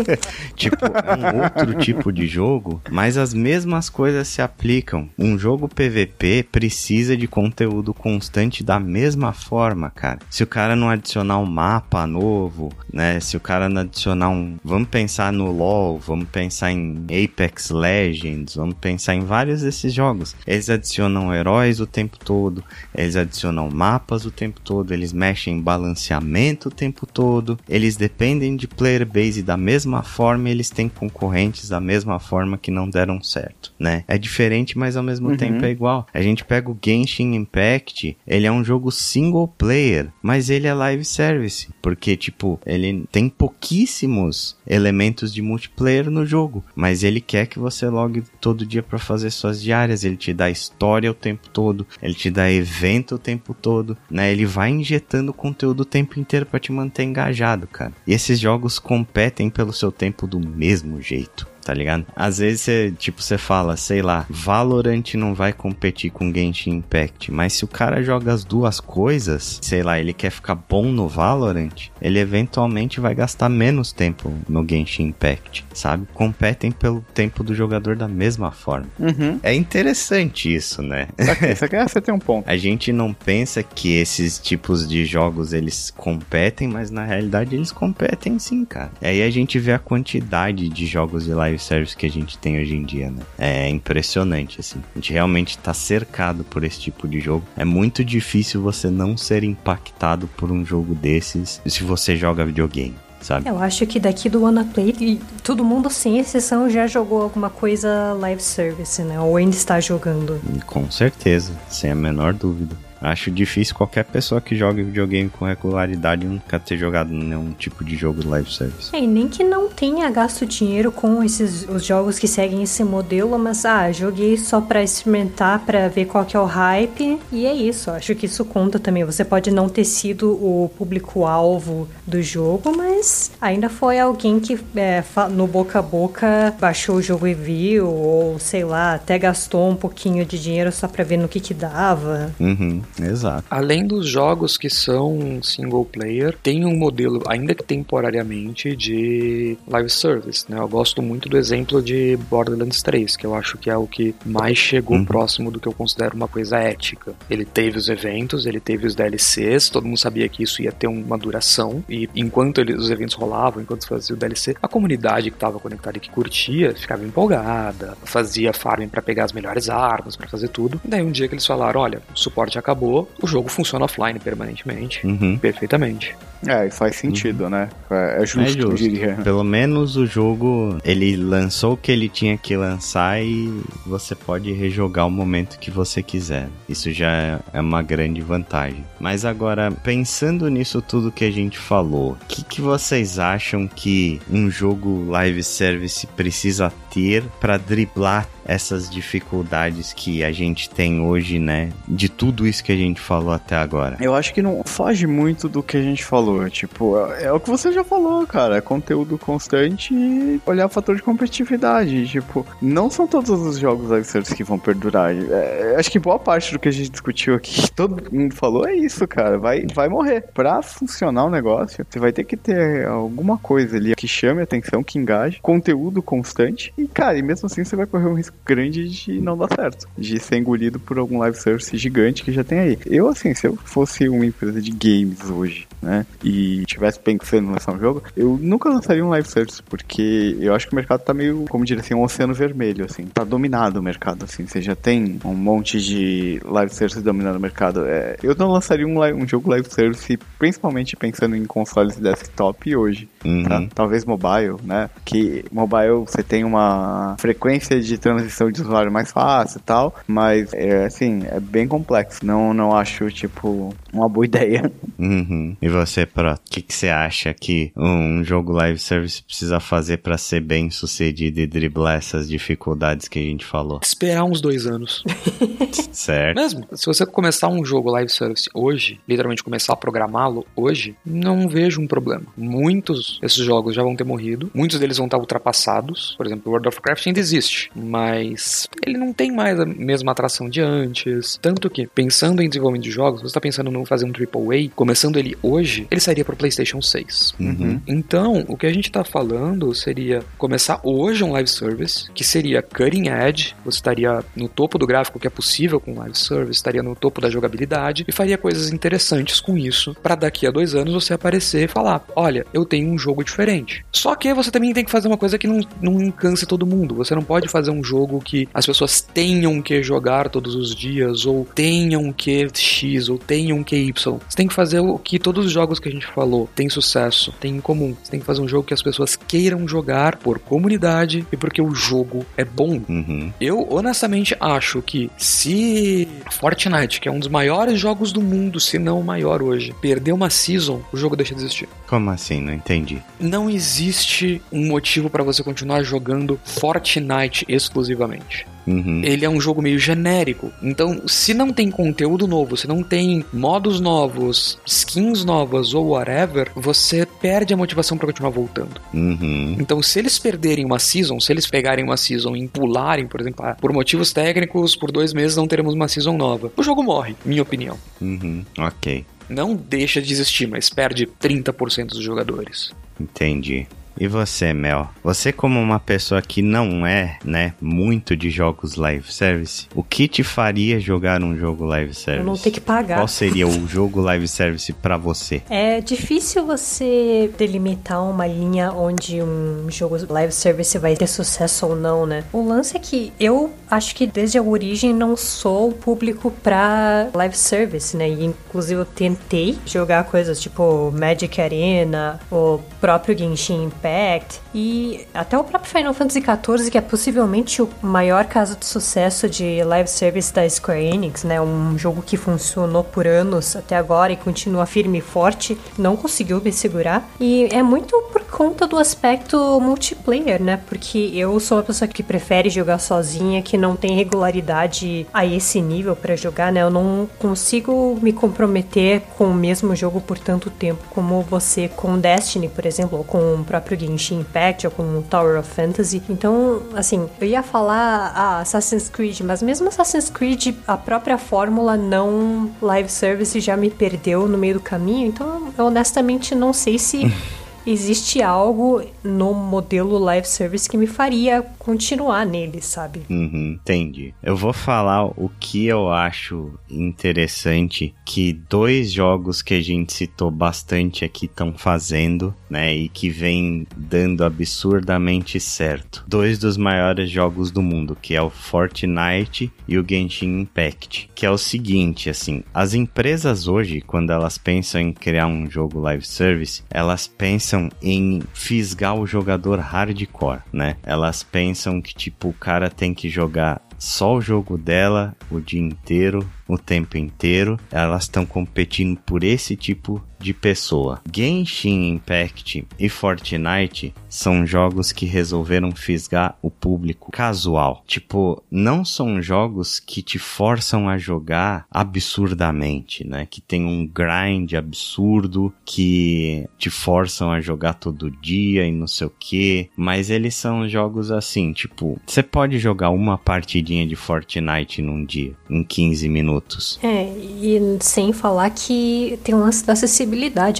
tipo, 0.54 0.76
é 0.84 1.34
um 1.34 1.42
outro 1.42 1.74
tipo 1.78 2.12
de 2.12 2.26
jogo, 2.26 2.80
mas 2.90 3.16
as 3.16 3.32
mesmas 3.32 3.88
coisas 3.88 4.28
se 4.28 4.42
aplicam. 4.42 5.08
Um 5.18 5.38
jogo 5.38 5.68
PVP 5.68 6.46
precisa 6.50 7.16
de 7.16 7.26
conteúdo 7.26 7.94
constante 7.94 8.62
da 8.62 8.78
mesma 8.78 9.32
forma, 9.32 9.90
cara. 9.90 10.18
Se 10.30 10.42
o 10.42 10.46
cara 10.46 10.76
não 10.76 10.90
adicionar 10.90 11.38
um 11.38 11.46
mapa 11.46 12.06
novo, 12.06 12.72
né? 12.92 13.18
Se 13.20 13.36
o 13.36 13.40
cara 13.40 13.68
não 13.68 13.82
adicionar 13.82 14.28
um. 14.28 14.58
Vamos 14.64 14.88
pensar 14.88 15.32
no 15.32 15.50
LoL, 15.50 15.98
vamos 15.98 16.28
pensar 16.28 16.70
em 16.72 17.04
Apex 17.04 17.70
Legends, 17.70 18.56
vamos 18.56 18.74
pensar 18.80 19.14
em 19.14 19.20
vários 19.20 19.62
desses 19.62 19.92
jogos. 19.92 20.36
Eles 20.46 20.68
adicionam 20.68 21.34
heróis 21.34 21.80
o 21.80 21.86
tempo 21.86 22.18
todo, 22.18 22.62
eles 22.94 23.16
adicionam 23.16 23.70
mapas 23.70 24.24
o 24.24 24.30
tempo 24.30 24.60
todo, 24.60 24.92
eles 24.92 25.12
mexem 25.12 25.54
em 25.54 25.60
balanceamento 25.60 26.68
o 26.68 26.72
tempo 26.72 27.06
todo, 27.06 27.58
eles 27.68 27.96
dependem 28.02 28.56
de 28.56 28.66
player 28.66 29.06
base 29.06 29.44
da 29.44 29.56
mesma 29.56 30.02
forma 30.02 30.48
e 30.48 30.52
eles 30.52 30.70
têm 30.70 30.88
concorrentes 30.88 31.68
da 31.68 31.80
mesma 31.80 32.18
forma 32.18 32.58
que 32.58 32.68
não 32.68 32.90
deram 32.90 33.22
certo, 33.22 33.72
né? 33.78 34.02
É 34.08 34.18
diferente, 34.18 34.76
mas 34.76 34.96
ao 34.96 35.04
mesmo 35.04 35.28
Uhum. 35.28 35.36
tempo 35.36 35.64
é 35.64 35.70
igual. 35.70 36.04
A 36.12 36.20
gente 36.20 36.44
pega 36.44 36.68
o 36.68 36.76
Genshin 36.84 37.32
Impact, 37.34 38.16
ele 38.26 38.44
é 38.44 38.50
um 38.50 38.64
jogo 38.64 38.90
single 38.90 39.46
player, 39.46 40.08
mas 40.20 40.50
ele 40.50 40.66
é 40.66 40.74
live 40.74 41.04
service, 41.04 41.68
porque 41.80 42.16
tipo, 42.16 42.58
ele 42.66 43.04
tem 43.12 43.28
pouquíssimos 43.28 44.56
elementos 44.66 45.32
de 45.32 45.40
multiplayer 45.40 46.10
no 46.10 46.26
jogo, 46.26 46.64
mas 46.74 47.04
ele 47.04 47.20
quer 47.20 47.46
que 47.46 47.58
você 47.58 47.88
logue 47.88 48.24
todo 48.40 48.66
dia 48.66 48.82
pra 48.82 48.98
fazer 48.98 49.30
suas 49.30 49.62
diárias, 49.62 50.02
ele 50.02 50.16
te 50.16 50.32
dá 50.32 50.50
história 50.50 51.10
o 51.10 51.14
tempo 51.14 51.48
todo, 51.50 51.86
ele 52.02 52.14
te 52.14 52.30
dá 52.30 52.50
evento 52.50 53.14
o 53.14 53.18
tempo 53.18 53.54
todo, 53.54 53.96
né? 54.10 54.32
Ele 54.32 54.44
vai 54.44 54.70
injetando 54.70 55.32
conteúdo 55.32 55.80
o 55.80 55.84
tempo 55.84 56.18
inteiro 56.18 56.46
pra 56.46 56.58
te 56.58 56.72
manter 56.72 57.04
engajado, 57.04 57.66
cara. 57.66 57.91
Esses 58.06 58.38
jogos 58.38 58.78
competem 58.78 59.48
pelo 59.50 59.72
seu 59.72 59.92
tempo 59.92 60.26
do 60.26 60.40
mesmo 60.40 61.00
jeito. 61.00 61.51
Tá 61.64 61.72
ligado? 61.72 62.06
Às 62.14 62.38
vezes 62.38 62.62
você, 62.62 62.94
tipo, 62.98 63.22
você 63.22 63.38
fala, 63.38 63.76
sei 63.76 64.02
lá, 64.02 64.26
Valorant 64.28 65.14
não 65.14 65.34
vai 65.34 65.52
competir 65.52 66.10
com 66.10 66.32
Genshin 66.32 66.72
Impact, 66.72 67.30
mas 67.30 67.52
se 67.52 67.64
o 67.64 67.68
cara 67.68 68.02
joga 68.02 68.32
as 68.32 68.44
duas 68.44 68.80
coisas, 68.80 69.60
sei 69.62 69.82
lá, 69.82 69.98
ele 69.98 70.12
quer 70.12 70.30
ficar 70.30 70.56
bom 70.56 70.86
no 70.86 71.08
Valorant, 71.08 71.90
ele 72.00 72.18
eventualmente 72.18 73.00
vai 73.00 73.14
gastar 73.14 73.48
menos 73.48 73.92
tempo 73.92 74.32
no 74.48 74.66
Genshin 74.68 75.04
Impact, 75.04 75.64
sabe? 75.72 76.06
Competem 76.12 76.72
pelo 76.72 77.04
tempo 77.14 77.44
do 77.44 77.54
jogador 77.54 77.96
da 77.96 78.08
mesma 78.08 78.50
forma. 78.50 78.88
Uhum. 78.98 79.38
É 79.42 79.54
interessante 79.54 80.52
isso, 80.52 80.82
né? 80.82 81.08
Isso 81.52 81.64
aqui 81.64 81.76
você 81.76 82.00
tem 82.00 82.12
um 82.12 82.18
ponto. 82.18 82.48
A 82.50 82.56
gente 82.56 82.92
não 82.92 83.12
pensa 83.12 83.62
que 83.62 83.92
esses 83.92 84.38
tipos 84.38 84.88
de 84.88 85.04
jogos 85.04 85.52
eles 85.52 85.92
competem, 85.96 86.68
mas 86.68 86.90
na 86.90 87.04
realidade 87.04 87.54
eles 87.54 87.70
competem 87.70 88.38
sim, 88.38 88.64
cara. 88.64 88.90
Aí 89.00 89.22
a 89.22 89.30
gente 89.30 89.58
vê 89.58 89.72
a 89.72 89.78
quantidade 89.78 90.68
de 90.68 90.86
jogos 90.86 91.24
de 91.24 91.32
live 91.32 91.51
service 91.58 91.96
que 91.96 92.06
a 92.06 92.10
gente 92.10 92.38
tem 92.38 92.60
hoje 92.60 92.74
em 92.74 92.84
dia, 92.84 93.10
né? 93.10 93.22
É 93.38 93.68
impressionante, 93.68 94.60
assim. 94.60 94.80
A 94.94 94.98
gente 94.98 95.12
realmente 95.12 95.58
tá 95.58 95.74
cercado 95.74 96.44
por 96.44 96.64
esse 96.64 96.80
tipo 96.80 97.08
de 97.08 97.20
jogo. 97.20 97.44
É 97.56 97.64
muito 97.64 98.04
difícil 98.04 98.60
você 98.62 98.90
não 98.90 99.16
ser 99.16 99.44
impactado 99.44 100.26
por 100.36 100.50
um 100.50 100.64
jogo 100.64 100.94
desses 100.94 101.60
se 101.66 101.82
você 101.82 102.16
joga 102.16 102.44
videogame. 102.44 102.94
Sabe? 103.20 103.48
Eu 103.48 103.58
acho 103.58 103.86
que 103.86 104.00
daqui 104.00 104.28
do 104.28 104.42
WannaPlay, 104.42 105.20
todo 105.44 105.64
mundo, 105.64 105.88
sem 105.88 106.18
exceção, 106.18 106.68
já 106.68 106.88
jogou 106.88 107.22
alguma 107.22 107.48
coisa 107.48 108.12
live 108.14 108.42
service, 108.42 109.00
né? 109.02 109.20
Ou 109.20 109.36
ainda 109.36 109.54
está 109.54 109.78
jogando. 109.78 110.40
Com 110.66 110.90
certeza, 110.90 111.52
sem 111.68 111.92
a 111.92 111.94
menor 111.94 112.34
dúvida. 112.34 112.76
Acho 113.02 113.30
difícil 113.30 113.74
qualquer 113.74 114.04
pessoa 114.04 114.40
que 114.40 114.54
jogue 114.54 114.82
videogame 114.82 115.28
com 115.28 115.44
regularidade 115.44 116.26
nunca 116.26 116.58
ter 116.58 116.78
jogado 116.78 117.12
nenhum 117.12 117.52
tipo 117.52 117.84
de 117.84 117.96
jogo 117.96 118.26
live 118.28 118.50
service. 118.50 118.94
É, 118.94 119.00
e 119.00 119.06
nem 119.06 119.28
que 119.28 119.42
não 119.42 119.68
tenha 119.68 120.08
gasto 120.10 120.46
dinheiro 120.46 120.92
com 120.92 121.22
esses 121.22 121.68
os 121.68 121.84
jogos 121.84 122.18
que 122.18 122.28
seguem 122.28 122.62
esse 122.62 122.84
modelo, 122.84 123.38
mas 123.38 123.64
ah, 123.64 123.90
joguei 123.90 124.36
só 124.36 124.60
pra 124.60 124.82
experimentar, 124.82 125.60
pra 125.60 125.88
ver 125.88 126.04
qual 126.06 126.24
que 126.24 126.36
é 126.36 126.40
o 126.40 126.44
hype, 126.44 127.18
e 127.32 127.46
é 127.46 127.52
isso. 127.52 127.90
Acho 127.90 128.14
que 128.14 128.26
isso 128.26 128.44
conta 128.44 128.78
também. 128.78 129.04
Você 129.04 129.24
pode 129.24 129.50
não 129.50 129.68
ter 129.68 129.84
sido 129.84 130.32
o 130.32 130.70
público-alvo 130.78 131.88
do 132.06 132.22
jogo, 132.22 132.76
mas 132.76 133.32
ainda 133.40 133.68
foi 133.68 133.98
alguém 133.98 134.38
que 134.38 134.58
é, 134.76 135.02
no 135.30 135.46
boca 135.46 135.78
a 135.78 135.82
boca 135.82 136.54
baixou 136.60 136.96
o 136.96 137.02
jogo 137.02 137.26
e 137.26 137.34
viu, 137.34 137.88
ou 137.88 138.38
sei 138.38 138.64
lá, 138.64 138.94
até 138.94 139.18
gastou 139.18 139.68
um 139.68 139.76
pouquinho 139.76 140.24
de 140.24 140.38
dinheiro 140.38 140.70
só 140.70 140.86
pra 140.86 141.04
ver 141.04 141.16
no 141.16 141.28
que 141.28 141.40
que 141.40 141.54
dava. 141.54 142.32
Uhum, 142.38 142.82
exato. 143.00 143.44
Além 143.50 143.86
dos 143.86 144.06
jogos 144.08 144.56
que 144.56 144.68
são 144.70 145.42
single 145.42 145.84
player, 145.84 146.36
tem 146.42 146.64
um 146.64 146.76
modelo, 146.76 147.22
ainda 147.26 147.54
que 147.54 147.62
temporariamente, 147.62 148.74
de 148.76 149.56
live 149.66 149.90
service, 149.90 150.44
né? 150.48 150.58
Eu 150.58 150.68
gosto 150.68 151.00
muito 151.02 151.28
do 151.28 151.36
exemplo 151.38 151.82
de 151.82 152.16
Borderlands 152.30 152.82
3, 152.82 153.16
que 153.16 153.26
eu 153.26 153.34
acho 153.34 153.56
que 153.58 153.70
é 153.70 153.76
o 153.76 153.86
que 153.86 154.14
mais 154.24 154.58
chegou 154.58 154.96
Uhum. 154.96 155.04
próximo 155.04 155.50
do 155.50 155.60
que 155.60 155.68
eu 155.68 155.72
considero 155.72 156.14
uma 156.16 156.28
coisa 156.28 156.58
ética. 156.58 157.12
Ele 157.30 157.44
teve 157.44 157.78
os 157.78 157.88
eventos, 157.88 158.46
ele 158.46 158.60
teve 158.60 158.86
os 158.86 158.94
DLCs, 158.94 159.68
todo 159.70 159.86
mundo 159.86 159.98
sabia 159.98 160.28
que 160.28 160.42
isso 160.42 160.62
ia 160.62 160.72
ter 160.72 160.86
uma 160.86 161.16
duração, 161.18 161.82
e 161.88 162.08
enquanto 162.14 162.60
ele- 162.60 162.74
os 162.74 162.90
eventos 162.90 163.14
rolavam, 163.14 163.62
enquanto 163.62 163.86
fazia 163.86 164.14
o 164.14 164.18
DLC, 164.18 164.56
a 164.62 164.68
comunidade 164.68 165.30
que 165.30 165.36
estava 165.36 165.58
conectada 165.58 165.96
e 165.96 166.00
que 166.00 166.10
curtia 166.10 166.74
ficava 166.74 167.04
empolgada, 167.04 167.96
fazia 168.04 168.52
farming 168.52 168.88
para 168.88 169.02
pegar 169.02 169.24
as 169.24 169.32
melhores 169.32 169.68
armas, 169.68 170.16
para 170.16 170.28
fazer 170.28 170.48
tudo. 170.48 170.80
Daí 170.84 171.02
um 171.02 171.10
dia 171.10 171.28
que 171.28 171.34
eles 171.34 171.46
falaram, 171.46 171.80
olha, 171.80 172.02
o 172.14 172.18
suporte 172.18 172.58
acabou, 172.58 172.81
o 172.84 173.26
jogo 173.26 173.48
funciona 173.48 173.84
offline 173.84 174.18
permanentemente. 174.18 175.06
Uhum. 175.06 175.38
Perfeitamente. 175.38 176.14
É, 176.46 176.68
faz 176.70 176.96
sentido, 176.96 177.48
né? 177.48 177.68
É, 177.88 178.22
é 178.22 178.26
justo, 178.26 178.40
É 178.40 178.62
justo. 178.62 178.74
diria. 178.74 179.14
Pelo 179.22 179.44
menos 179.44 179.96
o 179.96 180.04
jogo, 180.04 180.76
ele 180.84 181.16
lançou 181.16 181.74
o 181.74 181.76
que 181.76 181.92
ele 181.92 182.08
tinha 182.08 182.36
que 182.36 182.56
lançar 182.56 183.22
e 183.22 183.62
você 183.86 184.14
pode 184.16 184.52
rejogar 184.52 185.06
o 185.06 185.10
momento 185.10 185.58
que 185.60 185.70
você 185.70 186.02
quiser. 186.02 186.48
Isso 186.68 186.90
já 186.90 187.38
é 187.52 187.60
uma 187.60 187.80
grande 187.80 188.20
vantagem. 188.20 188.84
Mas 188.98 189.24
agora, 189.24 189.70
pensando 189.70 190.48
nisso 190.48 190.82
tudo 190.82 191.12
que 191.12 191.24
a 191.24 191.30
gente 191.30 191.58
falou, 191.58 192.12
o 192.20 192.26
que, 192.26 192.42
que 192.42 192.60
vocês 192.60 193.20
acham 193.20 193.68
que 193.68 194.20
um 194.28 194.50
jogo 194.50 195.04
live 195.08 195.44
service 195.44 196.04
precisa 196.08 196.72
ter 196.92 197.24
para 197.40 197.56
driblar 197.56 198.28
essas 198.44 198.90
dificuldades 198.90 199.92
que 199.92 200.24
a 200.24 200.32
gente 200.32 200.68
tem 200.68 201.00
hoje, 201.00 201.38
né? 201.38 201.70
De 201.86 202.08
tudo 202.08 202.46
isso 202.46 202.62
que 202.62 202.72
a 202.72 202.76
gente 202.76 203.00
falou 203.00 203.32
até 203.32 203.56
agora. 203.56 203.96
Eu 204.00 204.14
acho 204.14 204.34
que 204.34 204.42
não 204.42 204.62
foge 204.64 205.06
muito 205.06 205.48
do 205.48 205.62
que 205.62 205.76
a 205.76 205.82
gente 205.82 206.04
falou. 206.04 206.48
Tipo, 206.50 206.98
é, 207.12 207.24
é 207.24 207.32
o 207.32 207.40
que 207.40 207.48
você 207.48 207.72
já 207.72 207.84
falou, 207.84 208.26
cara. 208.26 208.56
É 208.56 208.60
conteúdo 208.60 209.18
constante 209.18 209.94
e 209.94 210.40
olhar 210.44 210.66
o 210.66 210.68
fator 210.68 210.96
de 210.96 211.02
competitividade. 211.02 212.08
Tipo, 212.08 212.46
não 212.60 212.90
são 212.90 213.06
todos 213.06 213.30
os 213.30 213.58
jogos 213.58 214.06
service 214.06 214.34
que 214.34 214.44
vão 214.44 214.58
perdurar. 214.58 215.14
É, 215.14 215.76
acho 215.78 215.90
que 215.90 215.98
boa 215.98 216.18
parte 216.18 216.52
do 216.52 216.58
que 216.58 216.68
a 216.68 216.72
gente 216.72 216.90
discutiu 216.90 217.34
aqui, 217.34 217.70
todo 217.72 218.02
mundo 218.12 218.34
falou, 218.34 218.66
é 218.66 218.74
isso, 218.74 219.06
cara. 219.06 219.38
Vai, 219.38 219.66
vai 219.72 219.88
morrer. 219.88 220.22
Pra 220.34 220.62
funcionar 220.62 221.24
o 221.24 221.30
negócio, 221.30 221.84
você 221.88 221.98
vai 221.98 222.12
ter 222.12 222.24
que 222.24 222.36
ter 222.36 222.86
alguma 222.86 223.38
coisa 223.38 223.76
ali 223.76 223.94
que 223.94 224.08
chame 224.08 224.40
a 224.40 224.44
atenção, 224.44 224.82
que 224.82 224.98
engaje, 224.98 225.38
conteúdo 225.40 226.02
constante. 226.02 226.72
E, 226.82 226.88
cara, 226.88 227.16
e 227.16 227.22
mesmo 227.22 227.46
assim 227.46 227.62
você 227.62 227.76
vai 227.76 227.86
correr 227.86 228.06
um 228.06 228.14
risco 228.14 228.36
grande 228.44 228.88
de 228.88 229.20
não 229.20 229.38
dar 229.38 229.48
certo. 229.54 229.88
De 229.96 230.18
ser 230.18 230.36
engolido 230.36 230.80
por 230.80 230.98
algum 230.98 231.18
live 231.18 231.36
service 231.36 231.76
gigante 231.78 232.24
que 232.24 232.32
já 232.32 232.42
tem 232.42 232.58
aí. 232.58 232.78
Eu, 232.86 233.08
assim, 233.08 233.32
se 233.34 233.46
eu 233.46 233.56
fosse 233.56 234.08
uma 234.08 234.26
empresa 234.26 234.60
de 234.60 234.72
games 234.72 235.30
hoje, 235.30 235.68
né? 235.82 236.06
E 236.22 236.64
tivesse 236.66 236.98
pensando 236.98 237.48
em 237.48 237.52
lançar 237.52 237.72
um 237.72 237.78
jogo, 237.78 238.02
eu 238.16 238.38
nunca 238.40 238.68
lançaria 238.68 239.04
um 239.04 239.08
live 239.10 239.26
service, 239.28 239.62
porque 239.62 240.36
eu 240.40 240.54
acho 240.54 240.66
que 240.66 240.72
o 240.72 240.76
mercado 240.76 241.00
tá 241.00 241.12
meio, 241.12 241.44
como 241.48 241.64
diria 241.64 241.82
assim, 241.82 241.94
um 241.94 242.02
oceano 242.02 242.32
vermelho, 242.34 242.84
assim. 242.84 243.04
Tá 243.06 243.24
dominado 243.24 243.80
o 243.80 243.82
mercado, 243.82 244.24
assim. 244.24 244.46
Você 244.46 244.60
já 244.60 244.74
tem 244.74 245.18
um 245.24 245.34
monte 245.34 245.80
de 245.80 246.40
live 246.44 246.72
service 246.72 247.00
dominando 247.02 247.36
o 247.36 247.40
mercado. 247.40 247.84
É, 247.86 248.16
eu 248.22 248.34
não 248.36 248.48
lançaria 248.50 248.86
um, 248.86 249.04
li- 249.04 249.12
um 249.12 249.26
jogo 249.26 249.50
live 249.50 249.68
service, 249.68 250.18
principalmente 250.38 250.96
pensando 250.96 251.34
em 251.36 251.44
consoles 251.44 251.96
desktop 251.96 252.74
hoje. 252.76 253.08
Uhum. 253.24 253.44
Tá? 253.44 253.62
Talvez 253.74 254.04
mobile, 254.04 254.56
né? 254.64 254.90
Que 255.04 255.44
mobile 255.50 256.04
você 256.06 256.22
tem 256.22 256.44
uma 256.44 257.16
frequência 257.18 257.80
de 257.80 257.98
transição 257.98 258.50
de 258.50 258.60
usuário 258.62 258.90
mais 258.92 259.10
fácil 259.12 259.58
e 259.58 259.62
tal, 259.62 259.94
mas 260.06 260.52
é 260.52 260.84
assim, 260.84 261.22
é 261.30 261.40
bem 261.40 261.66
complexo. 261.66 262.24
Não, 262.24 262.52
não 262.54 262.74
acho, 262.76 263.10
tipo, 263.10 263.74
uma 263.92 264.08
boa 264.08 264.24
ideia. 264.26 264.70
Uhum. 264.98 265.56
E 265.60 265.68
você, 265.72 266.06
Pro, 266.06 266.32
o 266.32 266.38
que, 266.50 266.62
que 266.62 266.74
você 266.74 266.88
acha 266.88 267.32
que 267.34 267.72
um 267.76 268.22
jogo 268.24 268.52
live 268.52 268.78
service 268.78 269.22
precisa 269.22 269.60
fazer 269.60 269.98
pra 269.98 270.18
ser 270.18 270.40
bem 270.40 270.70
sucedido 270.70 271.40
e 271.40 271.46
driblar 271.46 271.96
essas 271.96 272.28
dificuldades 272.28 273.08
que 273.08 273.18
a 273.18 273.22
gente 273.22 273.44
falou? 273.44 273.80
Esperar 273.82 274.24
uns 274.24 274.40
dois 274.40 274.66
anos. 274.66 275.02
Certo? 275.92 276.36
Mesmo, 276.36 276.66
se 276.72 276.86
você 276.86 277.04
começar 277.04 277.48
um 277.48 277.64
jogo 277.64 277.90
live 277.90 278.10
service 278.10 278.48
hoje, 278.54 279.00
literalmente 279.08 279.42
começar 279.42 279.72
a 279.72 279.76
programá-lo 279.76 280.46
hoje, 280.56 280.96
não 281.04 281.48
vejo 281.48 281.80
um 281.80 281.86
problema. 281.86 282.26
Muitos 282.36 283.18
desses 283.20 283.44
jogos 283.44 283.74
já 283.74 283.82
vão 283.82 283.96
ter 283.96 284.04
morrido, 284.04 284.50
muitos 284.54 284.78
deles 284.78 284.96
vão 284.96 285.06
estar 285.06 285.18
ultrapassados. 285.18 286.14
Por 286.16 286.26
exemplo, 286.26 286.50
World 286.50 286.68
of 286.68 286.76
Warcraft 286.76 287.06
ainda 287.06 287.20
existe, 287.20 287.70
mas 287.74 288.68
ele 288.86 288.98
não 288.98 289.12
tem 289.12 289.30
mais 289.30 289.58
a 289.58 289.66
mesma 289.66 290.12
atração 290.12 290.48
de 290.48 290.60
antes. 290.60 291.38
Tanto 291.40 291.70
que, 291.70 291.86
pensando 291.86 292.42
em 292.42 292.48
desenvolvimento 292.48 292.84
de 292.84 292.90
jogos, 292.90 293.20
você 293.20 293.28
está 293.28 293.40
pensando 293.40 293.70
em 293.70 293.86
fazer 293.86 294.04
um 294.04 294.12
AAA, 294.12 294.70
começando 294.74 295.16
ele 295.16 295.36
hoje, 295.42 295.61
ele 295.90 296.00
sairia 296.00 296.24
para 296.24 296.34
o 296.34 296.36
PlayStation 296.36 296.80
6. 296.80 297.34
Uhum. 297.38 297.80
Então, 297.86 298.44
o 298.48 298.56
que 298.56 298.66
a 298.66 298.72
gente 298.72 298.90
tá 298.90 299.04
falando 299.04 299.74
seria 299.74 300.22
começar 300.38 300.80
hoje 300.82 301.24
um 301.24 301.32
live 301.32 301.48
service, 301.48 302.10
que 302.12 302.24
seria 302.24 302.62
cutting 302.62 303.08
edge, 303.08 303.54
você 303.64 303.76
estaria 303.76 304.22
no 304.34 304.48
topo 304.48 304.78
do 304.78 304.86
gráfico 304.86 305.18
que 305.18 305.26
é 305.26 305.30
possível 305.30 305.80
com 305.80 305.98
live 305.98 306.16
service, 306.16 306.52
estaria 306.52 306.82
no 306.82 306.94
topo 306.94 307.20
da 307.20 307.30
jogabilidade 307.30 308.04
e 308.06 308.12
faria 308.12 308.38
coisas 308.38 308.72
interessantes 308.72 309.40
com 309.40 309.56
isso, 309.56 309.94
para 310.02 310.14
daqui 310.14 310.46
a 310.46 310.50
dois 310.50 310.74
anos 310.74 310.92
você 310.92 311.14
aparecer 311.14 311.64
e 311.64 311.68
falar: 311.68 312.04
olha, 312.14 312.46
eu 312.52 312.64
tenho 312.64 312.90
um 312.90 312.98
jogo 312.98 313.24
diferente. 313.24 313.84
Só 313.92 314.14
que 314.14 314.32
você 314.34 314.50
também 314.50 314.72
tem 314.72 314.84
que 314.84 314.90
fazer 314.90 315.08
uma 315.08 315.16
coisa 315.16 315.38
que 315.38 315.46
não, 315.46 315.60
não 315.80 316.10
canse 316.10 316.46
todo 316.46 316.66
mundo. 316.66 316.94
Você 316.96 317.14
não 317.14 317.22
pode 317.22 317.48
fazer 317.48 317.70
um 317.70 317.82
jogo 317.82 318.20
que 318.20 318.48
as 318.52 318.66
pessoas 318.66 319.00
tenham 319.00 319.60
que 319.60 319.82
jogar 319.82 320.28
todos 320.28 320.54
os 320.54 320.74
dias, 320.74 321.26
ou 321.26 321.46
tenham 321.54 322.12
que 322.12 322.48
X, 322.54 323.08
ou 323.08 323.18
tenham 323.18 323.62
que 323.62 323.76
Y. 323.76 324.18
Você 324.28 324.36
tem 324.36 324.46
que 324.46 324.54
fazer 324.54 324.80
o 324.80 324.98
que 324.98 325.18
todos 325.18 325.41
os 325.46 325.52
jogos 325.52 325.78
que 325.78 325.88
a 325.88 325.92
gente 325.92 326.06
falou 326.06 326.48
têm 326.54 326.68
sucesso, 326.68 327.32
têm 327.40 327.56
em 327.56 327.60
comum. 327.60 327.94
Você 328.02 328.10
tem 328.10 328.20
que 328.20 328.26
fazer 328.26 328.40
um 328.40 328.48
jogo 328.48 328.66
que 328.66 328.74
as 328.74 328.82
pessoas 328.82 329.16
queiram 329.16 329.66
jogar 329.66 330.16
por 330.16 330.38
comunidade 330.38 331.26
e 331.30 331.36
porque 331.36 331.60
o 331.60 331.74
jogo 331.74 332.24
é 332.36 332.44
bom. 332.44 332.80
Uhum. 332.88 333.32
Eu 333.40 333.66
honestamente 333.70 334.36
acho 334.40 334.82
que 334.82 335.10
se 335.16 336.08
Fortnite, 336.30 337.00
que 337.00 337.08
é 337.08 337.12
um 337.12 337.18
dos 337.18 337.28
maiores 337.28 337.78
jogos 337.78 338.12
do 338.12 338.20
mundo, 338.20 338.60
se 338.60 338.78
não 338.78 339.00
o 339.00 339.04
maior 339.04 339.42
hoje, 339.42 339.74
perder 339.80 340.12
uma 340.12 340.30
season, 340.30 340.82
o 340.92 340.96
jogo 340.96 341.16
deixa 341.16 341.34
de 341.34 341.40
existir. 341.42 341.68
Como 341.92 342.08
assim? 342.08 342.40
Não 342.40 342.54
entendi. 342.54 343.02
Não 343.20 343.50
existe 343.50 344.40
um 344.50 344.66
motivo 344.66 345.10
para 345.10 345.22
você 345.22 345.42
continuar 345.42 345.82
jogando 345.82 346.40
Fortnite 346.42 347.44
exclusivamente. 347.46 348.46
Uhum. 348.66 349.02
Ele 349.04 349.26
é 349.26 349.28
um 349.28 349.40
jogo 349.40 349.60
meio 349.60 349.78
genérico. 349.78 350.50
Então, 350.62 351.02
se 351.06 351.34
não 351.34 351.52
tem 351.52 351.70
conteúdo 351.70 352.26
novo, 352.26 352.56
se 352.56 352.66
não 352.66 352.82
tem 352.82 353.24
modos 353.32 353.80
novos, 353.80 354.58
skins 354.64 355.24
novas 355.24 355.74
ou 355.74 355.88
whatever, 355.88 356.50
você 356.54 357.04
perde 357.04 357.52
a 357.52 357.56
motivação 357.56 357.98
para 357.98 358.06
continuar 358.06 358.30
voltando. 358.30 358.80
Uhum. 358.94 359.56
Então, 359.58 359.82
se 359.82 359.98
eles 359.98 360.18
perderem 360.18 360.64
uma 360.64 360.78
season, 360.78 361.20
se 361.20 361.30
eles 361.30 361.46
pegarem 361.46 361.84
uma 361.84 361.96
season 361.96 362.34
e 362.36 362.48
pularem, 362.48 363.06
por 363.06 363.20
exemplo, 363.20 363.44
ah, 363.44 363.54
por 363.60 363.72
motivos 363.72 364.12
técnicos, 364.12 364.76
por 364.76 364.90
dois 364.90 365.12
meses 365.12 365.36
não 365.36 365.46
teremos 365.46 365.74
uma 365.74 365.88
season 365.88 366.16
nova, 366.16 366.50
o 366.56 366.62
jogo 366.62 366.82
morre, 366.82 367.14
minha 367.24 367.42
opinião. 367.42 367.76
Uhum. 368.00 368.44
Ok. 368.58 369.04
Não 369.28 369.54
deixa 369.54 370.00
de 370.00 370.12
existir, 370.12 370.46
mas 370.46 370.68
perde 370.68 371.06
30% 371.06 371.88
dos 371.88 372.02
jogadores. 372.02 372.72
Entendi. 373.00 373.66
E 373.98 374.08
você, 374.08 374.52
Mel? 374.52 374.88
Você 375.02 375.32
como 375.32 375.60
uma 375.60 375.78
pessoa 375.78 376.20
que 376.22 376.42
não 376.42 376.86
é, 376.86 377.18
né, 377.24 377.54
muito 377.60 378.16
de 378.16 378.30
jogos 378.30 378.74
live 378.76 379.12
service, 379.12 379.66
o 379.74 379.82
que 379.82 380.08
te 380.08 380.22
faria 380.22 380.80
jogar 380.80 381.22
um 381.22 381.36
jogo 381.36 381.64
live 381.64 381.94
service? 381.94 382.26
Eu 382.26 382.32
não 382.32 382.36
ter 382.36 382.50
que 382.50 382.60
pagar. 382.60 382.96
Qual 382.96 383.08
seria 383.08 383.46
o 383.46 383.66
jogo 383.66 384.00
live 384.00 384.26
service 384.26 384.72
para 384.72 384.96
você? 384.96 385.42
É 385.62 385.80
difícil 385.80 386.44
você 386.44 387.30
delimitar 387.38 388.02
uma 388.02 388.26
linha 388.26 388.72
onde 388.72 389.22
um 389.22 389.70
jogo 389.70 389.96
live 390.08 390.32
service 390.32 390.76
vai 390.78 390.96
ter 390.96 391.06
sucesso 391.06 391.66
ou 391.66 391.76
não, 391.76 392.04
né? 392.04 392.24
O 392.32 392.44
lance 392.44 392.76
é 392.76 392.80
que 392.80 393.12
eu 393.20 393.52
acho 393.70 393.94
que 393.94 394.06
desde 394.06 394.38
a 394.38 394.42
origem 394.42 394.92
não 394.92 395.16
sou 395.16 395.68
o 395.68 395.72
público 395.72 396.30
pra 396.42 397.08
live 397.14 397.36
service, 397.36 397.96
né? 397.96 398.08
E 398.08 398.24
inclusive 398.24 398.80
eu 398.80 398.84
tentei 398.84 399.58
jogar 399.66 400.04
coisas 400.04 400.40
tipo 400.40 400.90
Magic 400.92 401.40
Arena, 401.40 402.18
o 402.30 402.60
próprio 402.80 403.16
Genshin 403.16 403.70
Impact 403.82 404.40
e 404.54 405.06
até 405.12 405.36
o 405.36 405.42
próprio 405.42 405.70
Final 405.70 405.92
Fantasy 405.92 406.20
XIV, 406.20 406.70
que 406.70 406.78
é 406.78 406.80
possivelmente 406.80 407.60
o 407.60 407.68
maior 407.82 408.24
caso 408.26 408.56
de 408.56 408.64
sucesso 408.64 409.28
de 409.28 409.62
live 409.64 409.88
service 409.88 410.32
da 410.32 410.48
Square 410.48 410.84
Enix, 410.84 411.24
né? 411.24 411.40
Um 411.40 411.76
jogo 411.76 412.02
que 412.02 412.16
funcionou 412.16 412.84
por 412.84 413.06
anos 413.06 413.56
até 413.56 413.76
agora 413.76 414.12
e 414.12 414.16
continua 414.16 414.66
firme 414.66 414.98
e 414.98 415.00
forte, 415.00 415.58
não 415.76 415.96
conseguiu 415.96 416.40
me 416.40 416.52
segurar. 416.52 417.08
E 417.18 417.48
é 417.50 417.62
muito 417.62 418.00
por 418.12 418.22
conta 418.22 418.66
do 418.66 418.78
aspecto 418.78 419.60
multiplayer, 419.60 420.42
né? 420.42 420.60
Porque 420.66 421.10
eu 421.14 421.38
sou 421.40 421.58
uma 421.58 421.64
pessoa 421.64 421.88
que 421.88 422.02
prefere 422.02 422.48
jogar 422.48 422.78
sozinha, 422.78 423.42
que 423.42 423.58
não 423.58 423.74
tem 423.74 423.96
regularidade 423.96 425.06
a 425.12 425.26
esse 425.26 425.60
nível 425.60 425.96
para 425.96 426.14
jogar, 426.14 426.52
né? 426.52 426.62
Eu 426.62 426.70
não 426.70 427.08
consigo 427.18 427.98
me 428.00 428.12
comprometer 428.12 429.02
com 429.16 429.26
o 429.26 429.34
mesmo 429.34 429.74
jogo 429.74 430.00
por 430.00 430.18
tanto 430.18 430.50
tempo 430.50 430.82
como 430.90 431.20
você 431.22 431.68
com 431.68 431.98
Destiny, 431.98 432.48
por 432.48 432.66
exemplo, 432.66 432.98
ou 432.98 433.04
com 433.04 433.34
o 433.34 433.44
próprio 433.44 433.71
Genshin 433.76 434.20
Impact, 434.20 434.66
ou 434.66 434.70
com 434.70 434.82
o 434.82 435.02
Tower 435.02 435.38
of 435.38 435.48
Fantasy. 435.48 436.02
Então, 436.08 436.62
assim, 436.74 437.08
eu 437.20 437.26
ia 437.26 437.42
falar 437.42 438.12
ah, 438.14 438.40
Assassin's 438.40 438.88
Creed, 438.88 439.20
mas 439.20 439.42
mesmo 439.42 439.68
Assassin's 439.68 440.10
Creed, 440.10 440.54
a 440.66 440.76
própria 440.76 441.18
fórmula 441.18 441.76
não 441.76 442.50
live 442.60 442.88
service 442.88 443.38
já 443.40 443.56
me 443.56 443.70
perdeu 443.70 444.28
no 444.28 444.38
meio 444.38 444.54
do 444.54 444.60
caminho, 444.60 445.08
então 445.08 445.52
eu 445.56 445.66
honestamente 445.66 446.34
não 446.34 446.52
sei 446.52 446.78
se 446.78 447.12
existe 447.66 448.22
algo 448.22 448.82
no 449.02 449.32
modelo 449.32 449.98
live 449.98 450.26
service 450.26 450.68
que 450.68 450.76
me 450.76 450.86
faria 450.86 451.42
continuar 451.58 452.26
nele, 452.26 452.60
sabe? 452.60 453.02
Uhum, 453.08 453.58
entendi. 453.60 454.14
Eu 454.22 454.36
vou 454.36 454.52
falar 454.52 455.04
o 455.04 455.30
que 455.40 455.66
eu 455.66 455.90
acho 455.90 456.52
interessante 456.70 457.94
que 458.04 458.32
dois 458.32 458.92
jogos 458.92 459.42
que 459.42 459.54
a 459.54 459.60
gente 459.60 459.92
citou 459.92 460.30
bastante 460.30 461.04
aqui 461.04 461.26
estão 461.26 461.52
fazendo, 461.52 462.34
né, 462.48 462.74
e 462.74 462.88
que 462.88 463.08
vem 463.08 463.66
dando 463.76 464.24
absurdamente 464.24 465.38
certo. 465.38 466.04
Dois 466.06 466.38
dos 466.38 466.56
maiores 466.56 467.10
jogos 467.10 467.50
do 467.50 467.62
mundo, 467.62 467.96
que 468.00 468.14
é 468.14 468.22
o 468.22 468.30
Fortnite 468.30 469.52
e 469.66 469.78
o 469.78 469.84
Genshin 469.88 470.40
Impact, 470.40 471.10
que 471.14 471.26
é 471.26 471.30
o 471.30 471.38
seguinte, 471.38 472.10
assim, 472.10 472.42
as 472.52 472.74
empresas 472.74 473.46
hoje, 473.46 473.80
quando 473.80 474.10
elas 474.10 474.38
pensam 474.38 474.80
em 474.80 474.92
criar 474.92 475.26
um 475.26 475.50
jogo 475.50 475.78
live 475.80 476.04
service, 476.04 476.62
elas 476.70 477.06
pensam 477.06 477.51
em 477.82 478.22
fisgar 478.32 478.94
o 478.94 479.06
jogador 479.06 479.58
hardcore, 479.58 480.40
né? 480.52 480.76
Elas 480.82 481.22
pensam 481.22 481.80
que 481.80 481.94
tipo 481.94 482.28
o 482.28 482.34
cara 482.34 482.70
tem 482.70 482.94
que 482.94 483.08
jogar 483.08 483.60
só 483.78 484.14
o 484.14 484.20
jogo 484.20 484.56
dela 484.56 485.14
o 485.28 485.40
dia 485.40 485.60
inteiro, 485.60 486.28
o 486.46 486.56
tempo 486.56 486.96
inteiro. 486.96 487.58
Elas 487.70 488.04
estão 488.04 488.24
competindo 488.24 488.96
por 488.98 489.24
esse 489.24 489.56
tipo 489.56 490.02
de 490.22 490.32
pessoa. 490.32 491.00
Genshin 491.12 491.88
Impact 491.88 492.64
e 492.78 492.88
Fortnite 492.88 493.92
são 494.08 494.46
jogos 494.46 494.92
que 494.92 495.04
resolveram 495.04 495.72
fisgar 495.72 496.36
o 496.40 496.50
público 496.50 497.10
casual. 497.10 497.82
Tipo, 497.86 498.42
não 498.50 498.84
são 498.84 499.20
jogos 499.20 499.80
que 499.80 500.02
te 500.02 500.18
forçam 500.18 500.88
a 500.88 500.96
jogar 500.96 501.66
absurdamente, 501.70 503.06
né? 503.06 503.26
Que 503.28 503.40
tem 503.40 503.64
um 503.64 503.86
grind 503.86 504.54
absurdo, 504.54 505.52
que 505.64 506.46
te 506.56 506.70
forçam 506.70 507.30
a 507.30 507.40
jogar 507.40 507.74
todo 507.74 508.10
dia 508.10 508.66
e 508.66 508.72
não 508.72 508.86
sei 508.86 509.06
o 509.06 509.12
que. 509.18 509.68
Mas 509.76 510.10
eles 510.10 510.34
são 510.34 510.68
jogos 510.68 511.10
assim, 511.10 511.52
tipo, 511.52 512.00
você 512.06 512.22
pode 512.22 512.58
jogar 512.58 512.90
uma 512.90 513.18
partidinha 513.18 513.86
de 513.86 513.96
Fortnite 513.96 514.80
num 514.80 515.04
dia, 515.04 515.32
em 515.50 515.64
15 515.64 516.08
minutos. 516.08 516.78
É, 516.82 517.04
e 517.04 517.78
sem 517.80 518.12
falar 518.12 518.50
que 518.50 519.18
tem 519.24 519.34
um 519.34 519.40
lance 519.40 519.64
da 519.64 519.72
acessibilidade, 519.72 520.11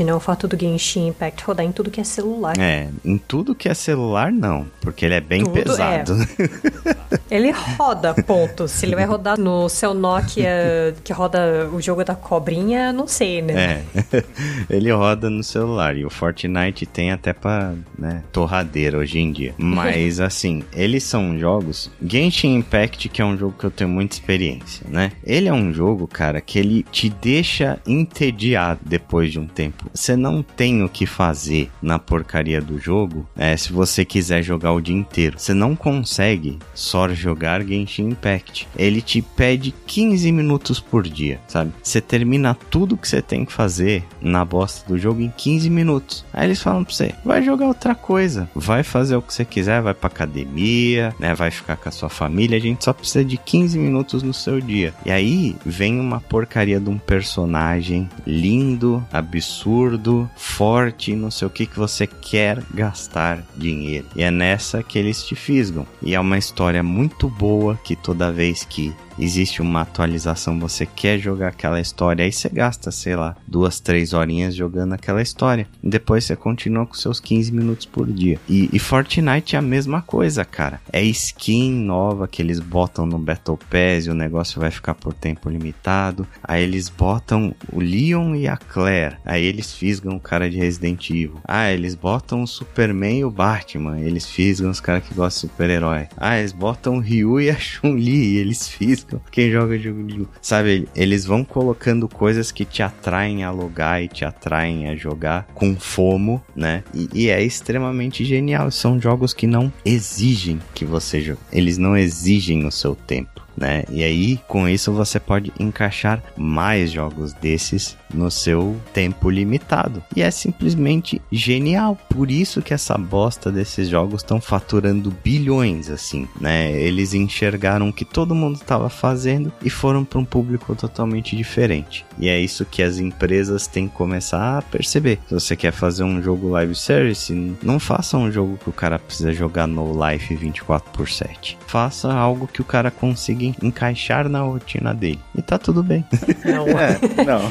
né? 0.05 0.15
O 0.15 0.21
fato 0.21 0.49
do 0.49 0.59
Genshin 0.59 1.09
Impact 1.09 1.45
rodar 1.45 1.65
em 1.65 1.73
tudo 1.73 1.91
que 1.91 2.01
é 2.01 2.05
celular. 2.05 2.59
É, 2.59 2.89
em 3.05 3.19
tudo 3.19 3.55
que 3.55 3.69
é 3.69 3.75
celular, 3.75 4.33
não, 4.33 4.67
porque 4.81 5.05
ele 5.05 5.15
é 5.15 5.21
bem 5.21 5.45
Tudo 5.45 5.59
é. 5.59 5.63
pesado. 5.63 6.15
Ele 7.31 7.51
roda, 7.51 8.13
ponto. 8.15 8.69
Se 8.69 8.85
ele 8.85 8.95
vai 8.95 9.07
rodar 9.07 9.39
no 9.39 9.67
seu 9.69 9.95
Nokia 9.95 10.95
que 11.03 11.15
roda 11.15 11.67
o 11.73 11.81
jogo 11.81 12.05
da 12.05 12.15
cobrinha, 12.15 12.93
não 12.93 13.07
sei, 13.07 13.41
né? 13.41 13.85
É, 14.13 14.25
ele 14.69 14.91
roda 14.93 15.31
no 15.31 15.43
celular 15.43 15.97
e 15.97 16.05
o 16.05 16.11
Fortnite 16.11 16.85
tem 16.85 17.11
até 17.11 17.33
pra, 17.33 17.73
né, 17.99 18.23
torradeira 18.33 18.99
hoje 18.99 19.19
em 19.19 19.33
dia. 19.33 19.55
Mas 19.57 20.21
assim, 20.21 20.63
eles 20.75 21.05
são 21.05 21.39
jogos. 21.39 21.91
Genshin 22.05 22.57
Impact, 22.57 23.09
que 23.09 23.23
é 23.23 23.25
um 23.25 23.37
jogo 23.37 23.55
que 23.59 23.65
eu 23.65 23.71
tenho 23.71 23.89
muita 23.89 24.15
experiência, 24.15 24.87
né? 24.89 25.13
Ele 25.25 25.49
é 25.49 25.53
um 25.53 25.73
jogo, 25.73 26.07
cara, 26.07 26.41
que 26.41 26.59
ele 26.59 26.85
te 26.91 27.09
deixa 27.09 27.79
entediado 27.87 28.81
depois 28.85 29.33
de 29.33 29.41
um 29.41 29.42
tempo. 29.47 29.91
Você 29.93 30.17
não 30.17 30.43
tem 30.43 30.83
o 30.83 30.89
que 30.89 31.07
fazer 31.07 31.71
na 31.81 31.99
porcaria 31.99 32.61
do 32.61 32.79
jogo, 32.79 33.27
é, 33.37 33.57
se 33.57 33.73
você 33.73 34.05
quiser 34.05 34.43
jogar 34.43 34.73
o 34.73 34.81
dia 34.81 34.97
inteiro. 34.97 35.39
Você 35.39 35.55
não 35.55 35.75
consegue 35.75 36.59
só 36.75 37.09
jogar 37.09 37.63
Genshin 37.63 38.11
Impact. 38.11 38.69
Ele 38.77 39.01
te 39.01 39.23
pede 39.23 39.75
15 39.87 40.31
minutos 40.33 40.81
por 40.81 41.03
dia, 41.03 41.41
sabe? 41.49 41.73
Você 41.83 42.01
termina 42.01 42.57
tudo 42.71 42.97
que 42.97 43.09
você 43.09 43.23
tem 43.23 43.45
que 43.45 43.53
fazer 43.53 44.05
na 44.21 44.45
bosta 44.45 44.89
do 44.89 44.99
jogo 44.99 45.21
em 45.21 45.33
15 45.37 45.71
minutos. 45.71 46.25
Aí 46.33 46.47
eles 46.47 46.63
falam 46.63 46.85
pra 46.85 46.95
você, 46.95 47.15
vai 47.25 47.43
jogar 47.43 47.67
outra 47.67 47.95
coisa, 47.95 48.49
vai 48.55 48.83
fazer 48.83 49.17
o 49.17 49.23
que 49.23 49.33
você 49.33 49.45
quiser, 49.45 49.83
vai 49.83 49.95
pra 49.95 50.09
academia, 50.09 51.15
né? 51.19 51.35
Vai 51.35 51.51
ficar 51.51 51.77
com 51.77 51.89
a 51.89 51.93
sua 51.93 52.09
família, 52.09 52.57
a 52.57 52.61
gente 52.61 52.85
só 52.85 52.93
precisa 52.93 53.25
de 53.25 53.37
15 53.37 53.79
minutos 53.79 54.23
no 54.23 54.35
seu 54.35 54.61
dia. 54.61 54.95
E 55.05 55.11
aí 55.11 55.57
vem 55.65 55.99
uma 55.99 56.21
porcaria 56.21 56.81
de 56.81 56.89
um 56.89 56.99
personagem 56.99 58.09
lindo, 58.27 59.05
absurdo, 59.33 60.31
forte, 60.37 61.17
não 61.17 61.31
sei 61.31 61.47
o 61.47 61.51
que 61.51 61.67
que 61.67 61.79
você 61.79 62.07
quer 62.07 62.63
gastar 62.75 63.43
dinheiro. 63.57 64.07
E 64.15 64.23
é 64.23 64.31
nessa 64.31 64.83
que 64.83 64.99
eles 64.99 65.25
te 65.25 65.35
fisgam. 65.35 65.87
E 66.03 66.15
é 66.15 66.21
uma 66.21 66.39
história 66.39 66.83
muito 66.83 67.29
boa 67.29 67.79
que 67.83 67.97
toda 67.97 68.33
vez 68.33 68.65
que 68.65 68.95
existe 69.23 69.63
uma 69.63 69.83
atualização, 69.83 70.59
você 70.59 70.87
quer 70.87 71.19
jogar 71.19 71.49
aquela 71.49 71.81
história, 71.81 72.25
aí 72.25 72.33
você 72.33 72.49
gasta, 72.49 72.91
sei 72.91 73.17
lá, 73.17 73.37
duas, 73.47 73.81
três 73.81 74.13
horinhas 74.13 74.55
jogando 74.55 74.93
aquela 74.93 75.23
história. 75.23 75.67
Depois 75.83 76.25
você 76.25 76.37
continua 76.37 76.87
com 76.87 76.95
seus 76.95 77.21
15 77.21 77.53
minutos 77.53 77.87
por 77.87 78.11
dia. 78.11 78.39
E, 78.49 78.69
e 78.73 78.79
Fortnite 78.79 79.57
é 79.57 79.59
a 79.59 79.63
mesma 79.63 80.03
coisa, 80.03 80.45
cara. 80.45 80.81
É 80.93 81.03
skin 81.03 81.73
nova 81.73 82.27
que 82.27 82.43
eles 82.43 82.59
botam 82.59 83.07
no 83.07 83.19
Battle 83.19 83.59
Pass 83.71 84.07
e 84.07 84.11
o 84.11 84.15
negócio 84.15 84.61
vai 84.61 84.71
ficar 84.71 84.95
por 84.95 85.15
tempo 85.15 85.49
limitado. 85.49 86.27
Aí 86.43 86.63
eles 86.63 86.89
botam 86.89 87.55
o 87.73 87.81
Leon 87.81 88.35
e 88.35 88.49
a 88.49 88.57
Claire. 88.57 89.17
Aí 89.25 89.45
eles 89.45 89.73
fisgam 89.73 90.17
o 90.17 90.21
cara 90.21 90.51
de 90.51 90.57
Resident 90.57 91.11
Evil. 91.11 91.41
Ah, 91.45 91.71
eles 91.71 91.95
botam 91.95 92.43
o 92.43 92.47
Superman 92.47 93.19
e 93.21 93.25
o 93.25 93.31
Batman. 93.31 94.01
Eles 94.01 94.27
fisgam 94.27 94.71
os 94.71 94.81
caras 94.81 95.05
que 95.05 95.15
gostam 95.15 95.49
de 95.49 95.53
super-herói. 95.53 96.09
Ah, 96.17 96.39
eles 96.39 96.53
botam 96.53 96.97
o 96.97 97.01
Ryu 97.01 97.41
e 97.41 97.51
a 97.51 97.57
Chun-Li. 97.59 98.37
Eles 98.37 98.69
fisgam 98.69 99.12
quem 99.31 99.51
joga 99.51 99.79
jogo 99.79 100.03
de 100.05 100.27
Sabe, 100.41 100.89
eles 100.95 101.25
vão 101.25 101.45
colocando 101.45 102.09
coisas 102.09 102.53
que 102.53 102.65
te 102.65 102.83
atraem 102.83 103.45
a 103.45 103.51
logar 103.51 104.03
e 104.03 104.09
te 104.09 104.25
atraem 104.25 104.89
a 104.89 104.97
jogar 104.97 105.47
com 105.55 105.75
fomo, 105.77 106.43
né? 106.55 106.85
E, 106.95 107.09
e 107.13 107.29
é 107.29 107.43
extremamente 107.43 108.25
genial. 108.25 108.71
São 108.71 109.01
jogos 109.01 109.33
que 109.33 109.47
não 109.47 109.73
exigem 109.85 110.59
que 110.75 110.85
você 110.85 111.21
jogue. 111.21 111.41
Eles 111.53 111.79
não 111.79 111.97
exigem 111.97 112.67
o 112.67 112.71
seu 112.71 112.95
tempo 112.95 113.42
né? 113.63 113.85
E 113.89 114.03
aí, 114.03 114.41
com 114.49 114.69
isso, 114.69 114.93
você 114.93 115.21
pode 115.21 115.53
encaixar 115.59 116.21
mais 116.37 116.91
jogos 116.91 117.33
desses 117.33 117.97
no 118.13 118.29
seu 118.29 118.77
tempo 118.93 119.31
limitado. 119.31 120.03
E 120.17 120.21
é 120.21 120.31
simplesmente 120.33 121.23
genial. 121.31 121.97
Por 122.11 122.29
isso 122.29 122.61
que 122.61 122.75
essa 122.75 122.99
bosta 122.99 123.53
desses 123.53 123.89
jogos 123.89 124.23
estão 124.23 124.41
faturando 124.41 125.15
bilhões, 125.23 125.89
assim, 125.89 126.29
né? 126.41 126.73
Eles 126.73 127.15
enxergaram 127.15 127.89
o 127.89 127.93
que 127.93 128.05
todo 128.05 128.35
mundo 128.35 128.57
estava 128.57 128.91
fazendo 128.91 129.53
e 129.63 129.71
foram 129.71 130.05
para 130.05 130.19
um 130.19 130.25
público 130.25 130.75
totalmente 130.75 131.37
diferente. 131.37 132.05
E 132.19 132.29
é 132.29 132.39
isso 132.41 132.65
que 132.65 132.83
as 132.83 132.99
empresas 132.99 133.69
têm 133.69 133.87
que 133.87 133.95
começar 133.95 134.59
a 134.59 134.63
perceber. 134.63 135.21
Se 135.29 135.35
você 135.35 135.55
quer 135.55 135.73
fazer 135.73 136.03
um 136.03 136.21
jogo 136.21 136.49
live 136.49 136.75
service, 136.75 137.33
não 137.63 137.79
faça 137.79 138.17
um 138.17 138.31
jogo 138.31 138.59
que 138.59 138.69
o 138.69 138.73
cara 138.73 138.99
precisa 138.99 139.33
jogar 139.33 139.69
no 139.69 139.93
life 140.05 140.35
24 140.35 140.91
por 140.91 141.09
7. 141.09 141.57
Faça 141.69 142.13
algo 142.13 142.49
que 142.49 142.61
o 142.61 142.65
cara 142.65 142.91
consiga 142.91 143.52
encaixar 143.63 144.29
na 144.29 144.41
rotina 144.41 144.95
dele. 144.95 145.21
E 145.35 145.43
tá 145.43 145.59
tudo 145.59 145.83
bem. 145.83 146.05
Não, 146.45 146.67
é, 146.69 146.99
não. 147.25 147.43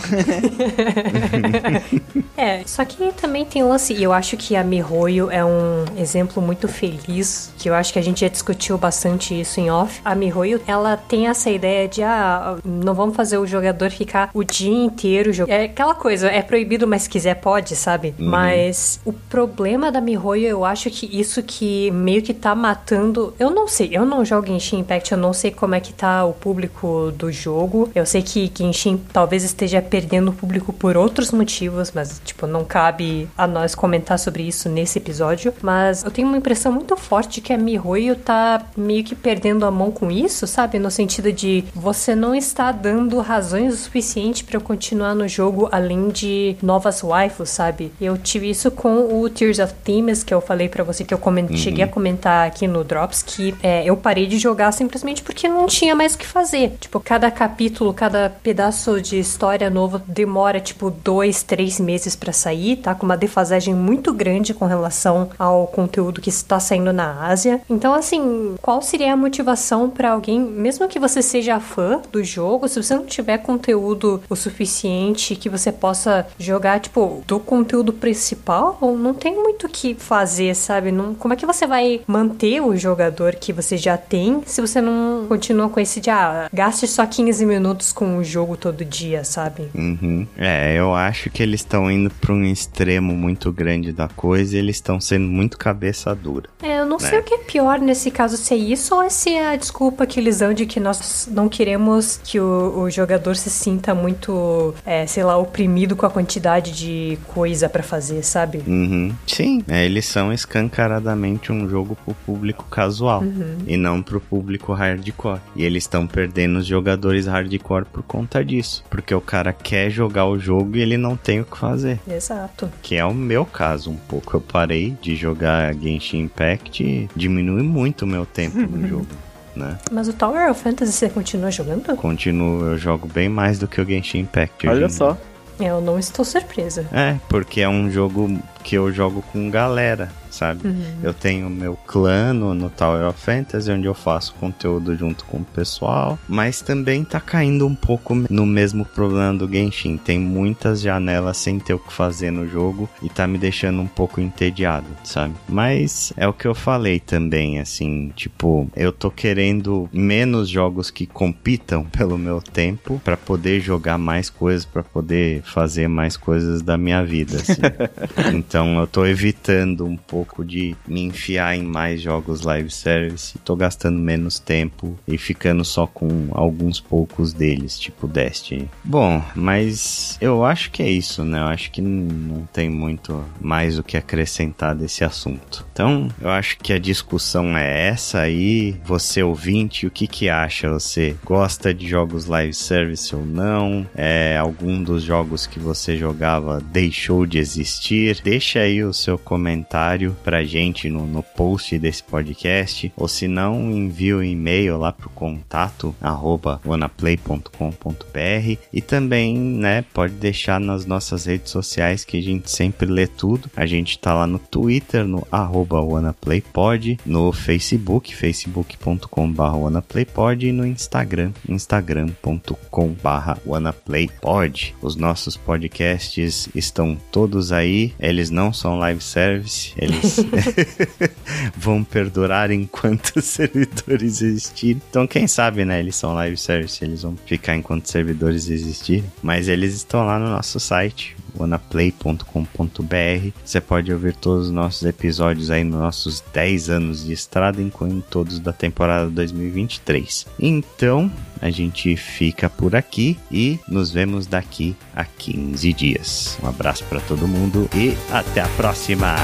é, 2.38 2.62
só 2.66 2.86
que 2.86 3.12
também 3.14 3.46
tem 3.46 3.64
um 3.64 3.70
lance, 3.70 3.94
e 3.94 4.04
eu 4.04 4.14
acho 4.14 4.38
que 4.38 4.56
a 4.56 4.64
Mihoyo 4.64 5.30
é 5.30 5.44
um 5.44 5.86
exemplo 5.98 6.42
muito 6.42 6.68
feliz, 6.68 7.54
que 7.58 7.70
eu 7.70 7.74
acho 7.74 7.94
que 7.94 8.00
a 8.00 8.02
gente 8.02 8.22
já 8.22 8.28
discutiu 8.28 8.78
bastante 8.78 9.40
isso 9.40 9.60
em 9.60 9.70
off. 9.70 10.02
A 10.04 10.16
Mihoyo, 10.16 10.62
ela 10.68 10.98
tem 10.98 11.28
essa 11.28 11.50
ideia 11.50 11.88
de, 11.88 12.04
ah, 12.04 12.58
não 12.64 12.94
vamos 12.94 13.16
fazer 13.16 13.38
o 13.38 13.46
jogador 13.46 13.92
ficar 13.92 14.30
o 14.34 14.44
dia 14.44 14.72
inteiro 14.72 15.34
jogando. 15.34 15.56
É 15.56 15.66
aquela 15.66 15.96
coisa, 15.96 16.28
é 16.28 16.42
proibido, 16.42 16.88
mas 16.88 17.08
quiser 17.08 17.36
pode, 17.36 17.76
sabe? 17.76 18.14
Uhum. 18.18 18.30
Mas 18.30 19.00
o 19.06 19.14
problema 19.14 19.92
da 19.92 20.02
Mihoyo, 20.02 20.48
eu 20.48 20.66
acho 20.66 20.90
que 20.90 21.06
isso 21.20 21.42
que 21.44 21.92
meio 21.92 22.22
que 22.22 22.34
tá 22.34 22.56
matando. 22.56 23.34
Eu 23.40 23.50
não 23.50 23.68
sei, 23.68 23.90
eu 23.92 24.06
não 24.06 24.24
jogo 24.24 24.48
em 24.52 24.60
Shin 24.60 24.80
Impact, 24.80 25.12
eu 25.12 25.18
não 25.18 25.34
sei 25.34 25.52
como 25.52 25.76
é 25.76 25.80
que 25.80 25.91
tá 25.92 26.26
o 26.26 26.34
público 26.34 27.12
do 27.18 27.32
jogo. 27.32 27.90
Eu 27.94 28.06
sei 28.06 28.22
que 28.22 28.52
Genshin 28.56 28.98
talvez 29.12 29.44
esteja 29.44 29.82
perdendo 29.82 30.30
o 30.30 30.34
público 30.34 30.74
por 30.74 30.98
outros 30.98 31.32
motivos, 31.32 31.92
mas, 31.94 32.22
tipo, 32.24 32.48
não 32.48 32.64
cabe 32.64 33.30
a 33.38 33.46
nós 33.48 33.76
comentar 33.76 34.18
sobre 34.18 34.44
isso 34.44 34.70
nesse 34.70 35.00
episódio. 35.00 35.54
Mas 35.62 36.04
eu 36.04 36.12
tenho 36.12 36.28
uma 36.28 36.38
impressão 36.38 36.72
muito 36.72 36.96
forte 36.96 37.42
que 37.42 37.54
a 37.54 37.58
Mihoyo 37.58 38.16
tá 38.16 38.66
meio 38.76 39.04
que 39.04 39.16
perdendo 39.16 39.66
a 39.66 39.72
mão 39.72 39.92
com 39.92 40.12
isso, 40.12 40.48
sabe? 40.48 40.80
No 40.80 40.92
sentido 40.92 41.32
de 41.32 41.64
você 41.74 42.16
não 42.16 42.34
está 42.34 42.72
dando 42.72 43.20
razões 43.20 43.74
o 43.74 43.78
suficiente 43.78 44.44
para 44.44 44.58
eu 44.58 44.62
continuar 44.62 45.16
no 45.16 45.28
jogo 45.28 45.68
além 45.72 46.10
de 46.10 46.56
novas 46.62 47.02
waifus, 47.02 47.50
sabe? 47.50 47.92
Eu 48.00 48.18
tive 48.18 48.50
isso 48.50 48.72
com 48.72 49.22
o 49.22 49.30
Tears 49.30 49.60
of 49.60 49.74
Themes, 49.84 50.24
que 50.24 50.34
eu 50.34 50.42
falei 50.42 50.70
para 50.70 50.84
você 50.84 51.04
que 51.04 51.14
eu 51.14 51.20
uhum. 51.24 51.58
cheguei 51.58 51.84
a 51.84 51.88
comentar 51.88 52.48
aqui 52.48 52.68
no 52.68 52.84
Drops, 52.84 53.22
que 53.22 53.56
é, 53.62 53.84
eu 53.86 53.96
parei 53.98 54.28
de 54.28 54.38
jogar 54.38 54.72
simplesmente 54.72 55.22
porque 55.22 55.48
não 55.48 55.66
tinha 55.72 55.96
mais 55.96 56.14
o 56.14 56.18
que 56.18 56.28
fazer. 56.28 56.74
Tipo, 56.80 57.00
cada 57.00 57.32
capítulo, 57.32 57.94
cada 57.94 58.30
pedaço 58.30 59.02
de 59.02 59.18
história 59.18 59.70
novo 59.70 60.02
demora, 60.06 60.60
tipo, 60.60 60.92
dois, 60.92 61.44
três 61.44 61.80
meses 61.80 62.16
para 62.16 62.34
sair, 62.34 62.76
tá? 62.78 62.94
Com 62.94 63.06
uma 63.06 63.18
defasagem 63.18 63.74
muito 63.74 64.14
grande 64.14 64.54
com 64.54 64.66
relação 64.66 65.30
ao 65.40 65.66
conteúdo 65.68 66.22
que 66.22 66.30
está 66.30 66.60
saindo 66.60 66.92
na 66.92 67.26
Ásia. 67.26 67.62
Então, 67.70 67.94
assim, 67.94 68.56
qual 68.62 68.82
seria 68.82 69.14
a 69.14 69.18
motivação 69.18 69.90
para 69.90 70.12
alguém, 70.12 70.40
mesmo 70.40 70.88
que 70.88 71.00
você 71.00 71.22
seja 71.22 71.60
fã 71.60 72.02
do 72.12 72.24
jogo, 72.24 72.68
se 72.68 72.82
você 72.82 72.96
não 72.96 73.06
tiver 73.06 73.38
conteúdo 73.38 74.22
o 74.30 74.36
suficiente 74.36 75.36
que 75.36 75.50
você 75.50 75.72
possa 75.72 76.28
jogar, 76.38 76.80
tipo, 76.80 77.24
do 77.26 77.40
conteúdo 77.40 77.94
principal, 77.94 78.78
não 78.82 79.14
tem 79.14 79.36
muito 79.36 79.68
o 79.68 79.70
que 79.70 79.96
fazer, 79.96 80.54
sabe? 80.56 80.92
Não, 80.92 81.16
como 81.16 81.34
é 81.34 81.38
que 81.38 81.46
você 81.46 81.66
vai 81.66 82.02
manter 82.06 82.62
o 82.62 82.76
jogador 82.76 83.36
que 83.36 83.54
você 83.54 83.78
já 83.78 83.98
tem 83.98 84.42
se 84.46 84.60
você 84.60 84.82
não 84.82 85.26
continua 85.28 85.61
continua 85.62 85.70
com 85.70 85.80
esse 85.80 86.00
de, 86.00 86.10
ah, 86.10 86.50
gaste 86.52 86.88
só 86.88 87.06
15 87.06 87.46
minutos 87.46 87.92
com 87.92 88.18
o 88.18 88.24
jogo 88.24 88.58
todo 88.58 88.84
dia, 88.84 89.24
sabe? 89.24 89.70
Uhum. 89.76 90.26
É, 90.38 90.76
eu 90.76 90.94
acho 90.94 91.30
que 91.30 91.44
eles 91.44 91.60
estão 91.60 91.92
indo 91.92 92.10
pra 92.10 92.34
um 92.34 92.44
extremo 92.44 93.14
muito 93.14 93.52
grande 93.52 93.92
da 93.92 94.08
coisa 94.08 94.56
e 94.56 94.60
eles 94.60 94.78
estão 94.78 95.00
sendo 95.00 95.28
muito 95.28 95.58
cabeça 95.58 96.16
dura. 96.16 96.50
É, 96.62 96.80
eu 96.80 96.86
não 96.86 96.98
né? 96.98 97.10
sei 97.10 97.20
o 97.20 97.24
que 97.24 97.34
é 97.34 97.38
pior 97.40 97.80
nesse 97.80 98.10
caso, 98.10 98.38
se 98.38 98.54
é 98.54 98.58
isso 98.58 98.96
ou 98.96 99.10
se 99.10 99.34
é 99.34 99.50
a 99.50 99.56
desculpa 99.56 100.06
que 100.06 100.20
eles 100.20 100.40
dão 100.40 100.54
de 100.54 100.66
que 100.66 100.80
nós 100.80 101.28
não 101.32 101.50
queremos 101.50 102.20
que 102.24 102.40
o, 102.40 102.82
o 102.82 102.90
jogador 102.90 103.36
se 103.36 103.50
sinta 103.50 103.94
muito, 103.94 104.74
é, 104.86 105.06
sei 105.06 105.24
lá, 105.24 105.38
oprimido 105.38 105.96
com 105.96 106.06
a 106.06 106.10
quantidade 106.10 106.72
de 106.72 107.18
coisa 107.28 107.68
para 107.70 107.84
fazer, 107.84 108.24
sabe? 108.24 108.64
Uhum. 108.66 109.14
Sim, 109.28 109.64
é, 109.68 109.86
eles 109.86 110.06
são 110.06 110.32
escancaradamente 110.32 111.52
um 111.52 111.68
jogo 111.70 111.98
pro 112.04 112.16
público 112.26 112.66
casual 112.70 113.22
uhum. 113.22 113.58
e 113.68 113.78
não 113.78 114.02
pro 114.02 114.20
público 114.20 114.74
hardcore. 114.74 115.42
E 115.56 115.64
eles 115.64 115.84
estão 115.84 116.08
perdendo 116.08 116.60
os 116.60 116.66
jogadores 116.66 117.28
hardcore 117.28 117.86
por 117.86 118.04
conta 118.04 118.44
disso. 118.44 118.84
Porque 118.90 119.14
o 119.14 119.22
cara 119.22 119.52
quer 119.52 119.90
jogar 119.90 120.26
o 120.26 120.40
jogo 120.40 120.78
e 120.78 120.82
ele 120.82 120.98
não 120.98 121.16
tem 121.16 121.42
o 121.42 121.46
que 121.46 121.58
fazer. 121.58 122.00
Exato. 122.08 122.70
Que 122.82 122.96
é 122.96 123.06
o 123.06 123.14
meu 123.14 123.46
caso 123.46 123.92
um 123.92 123.98
pouco. 123.98 124.36
Eu 124.38 124.42
parei 124.42 124.96
de 125.02 125.16
jogar 125.16 125.74
Genshin 125.74 126.20
Impact 126.20 126.84
e 126.84 127.10
diminui 127.16 127.64
muito 127.64 128.04
o 128.04 128.08
meu 128.08 128.26
tempo 128.26 128.60
no 128.60 128.88
jogo. 128.88 129.08
Né? 129.56 129.78
Mas 129.92 130.08
o 130.08 130.14
Tower 130.14 130.50
of 130.50 130.62
Fantasy 130.62 130.94
você 130.94 131.10
continua 131.10 131.52
jogando? 131.52 131.94
Continuo, 131.98 132.68
eu 132.68 132.78
jogo 132.78 133.08
bem 133.08 133.28
mais 133.28 133.60
do 133.60 133.68
que 133.68 133.82
o 133.82 133.86
Genshin 133.86 134.20
Impact. 134.20 134.68
Olha 134.68 134.88
só. 134.88 135.18
Eu 135.60 135.82
não 135.82 136.00
estou 136.00 136.26
surpresa. 136.26 136.88
É, 136.92 137.18
porque 137.30 137.62
é 137.62 137.70
um 137.70 137.92
jogo 137.92 138.40
que 138.64 138.76
eu 138.76 138.92
jogo 138.92 139.22
com 139.32 139.50
galera 139.50 140.10
sabe? 140.32 140.68
Uhum. 140.68 140.84
Eu 141.04 141.14
tenho 141.14 141.50
meu 141.50 141.76
clã 141.76 142.34
no, 142.34 142.54
no 142.54 142.70
Tower 142.70 143.08
of 143.08 143.20
Fantasy, 143.20 143.72
onde 143.72 143.86
eu 143.86 143.94
faço 143.94 144.34
conteúdo 144.36 144.96
junto 144.96 145.26
com 145.26 145.38
o 145.38 145.46
pessoal, 145.46 146.18
mas 146.28 146.62
também 146.62 147.04
tá 147.04 147.20
caindo 147.20 147.68
um 147.68 147.76
pouco 147.76 148.16
no 148.30 148.46
mesmo 148.46 148.86
problema 148.86 149.34
do 149.34 149.48
Genshin. 149.48 149.98
Tem 149.98 150.18
muitas 150.18 150.82
janelas 150.82 151.38
sem 151.38 151.60
ter 151.60 151.74
o 151.74 151.80
que 151.80 151.92
fazer 151.92 152.32
no 152.32 152.48
jogo 152.48 152.90
e 153.04 153.10
tá 153.10 153.28
me 153.28 153.38
deixando 153.38 153.82
um 153.82 153.88
pouco 153.88 154.22
entediado, 154.22 154.88
sabe? 155.04 155.36
Mas 155.48 156.14
é 156.16 156.28
o 156.28 156.34
que 156.34 156.48
eu 156.48 156.56
falei 156.56 157.00
também, 157.00 157.60
assim, 157.60 158.12
tipo, 158.16 158.70
eu 158.76 158.92
tô 158.92 159.12
querendo 159.12 159.90
menos 159.92 160.48
jogos 160.48 160.90
que 160.90 161.06
compitam 161.06 161.84
pelo 161.92 162.18
meu 162.18 162.42
tempo 162.42 163.02
para 163.04 163.18
poder 163.18 163.60
jogar 163.60 163.98
mais 163.98 164.30
coisas, 164.30 164.66
para 164.66 164.84
poder 164.84 165.42
fazer 165.44 165.88
mais 165.88 166.16
coisas 166.16 166.62
da 166.62 166.78
minha 166.78 167.04
vida, 167.04 167.38
assim. 167.38 167.62
então 168.52 168.78
eu 168.82 168.86
tô 168.86 169.06
evitando 169.06 169.86
um 169.86 169.96
pouco 169.96 170.44
de 170.44 170.76
me 170.86 171.04
enfiar 171.04 171.56
em 171.56 171.64
mais 171.64 172.02
jogos 172.02 172.42
live 172.42 172.70
service, 172.70 173.40
tô 173.46 173.56
gastando 173.56 173.98
menos 173.98 174.40
tempo 174.40 175.00
e 175.08 175.18
ficando 175.18 175.64
só 175.64 175.88
com 175.88 176.28
alguns 176.34 176.78
poucos 176.78 177.32
deles, 177.32 177.80
tipo 177.80 178.10
Destiny. 178.10 178.70
Bom, 178.84 179.24
mas 179.34 180.18
eu 180.20 180.44
acho 180.44 180.70
que 180.70 180.84
é 180.84 180.90
isso, 180.90 181.24
né? 181.24 181.40
Eu 181.40 181.46
acho 181.46 181.72
que 181.72 181.82
não 181.82 182.46
tem 182.52 182.70
muito 182.70 183.24
mais 183.40 183.80
o 183.80 183.84
que 183.84 183.96
acrescentar 183.96 184.76
desse 184.76 185.06
assunto. 185.06 185.66
Então, 185.72 186.10
eu 186.20 186.30
acho 186.30 186.58
que 186.58 186.74
a 186.74 186.80
discussão 186.80 187.58
é 187.58 187.88
essa 187.88 188.20
aí. 188.20 188.76
Você 188.84 189.24
ouvinte, 189.24 189.88
o 189.88 189.92
que 189.92 190.08
que 190.08 190.28
acha? 190.28 190.70
Você 190.70 191.16
gosta 191.24 191.74
de 191.74 191.88
jogos 191.88 192.26
live 192.26 192.54
service 192.54 193.16
ou 193.16 193.26
não? 193.26 193.88
É 193.96 194.38
algum 194.38 194.84
dos 194.84 195.04
jogos 195.04 195.48
que 195.48 195.58
você 195.58 195.96
jogava 195.96 196.60
deixou 196.60 197.26
de 197.26 197.38
existir? 197.38 198.20
Deixa 198.22 198.41
deixa 198.42 198.62
aí 198.62 198.84
o 198.84 198.92
seu 198.92 199.20
comentário 199.20 200.18
pra 200.24 200.44
gente 200.44 200.90
no, 200.90 201.06
no 201.06 201.22
post 201.22 201.78
desse 201.78 202.02
podcast, 202.02 202.92
ou 202.98 203.08
se 203.08 203.28
não, 203.28 203.70
envia 203.72 204.16
o 204.16 204.20
um 204.20 204.24
e-mail 204.24 204.80
lá 204.80 204.92
pro 204.92 205.12
contato 205.12 205.96
arroba 206.02 206.60
wanaplay.com.br 206.66 208.58
e 208.74 208.82
também, 208.82 209.38
né, 209.38 209.86
pode 209.94 210.16
deixar 210.16 210.60
nas 210.60 210.88
nossas 210.88 211.26
redes 211.26 211.52
sociais 211.52 212.04
que 212.04 212.18
a 212.18 212.22
gente 212.22 212.50
sempre 212.50 212.88
lê 212.88 213.06
tudo. 213.06 213.48
A 213.56 213.68
gente 213.68 214.00
tá 214.00 214.12
lá 214.12 214.26
no 214.26 214.40
Twitter, 214.40 215.06
no 215.06 215.28
arroba 215.32 215.80
wanaplaypod, 215.80 217.00
no 217.06 217.32
Facebook, 217.32 218.16
facebook.com.br 218.16 219.44
wanaplaypod 219.44 220.48
e 220.48 220.52
no 220.52 220.66
Instagram, 220.66 221.32
instagram.com.br 221.48 223.40
wanaplaypod. 223.46 224.76
Os 224.82 224.96
nossos 224.96 225.38
podcasts 225.38 226.50
estão 226.56 226.98
todos 227.12 227.52
aí, 227.52 227.94
eles 228.00 228.31
não 228.32 228.54
são 228.54 228.78
live 228.78 229.02
service, 229.02 229.74
eles 229.78 230.18
vão 231.56 231.84
perdurar 231.84 232.52
enquanto 232.52 233.18
os 233.18 233.26
servidores 233.26 234.22
existirem. 234.22 234.82
Então, 234.90 235.06
quem 235.06 235.28
sabe, 235.28 235.66
né, 235.66 235.80
eles 235.80 235.96
são 235.96 236.14
live 236.14 236.38
service, 236.38 236.84
eles 236.84 237.04
vão 237.04 237.16
ficar 237.26 237.56
enquanto 237.56 237.88
servidores 237.88 238.50
existirem, 238.50 239.06
mas 239.22 239.48
eles 239.48 239.74
estão 239.76 240.06
lá 240.06 240.18
no 240.18 240.30
nosso 240.30 240.60
site, 240.60 241.16
wanaplay.com.br. 241.38 243.32
Você 243.44 243.62
pode 243.62 243.92
ouvir 243.92 244.16
todos 244.16 244.48
os 244.48 244.52
nossos 244.52 244.84
episódios 244.84 245.50
aí 245.50 245.64
nos 245.64 245.80
nossos 245.80 246.24
10 246.34 246.70
anos 246.70 247.06
de 247.06 247.14
estrada, 247.14 247.62
incluindo 247.62 248.04
todos 248.10 248.40
da 248.40 248.54
temporada 248.54 249.10
2023. 249.10 250.28
Então, 250.40 251.12
a 251.42 251.50
gente 251.50 251.96
fica 251.96 252.50
por 252.50 252.76
aqui 252.76 253.18
e 253.32 253.60
nos 253.68 253.92
vemos 253.92 254.28
daqui 254.28 254.76
a 254.96 255.04
15 255.04 255.74
dias. 255.74 256.38
Um 256.44 256.48
abraço 256.48 256.84
para 256.86 257.00
todo 257.02 257.28
mundo 257.28 257.70
e 257.76 257.98
até 258.12 258.42
a 258.42 258.48
próxima. 258.50 259.16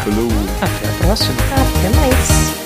Até 0.61 0.89
a 0.89 0.93
próxima. 1.05 1.37
Até 1.53 1.95
mais. 1.95 2.56